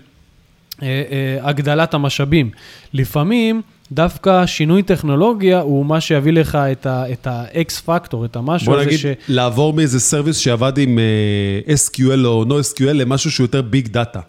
אה, 0.81 0.87
אה, 0.87 1.37
הגדלת 1.49 1.93
המשאבים. 1.93 2.49
לפעמים... 2.93 3.61
דווקא 3.91 4.45
שינוי 4.45 4.83
טכנולוגיה 4.83 5.59
הוא 5.59 5.85
מה 5.85 6.01
שיביא 6.01 6.33
לך 6.33 6.57
את 6.85 7.27
ה-X 7.27 7.81
פקטור, 7.85 8.25
את 8.25 8.35
המשהו 8.35 8.73
הזה 8.73 8.97
ש... 8.97 9.05
בוא 9.05 9.11
נגיד, 9.11 9.17
לעבור 9.27 9.73
מאיזה 9.73 9.99
service 9.99 10.37
שעבד 10.37 10.77
עם 10.77 10.97
אה, 10.97 11.69
אה, 11.69 11.73
SQL 11.75 12.25
או 12.25 12.43
no 12.43 12.73
SQL 12.73 12.93
למשהו 12.93 13.31
שהוא 13.31 13.43
יותר 13.43 13.61
big 13.61 13.87
data. 13.87 14.19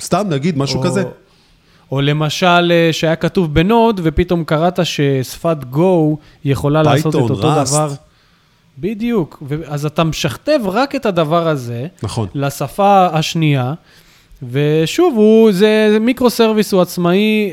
סתם 0.00 0.26
נגיד, 0.30 0.58
משהו 0.58 0.78
או, 0.78 0.84
כזה. 0.84 1.02
או 1.92 2.00
למשל, 2.00 2.72
אה, 2.72 2.88
שהיה 2.92 3.16
כתוב 3.16 3.54
בנוד, 3.54 4.00
ופתאום 4.04 4.44
קראת 4.44 4.86
ששפת 4.86 5.56
Go 5.72 6.16
יכולה 6.44 6.80
Python, 6.80 6.84
לעשות 6.84 7.14
את 7.14 7.20
אותו 7.20 7.34
Rust. 7.34 7.68
דבר. 7.68 7.92
בדיוק. 8.78 9.42
אז 9.66 9.86
אתה 9.86 10.04
משכתב 10.04 10.60
רק 10.64 10.94
את 10.94 11.06
הדבר 11.06 11.48
הזה, 11.48 11.86
נכון. 12.02 12.28
לשפה 12.34 13.06
השנייה, 13.06 13.74
ושוב, 14.50 15.14
הוא, 15.16 15.52
זה 15.52 15.96
מיקרו 16.00 16.30
סרוויס, 16.30 16.72
הוא 16.72 16.82
עצמאי. 16.82 17.50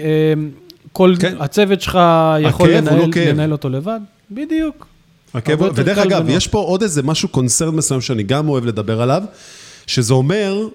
כל 0.95 1.13
כן. 1.19 1.35
הצוות 1.39 1.81
שלך 1.81 1.99
יכול 2.39 2.69
לנהל, 2.69 2.99
לא 2.99 3.07
לנהל 3.15 3.51
אותו 3.51 3.69
לבד? 3.69 3.99
בדיוק. 4.31 4.87
הכאב, 5.33 5.61
ודרך 5.61 5.97
אגב, 5.97 6.23
בנות. 6.23 6.37
יש 6.37 6.47
פה 6.47 6.59
עוד 6.59 6.81
איזה 6.81 7.03
משהו, 7.03 7.29
קונצרט 7.29 7.73
מסוים 7.73 8.01
שאני 8.01 8.23
גם 8.23 8.49
אוהב 8.49 8.65
לדבר 8.65 9.01
עליו, 9.01 9.23
שזה 9.87 10.13
אומר 10.13 10.67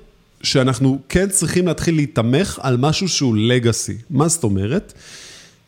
שאנחנו 0.42 0.98
כן 1.08 1.28
צריכים 1.28 1.66
להתחיל 1.66 1.94
להתמך 1.96 2.58
על 2.62 2.76
משהו 2.76 3.08
שהוא 3.08 3.36
legacy. 3.36 3.96
מה 4.10 4.28
זאת 4.28 4.44
אומרת? 4.44 4.92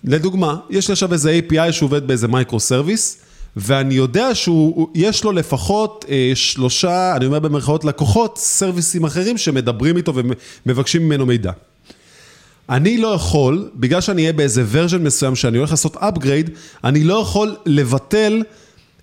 לדוגמה, 0.04 0.56
יש 0.70 0.88
לי 0.88 0.92
עכשיו 0.92 1.12
איזה 1.12 1.40
API 1.40 1.72
שעובד 1.72 2.06
באיזה 2.06 2.28
microservice, 2.28 3.18
ואני 3.56 3.94
יודע 3.94 4.34
שיש 4.34 5.24
לו 5.24 5.32
לפחות 5.32 6.04
אה, 6.08 6.32
שלושה, 6.34 7.16
אני 7.16 7.26
אומר 7.26 7.38
במרכאות 7.38 7.84
לקוחות, 7.84 8.38
סרוויסים 8.38 9.04
אחרים 9.04 9.38
שמדברים 9.38 9.96
איתו 9.96 10.12
ומבקשים 10.66 11.02
ממנו 11.02 11.26
מידע. 11.26 11.52
אני 12.72 12.98
לא 12.98 13.08
יכול, 13.08 13.70
בגלל 13.74 14.00
שאני 14.00 14.22
אהיה 14.22 14.32
באיזה 14.32 14.64
version 14.70 15.02
מסוים 15.02 15.36
שאני 15.36 15.58
הולך 15.58 15.70
לעשות 15.70 15.96
upgrade, 15.96 16.50
אני 16.84 17.04
לא 17.04 17.14
יכול 17.14 17.56
לבטל 17.66 18.42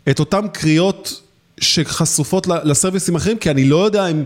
את 0.10 0.20
אותן 0.20 0.48
קריאות 0.54 1.22
שחשופות 1.60 2.48
לסרוויסים 2.48 3.16
אחרים, 3.16 3.38
כי 3.38 3.50
אני 3.50 3.66
לא 3.66 3.86
יודע 3.86 4.08
אם... 4.08 4.24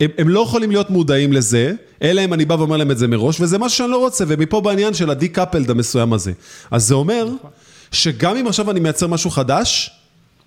הם, 0.00 0.10
הם 0.18 0.28
לא 0.28 0.40
יכולים 0.40 0.70
להיות 0.70 0.90
מודעים 0.90 1.32
לזה, 1.32 1.72
אלא 2.02 2.24
אם 2.24 2.34
אני 2.34 2.44
בא 2.44 2.54
ואומר 2.54 2.76
להם 2.76 2.90
את 2.90 2.98
זה 2.98 3.08
מראש, 3.08 3.40
וזה 3.40 3.58
משהו 3.58 3.78
שאני 3.78 3.90
לא 3.90 3.98
רוצה, 3.98 4.24
ומפה 4.28 4.60
בעניין 4.60 4.94
של 4.94 5.10
ה-decoupled 5.10 5.70
המסוים 5.70 6.12
הזה. 6.12 6.32
אז 6.70 6.86
זה 6.86 6.94
אומר 6.94 7.28
שגם 7.92 8.36
אם 8.36 8.46
עכשיו 8.46 8.70
אני 8.70 8.80
מייצר 8.80 9.06
משהו 9.06 9.30
חדש, 9.30 9.90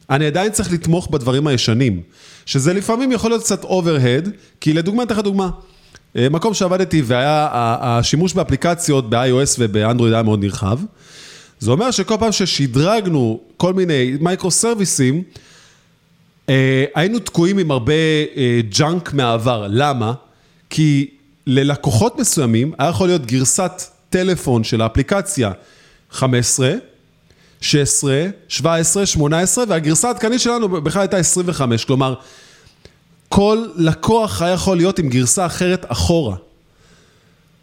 אני 0.10 0.26
עדיין 0.26 0.52
צריך 0.52 0.74
לתמוך 0.74 1.10
בדברים 1.10 1.48
הישנים, 1.48 2.02
שזה 2.46 2.74
לפעמים 2.74 3.12
יכול 3.12 3.32
להיות 3.32 3.44
קצת 3.44 3.64
overhead, 3.64 4.30
כי 4.62 4.74
לדוגמה, 4.74 5.04
אתן 5.04 5.16
לך 5.16 5.22
דוגמה. 5.22 5.50
אה, 6.18 6.30
מקום 6.30 6.54
שעבדתי 6.54 7.02
והיה, 7.06 7.48
השימוש 7.82 8.34
באפליקציות 8.34 9.10
ב-iOS 9.10 9.56
ובאנדרואיד 9.60 10.14
היה 10.14 10.24
מאוד 10.24 10.40
נרחב. 10.40 10.80
זה 11.60 11.72
אומר 11.72 11.92
שכל 11.92 12.16
פעם 12.20 12.32
ששדרגנו 12.32 13.40
כל 13.58 13.74
מיני 13.74 14.18
מייקרו-סרוויסים, 14.20 15.24
אה, 16.50 16.86
היינו 16.96 17.20
תקועים 17.20 17.58
עם 17.58 17.72
הרבה 17.72 17.94
junk 18.70 19.10
אה, 19.10 19.14
מהעבר. 19.14 19.68
למה? 19.70 20.14
כי 20.70 21.10
ללקוחות 21.48 22.20
מסוימים 22.20 22.74
היה 22.80 22.90
יכול 22.90 23.08
להיות 23.08 23.26
גרסת 23.26 23.72
טלפון 24.10 24.64
של 24.64 24.82
האפליקציה 24.82 25.52
15, 26.12 26.72
16, 27.62 28.26
17, 28.48 29.06
18, 29.06 29.64
והגרסה 29.68 30.08
העדכנית 30.08 30.40
שלנו 30.40 30.70
בכלל 30.70 31.02
הייתה 31.02 31.18
25. 31.18 31.86
כלומר, 31.86 32.14
כל 33.36 33.66
לקוח 33.76 34.42
היה 34.42 34.54
יכול 34.54 34.78
להיות 34.78 35.00
עם 35.00 35.10
גרסה 35.10 35.46
אחרת 35.46 35.86
אחורה. 35.88 36.36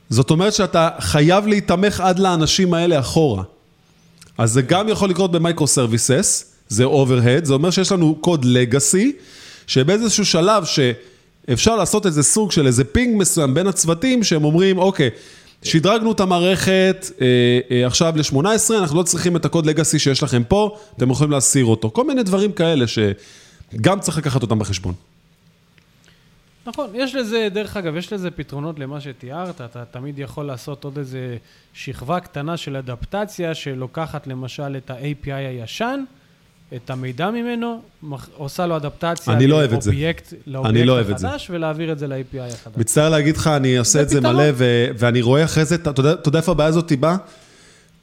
זאת 0.09 0.31
אומרת 0.31 0.55
שאתה 0.55 0.89
חייב 1.01 1.47
להיתמך 1.47 2.01
עד 2.01 2.19
לאנשים 2.19 2.75
האלה 2.75 3.01
אחורה. 3.01 3.43
אז 4.39 4.53
זה 4.53 4.63
גם 4.63 4.89
יכול 4.89 5.11
לקרות 5.11 5.33
ב 5.33 5.39
micro 5.39 5.67
services, 5.67 6.53
זה 6.69 6.85
overhead, 6.87 7.45
זה 7.45 7.55
אומר 7.55 7.71
שיש 7.71 7.93
לנו 7.93 8.15
קוד 8.21 8.45
legacy, 8.45 9.13
שבאיזשהו 9.67 10.27
שלב 10.27 10.65
שאפשר 10.65 11.77
לעשות 11.77 12.07
איזה 12.07 12.23
סוג 12.23 12.53
של 12.53 12.67
איזה 12.67 12.85
ping 12.85 13.17
מסוים 13.17 13.55
בין 13.55 13.67
הצוותים, 13.67 14.25
שהם 14.25 14.45
אומרים, 14.45 14.79
אוקיי, 14.79 15.11
שדרגנו 15.63 16.13
את 16.13 16.21
המערכת 16.21 17.11
אה, 17.21 17.27
אה, 17.71 17.87
עכשיו 17.87 18.15
ל-18, 18.17 18.75
אנחנו 18.79 18.99
לא 18.99 19.03
צריכים 19.03 19.37
את 19.37 19.45
הקוד 19.45 19.67
legacy 19.67 19.99
שיש 19.99 20.23
לכם 20.23 20.43
פה, 20.49 20.77
אתם 20.97 21.11
יכולים 21.11 21.31
להסיר 21.31 21.65
אותו. 21.65 21.91
כל 21.91 22.07
מיני 22.07 22.23
דברים 22.23 22.53
כאלה 22.53 22.85
שגם 22.87 24.01
צריך 24.01 24.19
לקחת 24.19 24.43
אותם 24.43 24.59
בחשבון. 24.59 24.95
נכון, 26.67 26.91
יש 26.95 27.15
לזה, 27.15 27.49
דרך 27.53 27.77
אגב, 27.77 27.97
יש 27.97 28.13
לזה 28.13 28.31
פתרונות 28.31 28.79
למה 28.79 29.01
שתיארת, 29.01 29.61
אתה 29.61 29.85
תמיד 29.85 30.19
יכול 30.19 30.47
לעשות 30.47 30.85
עוד 30.85 30.99
איזה 30.99 31.37
שכבה 31.75 32.21
קטנה 32.21 32.57
של 32.57 32.77
אדפטציה 32.77 33.55
שלוקחת 33.55 34.27
למשל 34.27 34.77
את 34.77 34.91
ה-API 34.91 35.33
הישן, 35.33 36.05
את 36.77 36.91
המידע 36.91 37.31
ממנו, 37.31 37.83
עושה 38.37 38.67
לו 38.67 38.77
אדפטציה 38.77 39.35
אני 39.35 39.47
לא 39.47 39.57
אוהב 39.57 39.73
את 39.73 39.83
זה. 39.83 39.91
לאובייקט 40.47 40.87
לא 40.87 41.01
החדש, 41.01 41.51
ולהעביר 41.51 41.93
את 41.93 41.99
זה 41.99 42.07
ל-API 42.07 42.53
החדש. 42.55 42.77
מצטער 42.77 43.09
להגיד 43.09 43.37
לך, 43.37 43.47
אני 43.47 43.79
עושה 43.79 44.03
את 44.03 44.09
זה 44.09 44.21
מלא, 44.21 44.45
ו- 44.55 44.87
ואני 44.99 45.23
רואה 45.23 45.45
אחרי 45.45 45.65
זה, 45.65 45.75
אתה 45.75 46.01
יודע 46.27 46.39
איפה 46.39 46.53
הבעיה 46.53 46.69
הזאת 46.69 46.93
באה? 46.93 47.17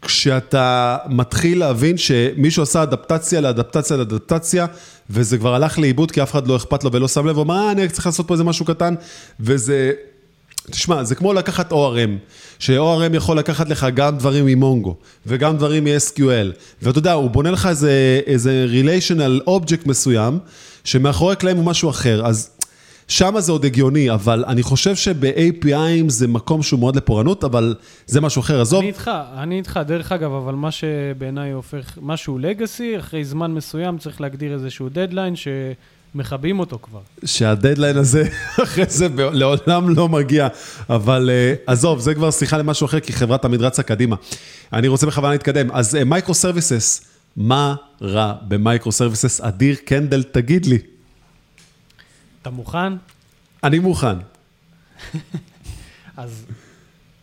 כשאתה 0.01 0.97
מתחיל 1.09 1.59
להבין 1.59 1.97
שמישהו 1.97 2.63
עשה 2.63 2.83
אדפטציה 2.83 3.41
לאדפטציה 3.41 3.97
לאדפטציה, 3.97 4.65
וזה 5.09 5.37
כבר 5.37 5.55
הלך 5.55 5.79
לאיבוד 5.79 6.11
כי 6.11 6.23
אף 6.23 6.31
אחד 6.31 6.47
לא 6.47 6.55
אכפת 6.55 6.83
לו 6.83 6.91
ולא 6.91 7.07
שם 7.07 7.27
לב, 7.27 7.35
הוא 7.35 7.43
אמר, 7.43 7.55
אה, 7.55 7.71
אני 7.71 7.89
צריך 7.89 8.05
לעשות 8.05 8.27
פה 8.27 8.33
איזה 8.33 8.43
משהו 8.43 8.65
קטן, 8.65 8.93
וזה... 9.39 9.91
תשמע, 10.71 11.03
זה 11.03 11.15
כמו 11.15 11.33
לקחת 11.33 11.71
ORM, 11.71 12.09
ש-ORM 12.59 13.15
יכול 13.15 13.37
לקחת 13.37 13.69
לך 13.69 13.87
גם 13.93 14.17
דברים 14.17 14.45
ממונגו, 14.45 14.95
וגם 15.25 15.57
דברים 15.57 15.83
מ-SQL, 15.83 16.57
ואתה 16.81 16.99
יודע, 16.99 17.13
הוא 17.13 17.29
בונה 17.29 17.51
לך 17.51 17.65
איזה, 17.65 18.21
איזה 18.25 18.67
relational 18.71 19.49
object 19.49 19.81
מסוים, 19.85 20.39
שמאחורי 20.83 21.33
הקלעים 21.33 21.57
הוא 21.57 21.65
משהו 21.65 21.89
אחר, 21.89 22.25
אז 22.25 22.49
שם 23.07 23.35
זה 23.39 23.51
עוד 23.51 23.65
הגיוני, 23.65 24.11
אבל 24.11 24.43
אני 24.47 24.63
חושב 24.63 24.95
שב-APIים 24.95 26.09
זה 26.09 26.27
מקום 26.27 26.63
שהוא 26.63 26.79
מאוד 26.79 26.95
לפורענות, 26.95 27.43
אבל 27.43 27.75
זה 28.07 28.21
משהו 28.21 28.41
אחר, 28.41 28.61
עזוב. 28.61 28.79
אני 28.79 28.87
איתך, 28.87 29.11
אני 29.37 29.57
איתך, 29.57 29.79
דרך 29.87 30.11
אגב, 30.11 30.31
אבל 30.31 30.53
מה 30.53 30.71
שבעיניי 30.71 31.51
הופך, 31.51 31.97
משהו 32.01 32.37
לגאסי, 32.37 32.99
אחרי 32.99 33.25
זמן 33.25 33.51
מסוים 33.51 33.97
צריך 33.97 34.21
להגדיר 34.21 34.53
איזשהו 34.53 34.89
דדליין 34.89 35.35
ש... 35.35 35.47
מכבים 36.15 36.59
אותו 36.59 36.79
כבר. 36.81 36.99
שהדדליין 37.25 37.97
הזה, 37.97 38.23
אחרי 38.63 38.85
זה 38.87 39.07
לעולם 39.17 39.89
לא 39.89 40.09
מגיע. 40.09 40.47
אבל 40.89 41.29
אה, 41.29 41.71
עזוב, 41.71 41.99
זה 41.99 42.15
כבר 42.15 42.31
שיחה 42.31 42.57
למשהו 42.57 42.85
אחר, 42.85 42.99
כי 42.99 43.13
חברה 43.13 43.37
תמיד 43.37 43.61
רצה 43.61 43.83
קדימה. 43.83 44.15
אני 44.73 44.87
רוצה 44.87 45.07
בכוונה 45.07 45.31
להתקדם. 45.31 45.71
אז 45.71 45.97
micro 46.05 46.33
אה, 46.33 46.37
services, 46.37 47.01
מה 47.37 47.75
רע 48.01 48.33
ב 48.47 48.55
micro 48.55 48.91
services? 48.91 49.41
אדיר 49.41 49.75
קנדל, 49.85 50.23
תגיד 50.23 50.65
לי. 50.65 50.77
אתה 52.47 52.55
מוכן? 52.55 52.93
אני 53.63 53.79
מוכן. 53.79 54.17
אז 56.17 56.45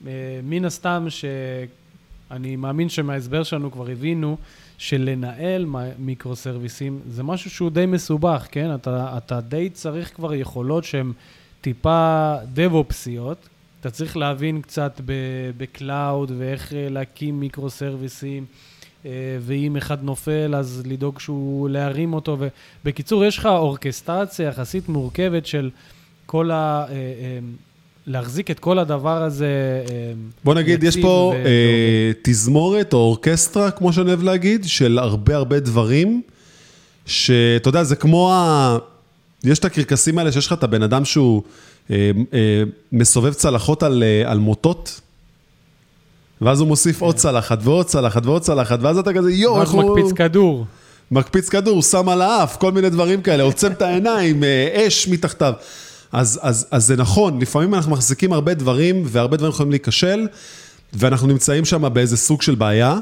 אה, 0.03 0.07
מן 0.43 0.65
הסתם 0.65 1.07
שאני 1.09 2.57
מאמין 2.57 2.89
שמההסבר 2.89 3.43
שלנו 3.43 3.73
כבר 3.73 3.91
הבינו 3.91 4.37
שלנהל 4.79 5.67
מיקרו 5.99 6.37
סרוויסים 6.37 7.01
זה 7.09 7.23
משהו 7.23 7.51
שהוא 7.51 7.71
די 7.71 7.87
מסובך, 7.87 8.47
כן? 8.51 8.75
אתה, 8.75 9.15
אתה 9.17 9.41
די 9.41 9.71
צריך 9.71 10.15
כבר 10.17 10.35
יכולות 10.35 10.85
שהן 10.85 11.13
טיפה 11.61 12.35
דב-אופסיות. 12.53 13.49
אתה 13.81 13.91
צריך 13.91 14.17
להבין 14.17 14.63
קצת 14.63 15.01
ב 15.57 15.69
cloud 15.69 16.33
ואיך 16.39 16.73
אה, 16.73 16.89
להקים 16.89 17.41
מיקרו 17.41 17.71
סרוויסים. 17.71 18.45
אה, 19.07 19.11
ואם 19.41 19.77
אחד 19.77 20.05
נופל, 20.05 20.55
אז 20.55 20.83
לדאוג 20.87 21.21
שהוא, 21.21 21.69
להרים 21.69 22.13
אותו. 22.13 22.39
ובקיצור, 22.85 23.25
יש 23.25 23.39
לך 23.39 23.47
אורקסטרציה 23.47 24.49
יחסית 24.49 24.89
מורכבת 24.89 25.47
של 25.47 25.71
כל 26.27 26.51
ה... 26.51 26.87
אה, 26.91 27.39
להחזיק 28.07 28.51
את 28.51 28.59
כל 28.59 28.79
הדבר 28.79 29.23
הזה 29.23 29.47
אה, 29.91 30.13
בוא 30.45 30.55
נגיד, 30.55 30.85
יש 30.85 30.97
פה 30.97 31.33
ו... 31.37 31.47
אה, 31.47 32.13
תזמורת 32.23 32.93
או 32.93 32.99
אורקסטרה, 32.99 33.71
כמו 33.71 33.93
שאני 33.93 34.09
אוהב 34.09 34.23
להגיד, 34.23 34.65
של 34.65 34.99
הרבה 34.99 35.37
הרבה 35.37 35.61
דברים, 35.61 36.23
שאתה 37.07 37.69
יודע, 37.69 37.85
זה 37.85 37.97
כמו 37.97 38.33
ה... 38.33 38.79
יש 39.45 39.59
את 39.59 39.65
הקרקסים 39.65 40.19
האלה 40.19 40.33
שיש 40.33 40.47
לך 40.47 40.53
את 40.53 40.63
הבן 40.63 40.83
אדם 40.83 41.05
שהוא 41.05 41.43
אה, 41.91 42.11
אה, 42.33 42.63
מסובב 42.93 43.33
צלחות 43.33 43.83
על, 43.83 44.03
אה, 44.03 44.31
על 44.31 44.39
מוטות, 44.39 45.01
ואז 46.41 46.61
הוא 46.61 46.69
מוסיף 46.69 47.01
עוד. 47.01 47.17
צלחת 47.17 47.59
ועוד 47.63 47.87
צלחת 47.87 48.27
ועוד 48.27 48.43
צלחת, 48.43 48.79
ואז 48.83 48.99
אתה 48.99 49.13
כזה, 49.13 49.33
יואו, 49.33 49.61
איך 49.61 49.71
הוא... 49.71 49.97
מקפיץ 49.97 50.13
כדור. 50.13 50.67
מקפיץ 51.11 51.49
כדור, 51.49 51.83
שם 51.83 52.09
על 52.09 52.23
האף, 52.23 52.57
כל 52.57 52.73
מיני 52.73 52.91
דברים 52.91 53.23
כאלה, 53.23 53.43
עוצם 53.43 53.73
את 53.73 53.83
העיניים, 53.83 54.45
אה, 54.45 54.87
אש 54.87 55.09
מתחתיו. 55.09 55.53
אז, 56.13 56.41
אז, 56.43 56.67
אז 56.71 56.87
זה 56.87 56.97
נכון, 56.97 57.39
לפעמים 57.41 57.75
אנחנו 57.75 57.93
מחזיקים 57.93 58.33
הרבה 58.33 58.55
דברים, 58.55 59.03
והרבה 59.07 59.37
דברים 59.37 59.53
יכולים 59.53 59.71
להיכשל, 59.71 60.27
ואנחנו 60.93 61.27
נמצאים 61.27 61.65
שם 61.65 61.95
באיזה 61.95 62.17
סוג 62.17 62.43
של 62.43 62.55
בעיה, 62.55 62.99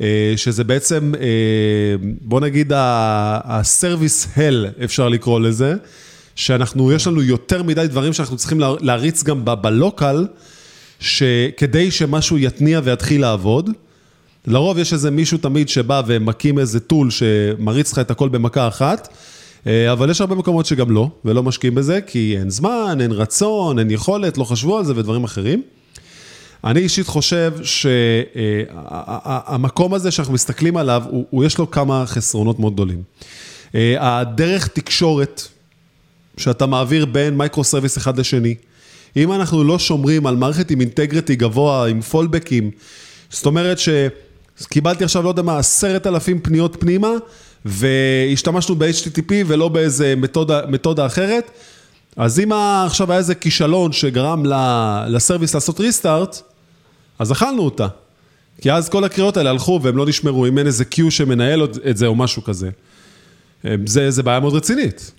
אה, 0.00 0.32
שזה 0.36 0.64
בעצם, 0.64 1.12
אה, 1.20 2.08
בוא 2.20 2.40
נגיד, 2.40 2.72
ה-service 2.72 4.38
hell, 4.38 4.84
אפשר 4.84 5.08
לקרוא 5.08 5.40
לזה, 5.40 5.74
שאנחנו, 6.34 6.92
יש 6.92 7.06
לנו 7.06 7.22
יותר 7.22 7.62
מדי 7.62 7.86
דברים 7.86 8.12
שאנחנו 8.12 8.36
צריכים 8.36 8.60
להריץ 8.80 9.22
גם 9.22 9.44
בלוקל, 9.44 10.26
כדי 11.56 11.90
שמשהו 11.90 12.38
יתניע 12.38 12.80
ויתחיל 12.84 13.20
לעבוד. 13.20 13.70
לרוב 14.46 14.78
יש 14.78 14.92
איזה 14.92 15.10
מישהו 15.10 15.38
תמיד 15.38 15.68
שבא 15.68 16.02
ומקים 16.06 16.58
איזה 16.58 16.80
טול 16.80 17.10
שמריץ 17.10 17.92
לך 17.92 17.98
את 17.98 18.10
הכל 18.10 18.28
במכה 18.28 18.68
אחת. 18.68 19.08
אה, 19.66 19.92
אבל 19.92 20.10
יש 20.10 20.20
הרבה 20.20 20.34
מקומות 20.34 20.66
שגם 20.66 20.90
לא, 20.90 21.08
ולא 21.24 21.42
משקיעים 21.42 21.74
בזה, 21.74 22.00
כי 22.00 22.36
אין 22.38 22.50
זמן, 22.50 22.98
אין 23.00 23.12
רצון, 23.12 23.78
אין 23.78 23.90
יכולת, 23.90 24.38
לא 24.38 24.44
חשבו 24.44 24.78
על 24.78 24.84
זה 24.84 24.92
ודברים 24.96 25.24
אחרים. 25.24 25.62
אני 26.64 26.80
אישית 26.80 27.06
חושב 27.06 27.52
שהמקום 29.42 29.94
הזה 29.94 30.10
שאנחנו 30.10 30.34
מסתכלים 30.34 30.76
עליו, 30.76 31.02
הוא, 31.10 31.24
הוא 31.30 31.44
יש 31.44 31.58
לו 31.58 31.70
כמה 31.70 32.06
חסרונות 32.06 32.58
מאוד 32.58 32.72
גדולים. 32.72 33.02
אה, 33.74 34.20
הדרך 34.20 34.68
תקשורת 34.68 35.42
שאתה 36.36 36.66
מעביר 36.66 37.06
בין 37.06 37.36
micro 37.36 37.64
service 37.64 37.98
אחד 37.98 38.18
לשני, 38.18 38.54
אם 39.16 39.32
אנחנו 39.32 39.64
לא 39.64 39.78
שומרים 39.78 40.26
על 40.26 40.36
מערכת 40.36 40.70
עם 40.70 40.80
integrity 40.80 41.36
גבוה, 41.36 41.88
עם 41.88 42.00
פולבקים, 42.00 42.70
זאת 43.30 43.46
אומרת 43.46 43.78
שקיבלתי 43.78 45.04
עכשיו, 45.04 45.22
לא 45.22 45.28
יודע 45.28 45.42
מה, 45.42 45.58
עשרת 45.58 46.06
אלפים 46.06 46.40
פניות 46.40 46.76
פנימה, 46.80 47.10
והשתמשנו 47.64 48.74
ב-HTTP 48.74 49.32
ולא 49.46 49.68
באיזה 49.68 50.14
מתודה, 50.16 50.60
מתודה 50.68 51.06
אחרת. 51.06 51.50
אז 52.16 52.40
אם 52.40 52.52
עכשיו 52.52 53.12
היה 53.12 53.18
איזה 53.18 53.34
כישלון 53.34 53.92
שגרם 53.92 54.42
לסרוויס 55.08 55.54
לעשות 55.54 55.80
ריסטארט, 55.80 56.42
אז 57.18 57.32
אכלנו 57.32 57.62
אותה. 57.62 57.86
כי 58.60 58.72
אז 58.72 58.88
כל 58.88 59.04
הקריאות 59.04 59.36
האלה 59.36 59.50
הלכו 59.50 59.80
והם 59.82 59.96
לא 59.96 60.06
נשמרו, 60.06 60.46
אם 60.46 60.58
אין 60.58 60.66
איזה 60.66 60.84
Q 60.94 61.10
שמנהל 61.10 61.64
את 61.90 61.96
זה 61.96 62.06
או 62.06 62.14
משהו 62.14 62.44
כזה. 62.44 62.70
זה, 63.86 64.10
זה 64.10 64.22
בעיה 64.22 64.40
מאוד 64.40 64.54
רצינית. 64.54 65.12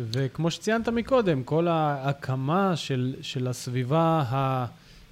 וכמו 0.00 0.50
שציינת 0.50 0.88
מקודם, 0.88 1.42
כל 1.42 1.68
ההקמה 1.68 2.76
של, 2.76 3.14
של 3.22 3.48
הסביבה, 3.48 4.24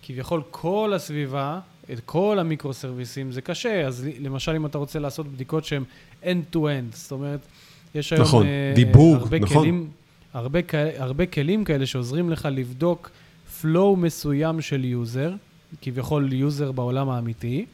כביכול 0.02 0.42
כל 0.50 0.92
הסביבה, 0.94 1.60
את 1.92 2.00
כל 2.06 2.38
המיקרו-סרוויסים, 2.40 3.32
זה 3.32 3.40
קשה. 3.40 3.86
אז 3.86 4.08
למשל, 4.20 4.52
אם 4.52 4.66
אתה 4.66 4.78
רוצה 4.78 4.98
לעשות 4.98 5.26
בדיקות 5.28 5.64
שהן 5.64 5.84
end-to-end, 6.22 6.96
זאת 6.96 7.12
אומרת, 7.12 7.40
יש 7.94 8.12
היום 8.12 8.22
נכון, 8.22 8.46
אה, 8.46 8.72
דיבור, 8.74 9.16
הרבה, 9.16 9.38
נכון. 9.38 9.62
כלים, 9.62 9.90
הרבה, 10.34 10.60
הרבה 10.96 11.26
כלים 11.26 11.64
כאלה 11.64 11.86
שעוזרים 11.86 12.30
לך 12.30 12.48
לבדוק 12.52 13.10
flow 13.62 13.96
מסוים 13.96 14.60
של 14.60 14.84
user, 14.84 15.32
כביכול 15.82 16.32
user 16.32 16.72
בעולם 16.72 17.10
האמיתי, 17.10 17.66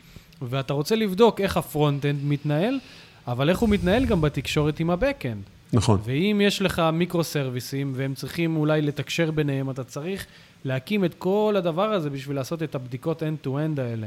ואתה 0.43 0.73
רוצה 0.73 0.97
לבדוק 0.97 1.41
איך 1.41 1.57
ה 1.57 1.63
front-end 1.63 2.25
מתנהל, 2.25 2.79
אבל 3.27 3.51
איך 3.51 3.59
הוא 3.59 3.69
מתנהל 3.69 4.05
גם 4.05 4.21
בתקשורת 4.21 4.81
עם 4.81 4.91
ה-Backend. 4.91 5.62
נכון. 5.73 6.01
ואם 6.05 6.41
יש 6.45 6.63
לך 6.63 6.83
מיקרו-סרוויסים 6.93 7.93
והם 7.97 8.15
צריכים 8.15 8.57
אולי 8.57 8.83
לתקשר 8.83 9.31
ביניהם, 9.31 9.71
אתה 9.71 9.85
צריך 9.85 10.27
להקים 10.65 11.05
את 11.05 11.15
כל 11.19 11.55
הדבר 11.59 11.93
הזה 11.93 12.11
בשביל 12.11 12.37
לעשות 12.37 12.63
את 12.63 12.75
הבדיקות 12.75 13.23
end-to-end 13.23 13.81
האלה. 13.81 14.07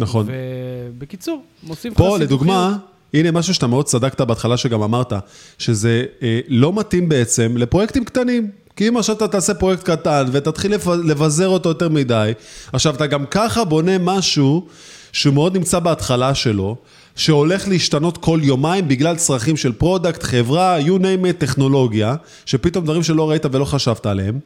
נכון. 0.00 0.26
ובקיצור, 0.28 1.42
מוסיף 1.62 1.92
לך 1.92 1.98
פה, 1.98 2.04
סיבוכים. 2.04 2.22
לדוגמה, 2.22 2.76
הנה 3.14 3.30
משהו 3.30 3.54
שאתה 3.54 3.66
מאוד 3.66 3.86
צדקת 3.86 4.20
בהתחלה, 4.20 4.56
שגם 4.56 4.82
אמרת, 4.82 5.12
שזה 5.58 6.04
אה, 6.22 6.40
לא 6.48 6.72
מתאים 6.72 7.08
בעצם 7.08 7.56
לפרויקטים 7.56 8.04
קטנים. 8.04 8.50
כי 8.76 8.88
אם 8.88 8.96
עכשיו 8.96 9.16
אתה 9.16 9.28
תעשה 9.28 9.54
פרויקט 9.54 9.82
קטן 9.90 10.24
ותתחיל 10.32 10.74
לבזר 11.04 11.48
אותו 11.48 11.68
יותר 11.68 11.88
מדי, 11.88 12.32
עכשיו 12.72 12.94
אתה 12.94 13.06
גם 13.06 13.26
ככה 13.26 13.64
בונה 13.64 13.98
משהו 13.98 14.66
שהוא 15.12 15.34
מאוד 15.34 15.56
נמצא 15.56 15.78
בהתחלה 15.78 16.34
שלו, 16.34 16.76
שהולך 17.16 17.68
להשתנות 17.68 18.18
כל 18.18 18.40
יומיים 18.42 18.88
בגלל 18.88 19.16
צרכים 19.16 19.56
של 19.56 19.72
product, 19.72 20.22
חברה, 20.22 20.78
you 20.80 20.98
name 21.00 21.26
it, 21.30 21.32
טכנולוגיה, 21.38 22.16
שפתאום 22.46 22.84
דברים 22.84 23.02
שלא 23.02 23.30
ראית 23.30 23.46
ולא 23.52 23.64
חשבת 23.64 24.06
עליהם. 24.06 24.38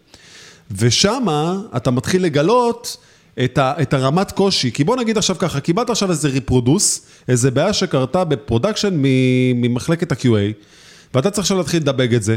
ושמה 0.76 1.60
אתה 1.76 1.90
מתחיל 1.90 2.22
לגלות 2.24 2.96
את, 3.44 3.58
ה, 3.58 3.72
את 3.82 3.94
הרמת 3.94 4.32
קושי. 4.32 4.70
כי 4.72 4.84
בוא 4.84 4.96
נגיד 4.96 5.18
עכשיו 5.18 5.36
ככה, 5.38 5.60
קיבלת 5.60 5.90
עכשיו 5.90 6.10
איזה 6.10 6.28
reproduce, 6.28 7.06
איזה 7.28 7.50
בעיה 7.50 7.72
שקרתה 7.72 8.24
ב 8.24 8.31
production 8.31 8.94
ממחלקת 9.54 10.12
ה-QA, 10.12 10.52
ואתה 11.14 11.30
צריך 11.30 11.44
עכשיו 11.44 11.56
להתחיל 11.56 11.82
לדבג 11.82 12.14
את 12.14 12.22
זה. 12.22 12.36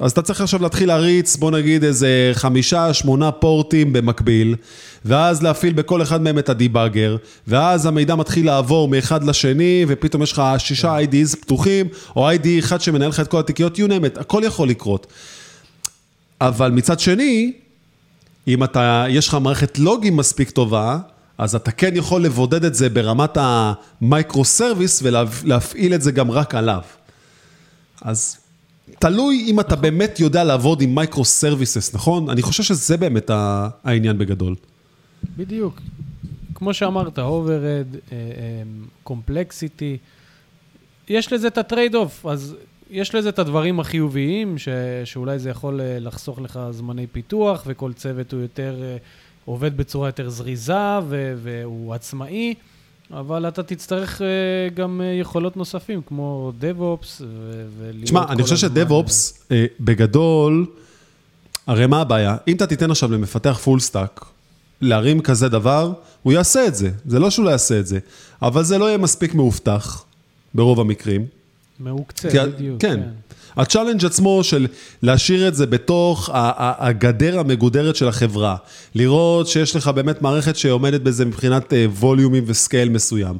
אז 0.00 0.12
אתה 0.12 0.22
צריך 0.22 0.40
עכשיו 0.40 0.62
להתחיל 0.62 0.88
להריץ, 0.88 1.36
בוא 1.36 1.50
נגיד 1.50 1.84
איזה 1.84 2.30
חמישה, 2.34 2.94
שמונה 2.94 3.32
פורטים 3.32 3.92
במקביל, 3.92 4.56
ואז 5.04 5.42
להפעיל 5.42 5.72
בכל 5.72 6.02
אחד 6.02 6.22
מהם 6.22 6.38
את 6.38 6.48
ה 6.48 6.55
debugger, 6.55 7.16
ואז 7.46 7.86
המידע 7.86 8.14
מתחיל 8.14 8.46
לעבור 8.46 8.88
מאחד 8.88 9.24
לשני, 9.24 9.84
ופתאום 9.88 10.22
יש 10.22 10.32
לך 10.32 10.42
שישה 10.58 10.98
IDEs 10.98 11.36
פתוחים, 11.40 11.88
או 12.16 12.30
IDE 12.30 12.46
אחד 12.58 12.80
שמנהל 12.80 13.08
לך 13.08 13.20
את 13.20 13.28
כל 13.28 13.40
התיקיות, 13.40 13.76
you 13.76 13.80
name 13.88 14.16
it, 14.16 14.20
הכל 14.20 14.42
יכול 14.44 14.68
לקרות. 14.68 15.06
אבל 16.40 16.70
מצד 16.70 17.00
שני, 17.00 17.52
אם 18.48 18.64
אתה, 18.64 19.04
יש 19.08 19.28
לך 19.28 19.34
מערכת 19.34 19.78
לוגים 19.78 20.16
מספיק 20.16 20.50
טובה, 20.50 20.98
אז 21.38 21.54
אתה 21.54 21.70
כן 21.70 21.96
יכול 21.96 22.22
לבודד 22.22 22.64
את 22.64 22.74
זה 22.74 22.88
ברמת 22.88 23.38
ה 23.40 23.57
micro 23.57 24.44
service 24.44 25.02
ולהפעיל 25.02 25.94
את 25.94 26.02
זה 26.02 26.12
גם 26.12 26.30
רק 26.30 26.54
עליו. 26.54 26.80
אז 28.02 28.39
תלוי 29.00 29.44
אם 29.46 29.60
אתה 29.60 29.76
באמת 29.76 30.20
יודע 30.20 30.44
לעבוד 30.44 30.80
עם 30.80 30.94
micro 30.94 31.24
services, 31.24 31.94
נכון? 31.94 32.30
אני 32.30 32.42
חושב 32.42 32.62
שזה 32.62 32.96
באמת 32.96 33.30
העניין 33.84 34.18
בגדול. 34.18 34.54
בדיוק. 35.36 35.80
כמו 36.54 36.74
שאמרת, 36.74 37.18
overhead, 37.18 38.12
complexity, 39.02 39.98
יש 41.08 41.32
לזה 41.32 41.46
את 41.46 41.58
ה 41.58 41.64
trade 41.64 41.94
off, 41.94 42.26
אז 42.26 42.56
יש 42.90 43.14
לזה 43.14 43.28
את 43.28 43.38
הדברים 43.38 43.80
החיוביים, 43.80 44.58
ש, 44.58 44.68
שאולי 45.04 45.38
זה 45.38 45.50
יכול 45.50 45.80
אה, 45.80 45.98
לחסוך 45.98 46.40
לך 46.40 46.60
זמני 46.70 47.06
פיתוח, 47.06 47.62
וכל 47.66 47.92
צוות 47.92 48.32
הוא 48.32 48.40
יותר, 48.40 48.76
אה, 48.82 48.96
עובד 49.44 49.76
בצורה 49.76 50.08
יותר 50.08 50.28
זריזה, 50.28 50.98
ו, 51.08 51.34
והוא 51.42 51.94
עצמאי, 51.94 52.54
אבל 53.12 53.48
אתה 53.48 53.62
תצטרך 53.62 54.22
אה, 54.22 54.26
גם 54.74 55.00
אה, 55.00 55.06
יכולות 55.06 55.56
נוספים, 55.56 56.00
כמו 56.06 56.52
DevOps, 56.60 57.06
ו- 57.20 57.66
ולהיות 57.78 58.04
תשמע, 58.04 58.24
אני 58.28 58.42
חושב 58.42 58.56
ש 58.56 58.76
DevOps, 58.76 59.44
אה, 59.50 59.66
בגדול, 59.80 60.66
הרי 61.66 61.86
מה 61.86 62.00
הבעיה? 62.00 62.36
אם 62.48 62.56
אתה 62.56 62.66
תיתן 62.66 62.90
עכשיו 62.90 63.12
למפתח 63.12 63.58
full 63.64 63.80
stack, 63.80 64.24
להרים 64.80 65.20
כזה 65.20 65.48
דבר, 65.48 65.92
הוא 66.22 66.32
יעשה 66.32 66.66
את 66.66 66.74
זה. 66.74 66.90
זה 67.06 67.18
לא 67.18 67.30
שהוא 67.30 67.44
לא 67.44 67.50
יעשה 67.50 67.80
את 67.80 67.86
זה, 67.86 67.98
אבל 68.42 68.64
זה 68.64 68.78
לא 68.78 68.84
יהיה 68.84 68.98
מספיק 68.98 69.34
מאובטח, 69.34 70.04
ברוב 70.54 70.80
המקרים. 70.80 71.26
מהוקצע, 71.80 72.30
כי 72.30 72.38
ה- 72.38 72.46
בדיוק. 72.46 72.80
כן. 72.82 73.00
ה 73.56 73.61
challenge 73.61 74.04
עצמו 74.04 74.44
של 74.44 74.66
להשאיר 75.02 75.48
את 75.48 75.54
זה 75.54 75.66
בתוך 75.66 76.30
הגדר 76.32 77.38
המגודרת 77.38 77.96
של 77.96 78.08
החברה, 78.08 78.56
לראות 78.94 79.48
שיש 79.48 79.76
לך 79.76 79.88
באמת 79.88 80.22
מערכת 80.22 80.56
שעומדת 80.56 81.00
בזה 81.00 81.24
מבחינת 81.24 81.72
אה, 81.72 81.86
ווליומים 81.90 82.44
ו 82.46 82.53
scale 82.53 82.88
מסוים. 82.88 83.36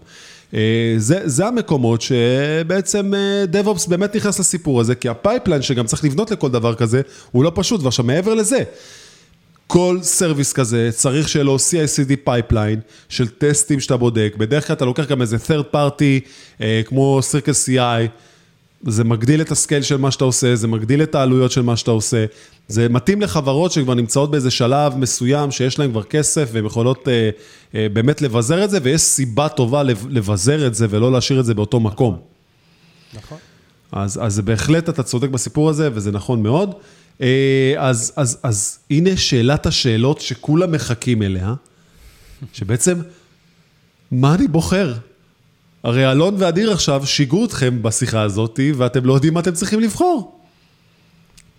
אה, 0.54 0.94
זה, 0.98 1.20
זה 1.24 1.46
המקומות 1.46 2.02
שבעצם 2.02 3.14
אה, 3.14 3.44
DevOps 3.52 3.88
באמת 3.88 4.16
נכנס 4.16 4.38
לסיפור 4.38 4.80
הזה, 4.80 4.94
כי 4.94 5.08
ה 5.08 5.14
pipeline 5.14 5.62
שגם 5.62 5.86
צריך 5.86 6.04
לבנות 6.04 6.30
לכל 6.30 6.50
דבר 6.50 6.74
כזה, 6.74 7.00
הוא 7.32 7.44
לא 7.44 7.52
פשוט. 7.54 7.82
ועכשיו, 7.82 8.04
מעבר 8.04 8.34
לזה, 8.34 8.62
כל 9.66 9.98
service 10.02 10.52
כזה 10.52 10.90
צריך 10.92 11.28
שיהיה 11.28 11.44
לו 11.44 11.56
CICD 11.56 12.16
pipeline 12.24 12.80
של 13.08 13.28
טסטים 13.28 13.80
שאתה 13.80 13.96
בודק. 13.96 14.34
בדרך 14.38 14.66
כלל 14.66 14.76
אתה 14.76 14.84
לוקח 14.84 15.06
גם 15.06 15.22
איזה 15.22 15.36
third 15.36 15.74
party, 15.74 16.28
כמו 16.84 17.20
Circle 17.32 17.66
CI, 17.66 18.08
זה 18.86 19.04
מגדיל 19.04 19.40
את 19.40 19.50
ה 19.50 19.56
scale 19.56 19.82
של 19.82 19.96
מה 19.96 20.10
שאתה 20.10 20.24
עושה, 20.24 20.56
זה 20.56 20.68
מגדיל 20.68 21.02
את 21.02 21.14
העלויות 21.14 21.50
של 21.52 21.62
מה 21.62 21.76
שאתה 21.76 21.90
עושה. 21.90 22.24
זה 22.68 22.88
מתאים 22.88 23.20
לחברות 23.20 23.72
שכבר 23.72 23.94
נמצאות 23.94 24.30
באיזה 24.30 24.50
שלב 24.50 24.96
מסוים, 24.96 25.50
שיש 25.50 25.78
להן 25.78 25.90
כבר 25.90 26.02
כסף 26.02 26.48
והן 26.52 26.66
יכולות 26.66 27.08
אה, 27.08 27.30
אה, 27.74 27.86
באמת 27.92 28.22
לבזר 28.22 28.64
את 28.64 28.70
זה, 28.70 28.78
ויש 28.82 29.00
סיבה 29.00 29.48
טובה 29.48 29.82
לב- 29.82 30.06
לבזר 30.10 30.66
את 30.66 30.74
זה 30.74 30.86
ולא 30.90 31.12
להשאיר 31.12 31.40
את 31.40 31.44
זה 31.44 31.54
באותו 31.54 31.80
מקום. 31.80 32.20
נכון. 33.14 33.38
אז, 33.92 34.18
אז 34.22 34.40
בהחלט 34.40 34.88
אתה 34.88 35.02
צודק 35.02 35.28
בסיפור 35.28 35.70
הזה, 35.70 35.90
וזה 35.94 36.10
נכון 36.12 36.42
מאוד. 36.42 36.74
אה, 37.20 37.74
אז, 37.78 38.12
אז, 38.16 38.38
אז 38.42 38.78
הנה 38.90 39.16
שאלת 39.16 39.66
השאלות 39.66 40.20
שכולם 40.20 40.72
מחכים 40.72 41.22
אליה, 41.22 41.54
שבעצם, 42.52 42.98
מה 44.10 44.34
אני 44.34 44.48
בוחר? 44.48 44.94
הרי 45.82 46.12
אלון 46.12 46.34
ואדיר 46.38 46.72
עכשיו 46.72 47.06
שיגעו 47.06 47.44
אתכם 47.44 47.82
בשיחה 47.82 48.22
הזאת, 48.22 48.60
ואתם 48.76 49.04
לא 49.04 49.12
יודעים 49.12 49.34
מה 49.34 49.40
אתם 49.40 49.52
צריכים 49.52 49.80
לבחור. 49.80 50.40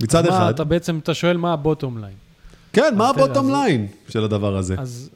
מצד 0.01 0.27
מה, 0.27 0.29
אחד, 0.29 0.53
אתה 0.53 0.63
בעצם, 0.63 0.99
אתה 1.03 1.13
שואל 1.13 1.37
מה 1.37 1.53
ה 1.53 1.59
bottom 1.59 1.97
line. 1.97 2.13
כן, 2.73 2.93
מה 2.97 3.09
ה 3.09 3.15
bottom 3.15 3.51
line 3.51 3.87
של 4.09 4.23
הדבר 4.23 4.57
הזה? 4.57 4.75
אז, 4.77 5.09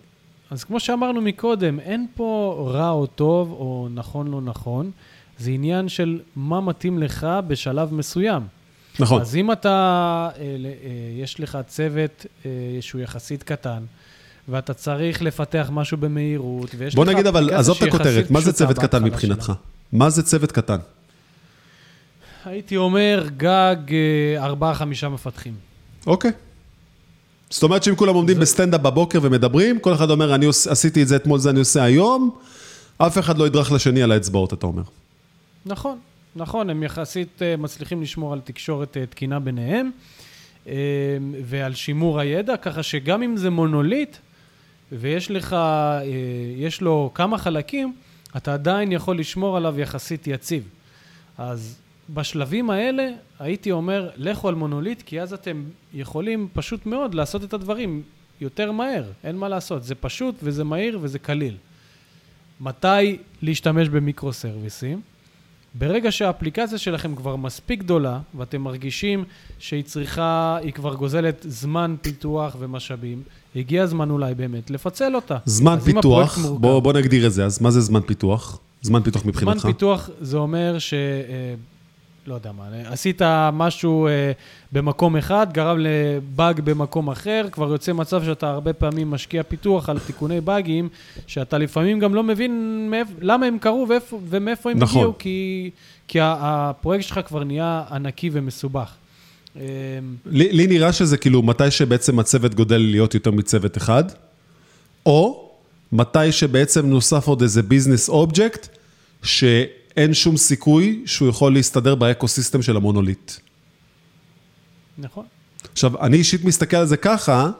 אז 0.51 0.63
כמו 0.63 0.79
שאמרנו 0.79 1.21
מקודם, 1.21 1.79
אין 1.79 2.07
פה 2.15 2.69
רע 2.73 2.89
או 2.89 3.05
טוב 3.05 3.51
או 3.51 3.87
נכון 3.93 4.31
לא 4.31 4.41
נכון, 4.41 4.91
זה 5.39 5.51
עניין 5.51 5.89
של 5.89 6.19
מה 6.35 6.61
מתאים 6.61 6.99
לך 6.99 7.27
בשלב 7.47 7.93
מסוים. 7.93 8.41
נכון, 8.99 9.21
אז 9.21 9.35
אם 9.35 9.51
אתה, 9.51 9.69
אה, 9.69 10.41
אה, 10.41 10.49
יש 11.21 11.39
לך 11.39 11.57
צוות 11.67 12.25
אה, 12.45 12.51
שהוא 12.81 13.01
יחסית 13.01 13.43
קטן, 13.43 13.83
ואתה 14.49 14.73
צריך 14.73 15.21
לפתח 15.21 15.69
משהו 15.71 15.97
במהירות, 15.97 16.69
ויש 16.77 16.95
בוא 16.95 17.05
לך 17.05 17.11
נגיד 17.11 17.27
אבל, 17.27 17.53
עזוב 17.53 17.77
את 17.77 17.83
הכותרת, 17.83 18.31
מה 18.31 18.41
זה 18.41 18.53
צוות 18.53 18.79
קטן 18.79 19.03
מבחינתך? 19.03 19.53
מה 19.91 20.09
זה 20.09 20.23
צוות 20.23 20.51
קטן? 20.51 20.77
הייתי 22.45 22.77
אומר 22.77 23.27
גג 23.37 23.75
אה, 23.91 24.43
ארבעה-חמישה 24.43 25.09
מפתחים. 25.09 25.53
אוקיי. 26.07 26.31
זאת 27.49 27.63
אומרת 27.63 27.83
שאם 27.83 27.95
כולם 27.95 28.15
עומדים 28.15 28.39
בסטנדאפ 28.39 28.81
בבוקר 28.81 29.19
ומדברים, 29.21 29.79
כל 29.79 29.93
אחד 29.93 30.09
אומר, 30.09 30.35
אני 30.35 30.45
עשיתי 30.47 31.03
את 31.03 31.07
זה 31.07 31.15
אתמול, 31.15 31.39
זה 31.39 31.49
אני 31.49 31.59
עושה 31.59 31.83
היום, 31.83 32.35
אף 32.97 33.17
אחד 33.17 33.37
לא 33.37 33.47
ידרך 33.47 33.71
לשני 33.71 34.03
על 34.03 34.11
האצבעות, 34.11 34.53
אתה 34.53 34.65
אומר. 34.65 34.83
נכון, 35.65 35.97
נכון, 36.35 36.69
הם 36.69 36.83
יחסית 36.83 37.41
אה, 37.41 37.57
מצליחים 37.57 38.01
לשמור 38.01 38.33
על 38.33 38.39
תקשורת 38.39 38.97
אה, 38.97 39.05
תקינה 39.05 39.39
ביניהם 39.39 39.91
ועל 41.45 41.73
שימור 41.73 42.19
הידע, 42.19 42.57
ככה 42.57 42.83
שגם 42.83 43.23
אם 43.23 43.37
זה 43.37 43.49
מונוליט 43.49 44.17
ויש 44.91 45.31
לך, 45.31 45.53
אה, 45.53 46.01
יש 46.57 46.81
לו 46.81 47.11
כמה 47.13 47.38
חלקים, 47.38 47.95
אתה 48.38 48.53
עדיין 48.53 48.91
יכול 48.91 49.19
לשמור 49.19 49.57
עליו 49.57 49.79
יחסית 49.79 50.27
יציב. 50.27 50.69
אז 51.38 51.79
בשלבים 52.13 52.69
האלה 52.69 53.09
הייתי 53.39 53.71
אומר, 53.71 54.09
לכו 54.15 54.49
על 54.49 54.55
מונוליט, 54.55 55.01
כי 55.01 55.21
אז 55.21 55.33
אתם 55.33 55.63
יכולים 55.93 56.47
פשוט 56.53 56.86
מאוד 56.86 57.13
לעשות 57.13 57.43
את 57.43 57.53
הדברים 57.53 58.01
יותר 58.41 58.71
מהר, 58.71 59.03
אין 59.23 59.38
מה 59.38 59.49
לעשות, 59.49 59.83
זה 59.83 59.95
פשוט 59.95 60.36
וזה 60.43 60.63
מהיר 60.63 60.99
וזה 61.01 61.19
קליל. 61.19 61.57
מתי 62.59 63.17
להשתמש 63.41 63.89
במיקרו-סרוויסים? 63.89 65.01
ברגע 65.73 66.11
שהאפליקציה 66.11 66.77
שלכם 66.77 67.15
כבר 67.15 67.36
מספיק 67.36 67.79
גדולה, 67.79 68.19
ואתם 68.36 68.61
מרגישים 68.61 69.23
שהיא 69.59 69.83
צריכה, 69.83 70.57
היא 70.61 70.73
כבר 70.73 70.95
גוזלת 70.95 71.45
זמן 71.47 71.95
פיתוח 72.01 72.55
ומשאבים, 72.59 73.23
הגיע 73.55 73.83
הזמן 73.83 74.09
אולי 74.09 74.35
באמת 74.35 74.69
לפצל 74.69 75.15
אותה. 75.15 75.37
זמן 75.45 75.79
פיתוח, 75.79 76.37
בוא, 76.37 76.79
בוא 76.79 76.93
נגדיר 76.93 77.27
את 77.27 77.33
זה, 77.33 77.45
אז 77.45 77.61
מה 77.61 77.71
זה 77.71 77.81
זמן 77.81 78.01
פיתוח? 78.01 78.59
זמן 78.81 79.03
פיתוח 79.03 79.21
זמן 79.21 79.29
מבחינתך? 79.29 79.65
פיתוח 79.65 80.09
זה 80.21 80.37
אומר 80.37 80.77
לא 82.27 82.33
יודע 82.33 82.51
מה, 82.51 82.63
עשית 82.85 83.21
משהו 83.53 84.07
אה, 84.07 84.31
במקום 84.71 85.17
אחד, 85.17 85.47
גרם 85.51 85.77
לבאג 85.79 86.61
במקום 86.61 87.09
אחר, 87.09 87.45
כבר 87.51 87.71
יוצא 87.71 87.93
מצב 87.93 88.23
שאתה 88.23 88.49
הרבה 88.49 88.73
פעמים 88.73 89.11
משקיע 89.11 89.43
פיתוח 89.43 89.89
על 89.89 89.99
תיקוני 89.99 90.41
באגים, 90.41 90.89
שאתה 91.27 91.57
לפעמים 91.57 91.99
גם 91.99 92.15
לא 92.15 92.23
מבין 92.23 92.87
מאיפ, 92.91 93.07
למה 93.21 93.45
הם 93.45 93.57
קרו 93.59 93.87
ומאיפה 94.29 94.71
הם 94.71 94.79
נכון. 94.79 94.97
הגיעו, 94.97 95.13
כי, 95.19 95.69
כי 96.07 96.19
הפרויקט 96.21 97.03
שלך 97.07 97.19
כבר 97.25 97.43
נהיה 97.43 97.83
ענקי 97.91 98.29
ומסובך. 98.33 98.93
לי, 100.25 100.51
לי 100.51 100.67
נראה 100.67 100.93
שזה 100.93 101.17
כאילו 101.17 101.41
מתי 101.41 101.71
שבעצם 101.71 102.19
הצוות 102.19 102.55
גודל 102.55 102.77
להיות 102.77 103.13
יותר 103.13 103.31
מצוות 103.31 103.77
אחד, 103.77 104.03
או 105.05 105.51
מתי 105.91 106.31
שבעצם 106.31 106.85
נוסף 106.85 107.27
עוד 107.27 107.41
איזה 107.41 107.63
business 107.63 108.09
object, 108.09 108.67
שאין 109.23 110.13
שום 110.13 110.37
סיכוי 110.37 111.03
שהוא 111.05 111.29
יכול 111.29 111.53
להסתדר 111.53 111.95
ב 111.95 112.02
ecosystem 112.02 112.61
של 112.61 112.77
המונוליט. 112.77 113.31
נכון. 114.97 115.25
עכשיו, 115.71 116.01
אני 116.01 116.17
אישית 116.17 116.45
מסתכל 116.45 116.77
על 116.77 116.85
זה 116.85 116.97
ככה, 116.97 117.51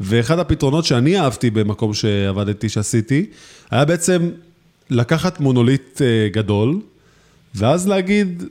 ואחד 0.00 0.38
הפתרונות 0.38 0.84
שאני 0.84 1.20
אהבתי 1.20 1.50
במקום 1.50 1.94
שעבדתי, 1.94 2.68
שעשיתי, 2.68 3.26
היה 3.70 3.84
בעצם 3.84 4.30
לקחת 4.90 5.40
מונוליט 5.40 6.02
אה, 6.02 6.28
גדול, 6.32 6.80
ואז 7.54 7.88
להגיד, 7.88 8.42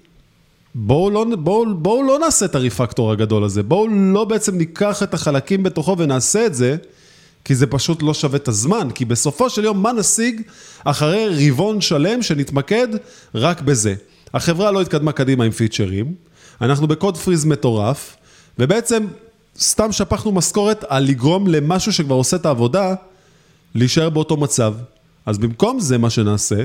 בואו 0.76 1.10
לא, 1.10 1.26
בואו, 1.40 1.76
בואו 1.78 2.04
לא 2.04 2.20
נעשה 2.20 2.46
את 2.46 2.56
ה 2.56 2.62
refactor 2.62 3.12
הגדול 3.12 3.44
הזה, 3.44 3.64
בואו 3.64 3.88
לא 3.88 4.26
בעצם 4.26 4.58
ניקח 4.58 5.04
את 5.04 5.14
החלקים 5.14 5.64
בתוכו 5.64 5.96
ונעשה 5.98 6.46
את 6.46 6.56
זה, 6.56 6.76
כי 7.46 7.56
זה 7.56 7.68
פשוט 7.68 8.04
לא 8.04 8.14
שווה 8.14 8.36
את 8.36 8.48
הזמן, 8.48 8.88
כי 8.96 9.06
בסופו 9.06 9.50
של 9.50 9.64
יום 9.64 9.84
מה 9.84 9.92
נשיג 9.92 10.42
אחרי 10.84 11.50
רבעון 11.50 11.82
שלם 11.82 12.22
שנתמקד 12.22 12.88
רק 13.36 13.62
בזה. 13.62 13.96
החברה 14.34 14.72
לא 14.72 14.82
התקדמה 14.82 15.12
קדימה 15.12 15.44
עם 15.44 15.52
פיצ'רים, 15.52 16.16
אנחנו 16.62 16.88
ב 16.88 16.94
code 16.94 17.18
freeze 17.18 17.46
מטורף, 17.46 18.16
ובעצם 18.60 19.06
סתם 19.60 19.92
שפכנו 19.92 20.32
משכורת 20.32 20.84
על 20.88 21.04
לגרום 21.04 21.48
למשהו 21.48 21.94
שכבר 21.94 22.16
עושה 22.16 22.38
את 22.38 22.46
העבודה, 22.46 22.96
להישאר 23.76 24.10
באותו 24.10 24.38
מצב. 24.38 24.74
אז 25.26 25.38
במקום 25.38 25.80
זה 25.80 25.98
מה 25.98 26.10
שנעשה, 26.10 26.64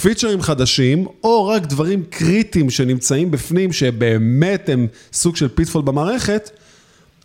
פיצ'רים 0.00 0.42
חדשים, 0.42 1.06
או 1.24 1.46
רק 1.46 1.66
דברים 1.66 2.04
קריטיים 2.10 2.70
שנמצאים 2.70 3.30
בפנים, 3.30 3.72
שבאמת 3.72 4.68
הם 4.68 4.86
סוג 5.12 5.36
של 5.36 5.48
pitfall 5.48 5.82
במערכת, 5.82 6.50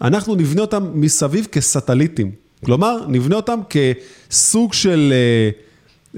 אנחנו 0.01 0.35
נבנה 0.35 0.61
אותם 0.61 0.87
מסביב 0.93 1.47
כסטליטים. 1.51 2.31
כלומר, 2.65 3.05
נבנה 3.07 3.35
אותם 3.35 3.59
כסוג 3.69 4.73
של, 4.73 5.13
אה, 5.13 5.49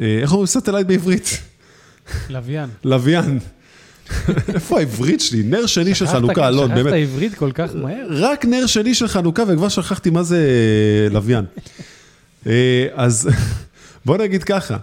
אה, 0.03 0.19
איך 0.21 0.31
אומרים 0.31 0.47
satellite 0.47 0.87
בעברית? 0.87 1.41
לוויין. 2.29 2.69
לוויין. 2.83 3.39
איפה 4.53 4.79
העברית 4.79 5.21
שלי? 5.21 5.43
נר 5.43 5.65
שני 5.65 5.95
של 5.95 6.07
חנוכה, 6.07 6.47
אלון, 6.47 6.69
באמת. 6.69 6.81
שכחת 6.81 6.93
עברית 6.93 7.35
כל 7.35 7.51
כך 7.51 7.75
מהר? 7.75 8.07
רק 8.09 8.45
נר 8.45 8.65
שני 8.65 8.95
של 8.95 9.07
חנוכה, 9.07 9.43
וכבר 9.47 9.69
שכחתי 9.69 10.09
מה 10.09 10.23
זה 10.23 10.37
אה, 10.37 11.13
לוויין. 11.13 11.45
אז 12.93 13.29
בוא 14.05 14.17
נגיד 14.17 14.43
ככה, 14.43 14.77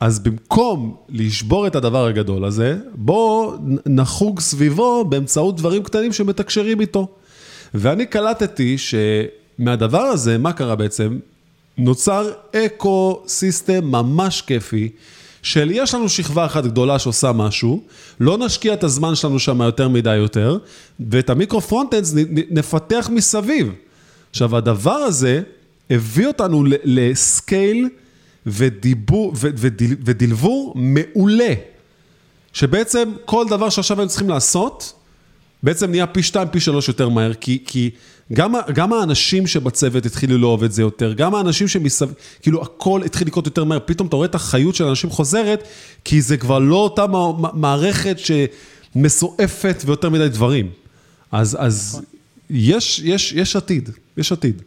אז 0.00 0.18
במקום 0.18 0.96
לשבור 1.08 1.66
את 1.66 1.76
הדבר 1.76 2.06
הגדול 2.06 2.44
הזה, 2.44 2.76
בואו 2.94 3.54
נחוג 3.86 4.40
סביבו 4.40 5.04
באמצעות 5.04 5.56
דברים 5.56 5.82
קטנים 5.82 6.12
שמתקשרים 6.12 6.80
איתו. 6.80 7.08
ואני 7.74 8.06
קלטתי 8.06 8.76
שמהדבר 8.78 10.02
הזה, 10.02 10.38
מה 10.38 10.52
קרה 10.52 10.76
בעצם? 10.76 11.18
נוצר 11.78 12.30
ecosystem 12.52 13.84
ממש 13.84 14.42
כיפי, 14.42 14.88
של 15.42 15.70
יש 15.72 15.94
לנו 15.94 16.08
שכבה 16.08 16.46
אחת 16.46 16.64
גדולה 16.64 16.98
שעושה 16.98 17.32
משהו, 17.32 17.82
לא 18.20 18.38
נשקיע 18.38 18.74
את 18.74 18.84
הזמן 18.84 19.14
שלנו 19.14 19.38
שם 19.38 19.60
יותר 19.62 19.88
מדי 19.88 20.16
יותר, 20.16 20.58
ואת 21.10 21.30
ה 21.30 21.35
micro 21.35 21.60
frontends 21.60 22.14
נפתח 22.50 23.10
מסביב. 23.12 23.72
עכשיו, 24.30 24.56
הדבר 24.56 24.90
הזה 24.90 25.42
הביא 25.90 26.26
אותנו 26.26 26.64
ל 26.84 27.01
scale 27.01 27.88
ו 30.04 30.12
deliver 30.12 30.72
מעולה, 30.76 31.54
שבעצם 32.52 33.12
כל 33.24 33.46
דבר 33.48 33.68
שעכשיו 33.68 34.02
הם 34.02 34.08
צריכים 34.08 34.28
לעשות, 34.28 34.92
בעצם 35.62 35.90
נהיה 35.90 36.06
פי 36.06 36.22
שתיים, 36.22 36.48
פי 36.48 36.60
שלוש 36.60 36.88
יותר 36.88 37.08
מהר, 37.08 37.34
כי, 37.34 37.62
כי 37.66 37.90
גם, 38.32 38.54
גם 38.74 38.92
האנשים 38.92 39.46
שבצוות 39.46 40.06
התחילו 40.06 40.38
לאהוב 40.38 40.64
את 40.64 40.72
זה 40.72 40.82
יותר, 40.82 41.12
גם 41.12 41.34
האנשים 41.34 41.68
שמסביב, 41.68 42.14
כאילו 42.42 42.62
הכל 42.62 43.02
התחיל 43.04 43.26
לקרות 43.26 43.46
יותר 43.46 43.64
מהר, 43.64 43.78
פתאום 43.84 44.08
אתה 44.08 44.16
רואה 44.16 44.28
את 44.28 44.34
החיות 44.34 44.74
של 44.74 44.84
אנשים 44.84 45.10
חוזרת, 45.10 45.68
כי 46.04 46.22
זה 46.22 46.36
כבר 46.36 46.58
לא 46.58 46.76
אותה 46.76 47.06
מערכת 47.52 48.16
שמסועפת 48.18 49.82
ויותר 49.86 50.10
מדי 50.10 50.28
דברים. 50.28 50.70
אז, 51.32 51.56
אז 51.60 51.90
נכון. 51.92 52.04
יש, 52.50 53.00
יש, 53.04 53.32
יש 53.32 53.56
עתיד, 53.56 53.90
יש 54.16 54.32
עתיד. 54.32 54.62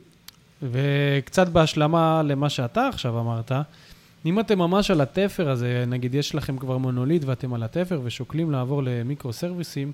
וקצת 0.63 1.47
בהשלמה 1.47 2.21
למה 2.25 2.49
שאתה 2.49 2.87
עכשיו 2.87 3.19
אמרת, 3.19 3.51
אם 4.25 4.39
אתם 4.39 4.59
ממש 4.59 4.91
על 4.91 5.01
התפר 5.01 5.49
הזה, 5.49 5.83
נגיד 5.87 6.15
יש 6.15 6.35
לכם 6.35 6.57
כבר 6.57 6.77
מונוליט 6.77 7.23
ואתם 7.25 7.53
על 7.53 7.63
התפר 7.63 8.01
ושוקלים 8.03 8.51
לעבור 8.51 8.83
למיקרו 8.83 9.33
סרוויסים, 9.33 9.91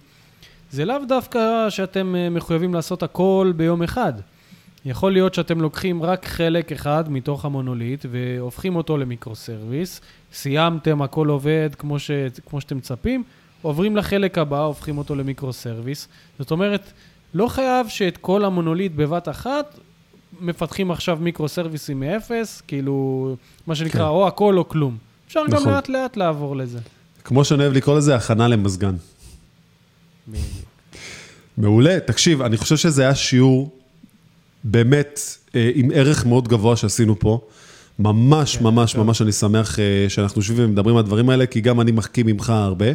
זה 0.71 0.85
לאו 0.85 0.97
דווקא 1.07 1.69
שאתם 1.69 2.15
אה, 2.15 2.29
מחויבים 2.29 2.73
לעשות 2.73 3.03
הכל 3.03 3.53
ביום 3.55 3.83
אחד. 3.83 4.13
יכול 4.85 5.11
להיות 5.11 5.33
שאתם 5.33 5.61
לוקחים 5.61 6.03
רק 6.03 6.25
חלק 6.25 6.71
אחד 6.71 7.11
מתוך 7.11 7.45
המונוליט 7.45 8.05
והופכים 8.11 8.75
אותו 8.75 8.97
ל 8.97 9.35
microservice, 9.35 10.01
סיימתם, 10.33 11.01
הכל 11.01 11.27
עובד 11.27 11.69
כמו, 11.77 11.99
ש, 11.99 12.11
כמו 12.45 12.61
שאתם 12.61 12.77
מצפים, 12.77 13.23
עוברים 13.61 13.97
לחלק 13.97 14.37
הבא, 14.37 14.63
הופכים 14.63 14.97
אותו 14.97 15.15
ל 15.15 15.53
microservice. 15.53 16.07
זאת 16.39 16.51
אומרת, 16.51 16.91
לא 17.33 17.47
חייב 17.47 17.87
שאת 17.87 18.17
כל 18.17 18.45
המונוליט 18.45 18.91
בבת 18.95 19.29
אחת 19.29 19.79
מפתחים 20.41 20.91
עכשיו 20.91 21.17
מיקרו 21.21 21.47
סרוויסים 21.47 21.99
מאפס, 21.99 22.61
כאילו, 22.67 23.35
מה 23.67 23.75
שנקרא, 23.75 24.01
כן. 24.01 24.07
או 24.07 24.27
הכל 24.27 24.57
או 24.57 24.69
כלום. 24.69 24.97
אפשר 25.27 25.43
נכון. 25.49 25.65
גם 25.65 25.71
לאט 25.73 25.89
לאט 25.89 26.17
לעבור 26.17 26.55
לזה. 26.55 26.79
כמו 27.23 27.45
שאני 27.45 27.63
אוהב 27.63 27.73
לקרוא 27.73 27.97
לזה, 27.97 28.15
הכנה 28.15 28.47
למזגן. 28.47 28.95
מעולה. 31.57 31.99
תקשיב, 31.99 32.41
אני 32.41 32.57
חושב 32.57 32.77
שזה 32.77 33.01
היה 33.01 33.15
שיעור 33.15 33.69
באמת 34.63 35.19
אה, 35.55 35.71
עם 35.75 35.91
ערך 35.93 36.25
מאוד 36.25 36.47
גבוה 36.47 36.75
שעשינו 36.75 37.19
פה. 37.19 37.39
ממש, 37.99 38.57
כן, 38.57 38.63
ממש, 38.63 38.93
טוב. 38.93 39.03
ממש 39.03 39.21
אני 39.21 39.31
שמח 39.31 39.79
אה, 39.79 40.05
שאנחנו 40.09 40.39
יושבים 40.39 40.65
ומדברים 40.65 40.95
על 40.95 40.99
הדברים 40.99 41.29
האלה, 41.29 41.45
כי 41.45 41.61
גם 41.61 41.81
אני 41.81 41.91
מחכים 41.91 42.25
ממך 42.25 42.49
הרבה. 42.49 42.85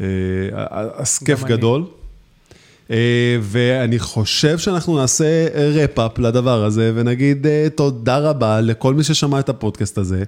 אה, 0.00 0.06
אז 0.94 1.18
כיף 1.18 1.44
גדול. 1.44 1.80
אני. 1.80 2.01
אה, 2.90 3.36
ואני 3.42 3.98
חושב 3.98 4.58
שאנחנו 4.58 4.96
נעשה 4.96 5.46
רפ-אפ 5.54 6.18
לדבר 6.18 6.64
הזה, 6.64 6.92
ונגיד 6.94 7.46
אה, 7.46 7.66
תודה 7.74 8.18
רבה 8.18 8.60
לכל 8.60 8.94
מי 8.94 9.04
ששמע 9.04 9.40
את 9.40 9.48
הפודקאסט 9.48 9.98
הזה, 9.98 10.24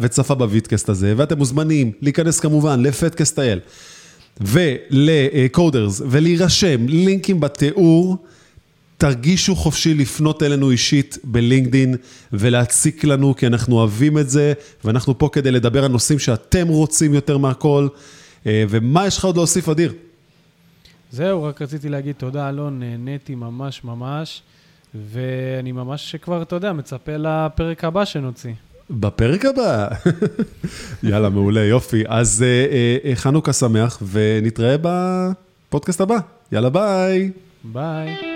וצפה 0.00 0.34
בוויטקאסט 0.34 0.88
הזה, 0.88 1.14
ואתם 1.16 1.38
מוזמנים 1.38 1.92
להיכנס 2.02 2.40
כמובן 2.40 2.82
לפטקאסט.il 2.82 3.58
ולקודרס, 4.40 6.02
ולהירשם, 6.10 6.88
לינקים 6.88 7.40
בתיאור. 7.40 8.16
תרגישו 8.96 9.56
חופשי 9.56 9.94
לפנות 9.94 10.42
אלינו 10.42 10.70
אישית 10.70 11.18
בלינקדין 11.24 11.94
ולהציק 12.32 13.04
לנו, 13.04 13.36
כי 13.36 13.46
אנחנו 13.46 13.76
אוהבים 13.76 14.18
את 14.18 14.30
זה, 14.30 14.52
ואנחנו 14.84 15.18
פה 15.18 15.28
כדי 15.32 15.50
לדבר 15.50 15.84
על 15.84 15.90
נושאים 15.90 16.18
שאתם 16.18 16.68
רוצים 16.68 17.14
יותר 17.14 17.38
מהכל. 17.38 17.88
אה, 18.46 18.64
ומה 18.68 19.06
יש 19.06 19.18
לך 19.18 19.24
עוד 19.24 19.36
להוסיף, 19.36 19.68
אדיר? 19.68 19.92
זהו, 21.12 21.42
רק 21.42 21.62
רציתי 21.62 21.88
להגיד 21.88 22.14
תודה, 22.18 22.48
אלון, 22.48 22.78
נהניתי 22.78 23.34
ממש 23.34 23.84
ממש, 23.84 24.42
ואני 24.94 25.72
ממש 25.72 26.16
כבר, 26.16 26.42
אתה 26.42 26.56
יודע, 26.56 26.72
מצפה 26.72 27.12
לפרק 27.16 27.84
הבא 27.84 28.04
שנוציא. 28.04 28.52
בפרק 28.90 29.44
הבא. 29.44 29.88
יאללה, 31.02 31.28
מעולה, 31.28 31.64
יופי. 31.64 32.02
אז 32.06 32.44
אה, 32.46 33.10
אה, 33.10 33.16
חנוכה 33.16 33.52
שמח, 33.52 34.02
ונתראה 34.10 34.76
בפודקאסט 34.82 36.00
הבא. 36.00 36.16
יאללה, 36.52 36.70
ביי. 36.70 37.30
ביי. 37.64 38.29